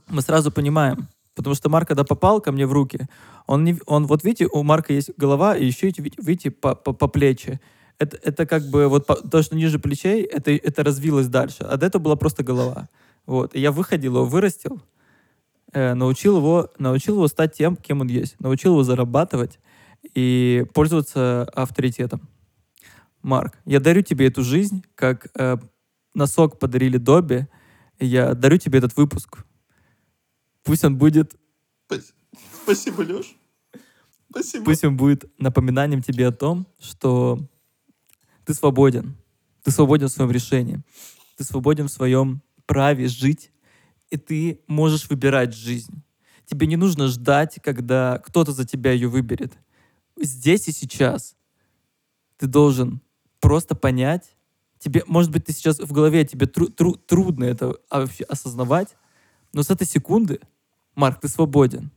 мы 0.07 0.21
сразу 0.21 0.51
понимаем, 0.51 1.09
потому 1.35 1.55
что 1.55 1.69
Марк, 1.69 1.87
когда 1.87 2.03
попал 2.03 2.39
ко 2.41 2.51
мне 2.51 2.65
в 2.65 2.71
руки, 2.71 3.07
он, 3.47 3.63
не, 3.63 3.77
он 3.85 4.05
вот 4.05 4.23
видите, 4.23 4.47
у 4.47 4.63
Марка 4.63 4.93
есть 4.93 5.11
голова, 5.17 5.57
и 5.57 5.65
еще, 5.65 5.89
эти, 5.89 6.01
видите, 6.01 6.51
по, 6.51 6.75
по, 6.75 6.93
по 6.93 7.07
плечи. 7.07 7.59
Это, 7.97 8.17
это 8.23 8.45
как 8.45 8.63
бы 8.69 8.87
вот 8.87 9.05
по- 9.05 9.15
то, 9.15 9.41
что 9.41 9.55
ниже 9.55 9.77
плечей, 9.77 10.23
это, 10.23 10.51
это 10.51 10.83
развилось 10.83 11.27
дальше. 11.27 11.63
А 11.63 11.77
до 11.77 11.85
этого 11.85 12.01
была 12.01 12.15
просто 12.15 12.43
голова. 12.43 12.89
Вот. 13.27 13.55
И 13.55 13.59
я 13.59 13.71
выходил 13.71 14.15
его, 14.15 14.25
вырастил, 14.25 14.81
э, 15.71 15.93
научил, 15.93 16.37
его, 16.37 16.69
научил 16.79 17.15
его 17.15 17.27
стать 17.27 17.53
тем, 17.53 17.75
кем 17.75 18.01
он 18.01 18.07
есть. 18.07 18.39
Научил 18.39 18.71
его 18.71 18.83
зарабатывать 18.83 19.59
и 20.15 20.65
пользоваться 20.73 21.43
авторитетом. 21.53 22.27
Марк, 23.21 23.57
я 23.65 23.79
дарю 23.79 24.01
тебе 24.01 24.27
эту 24.27 24.43
жизнь, 24.43 24.83
как 24.95 25.27
э, 25.37 25.57
носок 26.13 26.59
подарили 26.59 26.97
Добби. 26.97 27.47
Я 27.99 28.33
дарю 28.33 28.57
тебе 28.57 28.79
этот 28.79 28.95
выпуск. 28.97 29.45
Пусть 30.63 30.83
он 30.83 30.97
будет, 30.97 31.35
Спас- 31.87 32.13
Спасибо, 32.63 33.01
Леш. 33.01 33.35
Спасибо. 34.29 34.65
пусть 34.65 34.83
он 34.83 34.97
будет 34.97 35.25
напоминанием 35.39 36.01
тебе 36.01 36.27
о 36.27 36.31
том, 36.31 36.67
что 36.79 37.39
ты 38.45 38.53
свободен. 38.53 39.15
Ты 39.63 39.71
свободен 39.71 40.07
в 40.07 40.11
своем 40.11 40.31
решении. 40.31 40.81
Ты 41.37 41.43
свободен 41.43 41.87
в 41.87 41.91
своем 41.91 42.41
праве 42.65 43.07
жить. 43.07 43.51
И 44.09 44.17
ты 44.17 44.61
можешь 44.67 45.09
выбирать 45.09 45.53
жизнь. 45.53 46.03
Тебе 46.45 46.67
не 46.67 46.75
нужно 46.75 47.07
ждать, 47.07 47.59
когда 47.63 48.19
кто-то 48.25 48.51
за 48.51 48.65
тебя 48.65 48.91
ее 48.91 49.07
выберет. 49.07 49.53
Здесь 50.19 50.67
и 50.67 50.71
сейчас 50.71 51.35
ты 52.37 52.47
должен 52.47 53.01
просто 53.41 53.75
понять. 53.75 54.35
Тебе, 54.79 55.03
может 55.05 55.31
быть, 55.31 55.45
ты 55.45 55.51
сейчас 55.51 55.79
в 55.79 55.91
голове 55.91 56.25
тебе 56.25 56.47
тру- 56.47 56.69
тру- 56.69 56.95
трудно 56.95 57.43
это 57.43 57.75
а, 57.89 58.01
вообще 58.01 58.23
осознавать, 58.23 58.95
но 59.53 59.61
с 59.61 59.69
этой 59.69 59.85
секунды, 59.85 60.39
Марк, 60.95 61.19
ты 61.19 61.27
свободен. 61.27 61.91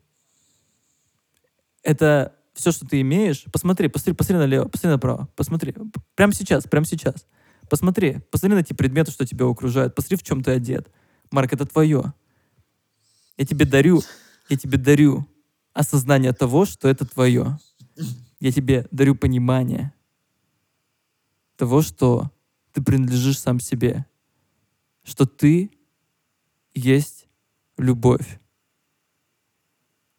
Это 1.83 2.35
все, 2.55 2.73
что 2.73 2.87
ты 2.87 3.01
имеешь. 3.01 3.45
Посмотри, 3.53 3.89
посмотри, 3.89 4.15
посмотри 4.15 4.39
налево, 4.39 4.69
посмотри 4.69 4.91
направо, 4.91 5.29
посмотри. 5.37 5.75
Прямо 6.15 6.33
сейчас, 6.33 6.65
прямо 6.65 6.85
сейчас. 6.85 7.27
Посмотри, 7.69 8.19
посмотри 8.31 8.57
на 8.57 8.61
эти 8.61 8.73
предметы, 8.73 9.11
что 9.11 9.27
тебя 9.27 9.47
окружают. 9.47 9.95
Посмотри, 9.95 10.19
в 10.19 10.23
чем 10.23 10.43
ты 10.43 10.51
одет. 10.51 10.91
Марк, 11.31 11.53
это 11.53 11.67
твое. 11.67 12.13
Я 13.37 13.47
тебе 13.47 13.65
дарю, 13.65 14.03
я 14.49 14.57
тебе 14.57 14.79
дарю 14.79 15.27
осознание 15.73 16.33
того, 16.33 16.67
что 16.67 16.89
это 16.89 17.07
твое. 17.07 17.59
Я 18.41 18.53
тебе 18.53 18.87
дарю 18.91 19.15
понимание 19.15 19.93
того, 21.57 21.83
что 21.83 22.31
ты 22.73 22.83
принадлежишь 22.83 23.39
сам 23.39 23.61
себе. 23.61 24.07
Что 25.03 25.27
ты 25.27 25.71
есть 26.75 27.29
любовь. 27.77 28.41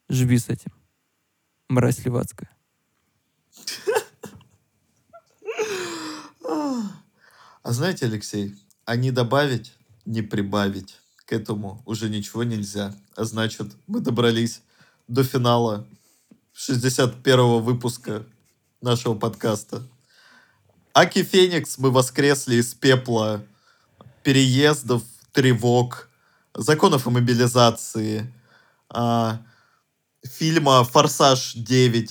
Живи 0.08 0.38
с 0.38 0.50
этим. 0.50 0.72
Мразь 1.68 2.06
левацкая. 2.06 2.50
А 7.64 7.72
знаете, 7.72 8.06
Алексей, 8.06 8.56
а 8.86 8.96
не 8.96 9.10
добавить, 9.10 9.74
не 10.06 10.22
прибавить 10.22 11.00
к 11.26 11.34
этому 11.34 11.82
уже 11.86 12.10
ничего 12.10 12.44
нельзя. 12.44 12.96
А 13.16 13.24
значит, 13.24 13.76
мы 13.88 14.00
добрались 14.02 14.62
до 15.08 15.24
финала 15.24 15.88
61-го 16.54 17.60
выпуска 17.60 18.24
нашего 18.82 19.16
подкаста. 19.16 19.82
Аки 20.98 21.24
Феникс, 21.24 21.78
мы 21.78 21.92
воскресли 21.92 22.56
из 22.56 22.74
пепла 22.74 23.44
переездов, 24.24 25.04
тревог, 25.34 26.08
законов 26.54 27.06
о 27.06 27.10
мобилизации, 27.10 28.34
а, 28.90 29.42
фильма 30.24 30.86
«Форсаж 30.86 31.58
9», 31.58 32.10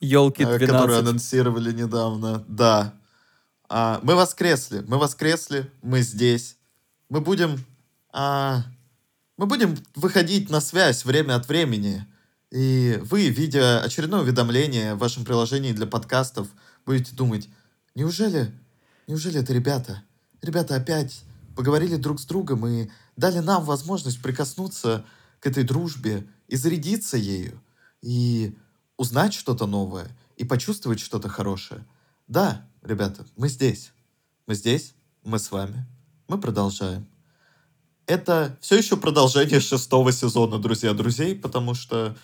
Елки 0.00 0.42
э, 0.42 0.46
который 0.46 0.68
12. 0.68 0.98
анонсировали 1.00 1.70
недавно. 1.70 2.42
Да. 2.48 2.94
А, 3.68 4.00
мы 4.02 4.14
воскресли. 4.14 4.82
Мы 4.88 4.96
воскресли. 4.96 5.70
Мы 5.82 6.00
здесь. 6.00 6.56
Мы 7.10 7.20
будем... 7.20 7.62
а, 8.10 8.62
мы 9.36 9.44
будем 9.44 9.76
выходить 9.94 10.48
на 10.48 10.62
связь 10.62 11.04
время 11.04 11.34
от 11.34 11.46
времени. 11.46 12.06
И 12.50 12.98
вы, 13.02 13.28
видя 13.28 13.82
очередное 13.82 14.20
уведомление 14.20 14.94
в 14.94 14.98
вашем 14.98 15.26
приложении 15.26 15.72
для 15.72 15.86
подкастов, 15.86 16.48
будете 16.86 17.14
думать, 17.14 17.50
неужели, 17.94 18.52
неужели 19.06 19.40
это 19.40 19.52
ребята? 19.52 20.02
Ребята 20.42 20.76
опять 20.76 21.22
поговорили 21.56 21.96
друг 21.96 22.20
с 22.20 22.24
другом 22.24 22.66
и 22.66 22.88
дали 23.16 23.38
нам 23.40 23.64
возможность 23.64 24.22
прикоснуться 24.22 25.04
к 25.40 25.46
этой 25.46 25.64
дружбе 25.64 26.26
и 26.46 26.56
зарядиться 26.56 27.16
ею. 27.16 27.60
И 28.00 28.56
узнать 28.96 29.34
что-то 29.34 29.66
новое 29.66 30.08
и 30.36 30.44
почувствовать 30.44 31.00
что-то 31.00 31.28
хорошее. 31.28 31.84
Да, 32.26 32.68
ребята, 32.82 33.26
мы 33.36 33.48
здесь. 33.48 33.92
Мы 34.46 34.54
здесь, 34.54 34.94
мы 35.24 35.38
с 35.38 35.50
вами. 35.50 35.86
Мы 36.28 36.38
продолжаем. 36.38 37.08
Это 38.06 38.56
все 38.60 38.76
еще 38.78 38.96
продолжение 38.96 39.60
шестого 39.60 40.12
сезона 40.12 40.58
«Друзья 40.58 40.94
друзей», 40.94 41.34
потому 41.34 41.74
что 41.74 42.16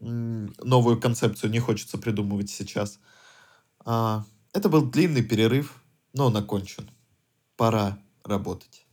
новую 0.00 1.00
концепцию 1.00 1.50
не 1.50 1.60
хочется 1.60 1.96
придумывать 1.96 2.50
сейчас. 2.50 2.98
А, 3.84 4.24
это 4.52 4.68
был 4.68 4.82
длинный 4.82 5.22
перерыв, 5.22 5.82
но 6.12 6.26
он 6.26 6.36
окончен. 6.36 6.88
Пора 7.56 7.98
работать. 8.24 8.86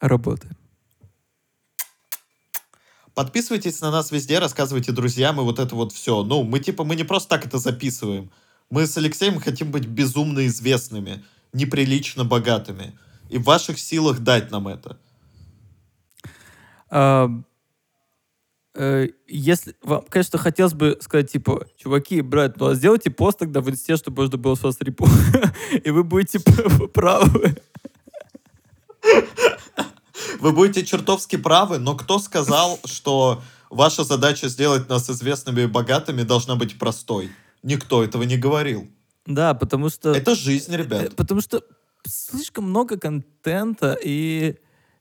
Работаем. 0.00 0.56
Подписывайтесь 3.14 3.80
на 3.80 3.90
нас 3.90 4.12
везде, 4.12 4.38
рассказывайте 4.38 4.92
друзьям 4.92 5.40
и 5.40 5.42
вот 5.42 5.58
это 5.58 5.74
вот 5.74 5.92
все. 5.92 6.22
Ну, 6.22 6.44
мы 6.44 6.60
типа, 6.60 6.84
мы 6.84 6.94
не 6.94 7.02
просто 7.02 7.30
так 7.30 7.46
это 7.46 7.58
записываем. 7.58 8.30
Мы 8.70 8.86
с 8.86 8.96
Алексеем 8.96 9.40
хотим 9.40 9.72
быть 9.72 9.86
безумно 9.86 10.46
известными, 10.46 11.24
неприлично 11.52 12.24
богатыми. 12.24 12.96
И 13.28 13.38
в 13.38 13.42
ваших 13.42 13.80
силах 13.80 14.20
дать 14.20 14.52
нам 14.52 14.68
это. 14.68 15.00
Э, 16.90 17.28
если 19.26 19.74
вам, 19.82 20.04
конечно, 20.08 20.38
хотелось 20.38 20.74
бы 20.74 20.98
сказать, 21.00 21.32
типа, 21.32 21.66
чуваки, 21.76 22.20
брат, 22.20 22.58
ну 22.58 22.66
а 22.66 22.74
сделайте 22.74 23.10
пост 23.10 23.38
тогда 23.38 23.60
в 23.60 23.70
инсте, 23.70 23.96
чтобы 23.96 24.22
можно 24.22 24.38
было 24.38 24.54
с 24.54 24.62
вас 24.62 24.76
репу. 24.80 25.08
И 25.84 25.90
вы 25.90 26.04
будете 26.04 26.40
правы. 26.92 27.56
Вы 30.40 30.52
будете 30.52 30.84
чертовски 30.84 31.36
правы, 31.36 31.78
но 31.78 31.96
кто 31.96 32.18
сказал, 32.18 32.78
что 32.84 33.42
ваша 33.70 34.04
задача 34.04 34.48
сделать 34.48 34.88
нас 34.88 35.08
известными 35.10 35.62
и 35.62 35.66
богатыми 35.66 36.22
должна 36.22 36.56
быть 36.56 36.78
простой? 36.78 37.30
Никто 37.62 38.04
этого 38.04 38.22
не 38.22 38.36
говорил. 38.36 38.88
Да, 39.26 39.54
потому 39.54 39.88
что... 39.88 40.12
Это 40.12 40.34
жизнь, 40.34 40.72
Э, 40.72 40.76
ребят. 40.76 41.16
Потому 41.16 41.40
что 41.40 41.62
слишком 42.06 42.64
много 42.64 42.98
контента, 42.98 43.96
и, 44.02 44.56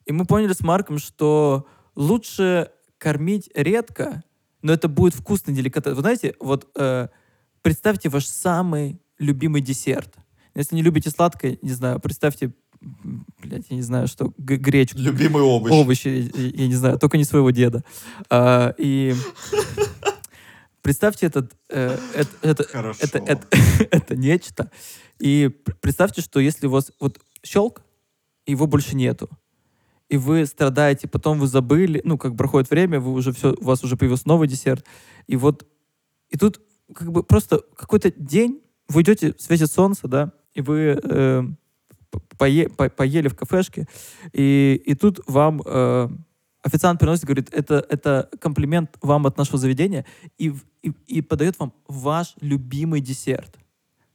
и 0.05 0.11
мы 0.11 0.26
поняли 0.26 0.53
с 0.53 0.61
Марком, 0.61 0.99
что 0.99 1.65
лучше 1.95 2.72
кормить 2.97 3.49
редко, 3.53 4.23
но 4.61 4.73
это 4.73 4.87
будет 4.87 5.13
вкусный 5.13 5.53
деликатес. 5.53 5.93
Вы 5.93 6.01
знаете, 6.01 6.35
вот 6.39 6.69
э, 6.75 7.07
представьте 7.61 8.09
ваш 8.09 8.25
самый 8.25 8.99
любимый 9.19 9.61
десерт. 9.61 10.13
Если 10.55 10.75
не 10.75 10.81
любите 10.81 11.09
сладкое, 11.09 11.57
не 11.61 11.69
знаю, 11.71 11.99
представьте, 11.99 12.53
блядь, 13.41 13.65
я 13.69 13.75
не 13.75 13.81
знаю, 13.83 14.07
что, 14.07 14.33
гречку, 14.37 14.97
Любимый 14.99 15.43
овощ. 15.43 15.71
овощи, 15.71 16.31
я, 16.33 16.47
я 16.63 16.67
не 16.67 16.75
знаю, 16.75 16.97
только 16.99 17.17
не 17.17 17.23
своего 17.23 17.51
деда. 17.51 17.83
А, 18.29 18.73
и 18.77 19.13
представьте 20.81 21.27
этот, 21.27 21.53
э, 21.69 21.97
это, 22.15 22.29
это, 22.41 22.63
Хорошо. 22.63 22.99
это, 23.03 23.19
это, 23.19 23.47
это 23.91 24.15
нечто. 24.15 24.71
И 25.19 25.49
пр- 25.49 25.75
представьте, 25.81 26.21
что 26.21 26.39
если 26.39 26.67
у 26.67 26.71
вас 26.71 26.91
вот 26.99 27.19
щелк, 27.43 27.81
его 28.45 28.65
больше 28.67 28.95
нету, 28.95 29.29
и 30.10 30.18
вы 30.18 30.45
страдаете, 30.45 31.08
потом 31.08 31.39
вы 31.39 31.47
забыли, 31.47 32.01
ну, 32.03 32.18
как 32.18 32.36
проходит 32.38 32.70
время, 32.70 32.99
вы 32.99 33.12
уже 33.12 33.32
все, 33.34 33.53
у 33.53 33.64
вас 33.64 33.84
уже 33.84 33.97
появился 33.97 34.28
новый 34.28 34.47
десерт, 34.47 34.86
и 35.28 35.36
вот, 35.36 35.68
и 36.30 36.38
тут 36.38 36.62
как 36.93 37.12
бы 37.12 37.24
просто 37.24 37.62
какой-то 37.76 38.12
день, 38.12 38.62
вы 38.88 39.01
идете, 39.01 39.36
светит 39.38 39.72
солнце, 39.72 40.08
да, 40.08 40.32
и 40.53 40.62
вы 40.62 40.99
э, 41.03 41.43
пое- 42.38 42.70
по- 42.70 42.89
поели 42.89 43.28
в 43.28 43.36
кафешке, 43.36 43.88
и, 44.32 44.82
и 44.86 44.95
тут 44.95 45.20
вам 45.28 45.62
э, 45.66 46.10
официант 46.64 46.99
приносит, 46.99 47.26
говорит, 47.26 47.49
это, 47.51 47.86
это 47.89 48.30
комплимент 48.39 48.97
вам 49.01 49.26
от 49.28 49.38
нашего 49.38 49.58
заведения, 49.58 50.05
и, 50.38 50.53
и, 50.82 50.93
и 51.08 51.22
подает 51.22 51.60
вам 51.60 51.74
ваш 51.88 52.36
любимый 52.41 53.01
десерт. 53.01 53.58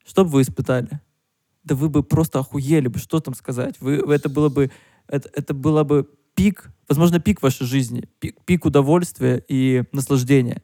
Что 0.04 0.24
бы 0.24 0.30
вы 0.30 0.42
испытали? 0.42 1.00
Да 1.64 1.74
вы 1.74 1.88
бы 1.88 2.02
просто 2.02 2.40
охуели 2.40 2.88
бы, 2.88 2.98
что 2.98 3.20
там 3.20 3.34
сказать. 3.34 3.76
Вы, 3.80 3.96
это 4.12 4.28
было 4.28 4.48
бы, 4.48 4.70
это, 5.08 5.30
это 5.34 5.54
было 5.54 5.84
бы 5.84 6.08
пик, 6.34 6.70
возможно, 6.88 7.20
пик 7.20 7.42
вашей 7.42 7.66
жизни, 7.66 8.08
пик, 8.18 8.36
пик 8.44 8.64
удовольствия 8.64 9.44
и 9.48 9.84
наслаждения. 9.92 10.62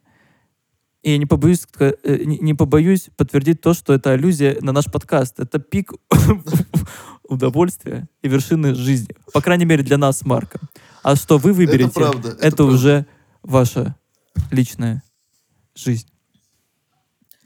И 1.03 1.12
я 1.12 1.18
не 1.18 1.26
побоюсь, 1.26 1.66
э, 1.78 2.24
не 2.24 2.55
побоюсь 2.55 3.09
подтвердить 3.16 3.61
то, 3.61 3.72
что 3.72 3.95
это 3.95 4.12
аллюзия 4.12 4.59
на 4.61 4.72
наш 4.72 4.86
подкаст. 4.86 5.39
Это 5.39 5.59
пик 5.59 5.93
удовольствия 7.22 8.09
и 8.22 8.28
вершины 8.28 8.74
жизни. 8.74 9.14
По 9.32 9.41
крайней 9.41 9.64
мере, 9.64 9.82
для 9.84 9.97
нас 9.97 10.18
с 10.18 10.24
Марком. 10.24 10.68
А 11.03 11.14
что 11.14 11.39
вы 11.39 11.53
выберете, 11.53 11.93
правда, 11.95 12.30
это 12.30 12.47
это 12.47 12.57
правда. 12.57 12.74
уже 12.74 13.07
ваша 13.43 13.97
личная 14.51 15.03
жизнь. 15.74 16.09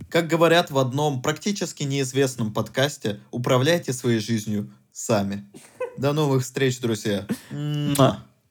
Как 0.08 0.28
говорят 0.28 0.70
в 0.70 0.78
одном 0.78 1.22
практически 1.22 1.84
неизвестном 1.84 2.52
подкасте, 2.52 3.20
управляйте 3.30 3.92
своей 3.92 4.18
жизнью 4.18 4.72
сами. 4.92 5.48
До 5.96 6.12
новых 6.12 6.42
встреч, 6.42 6.80
друзья. 6.80 7.26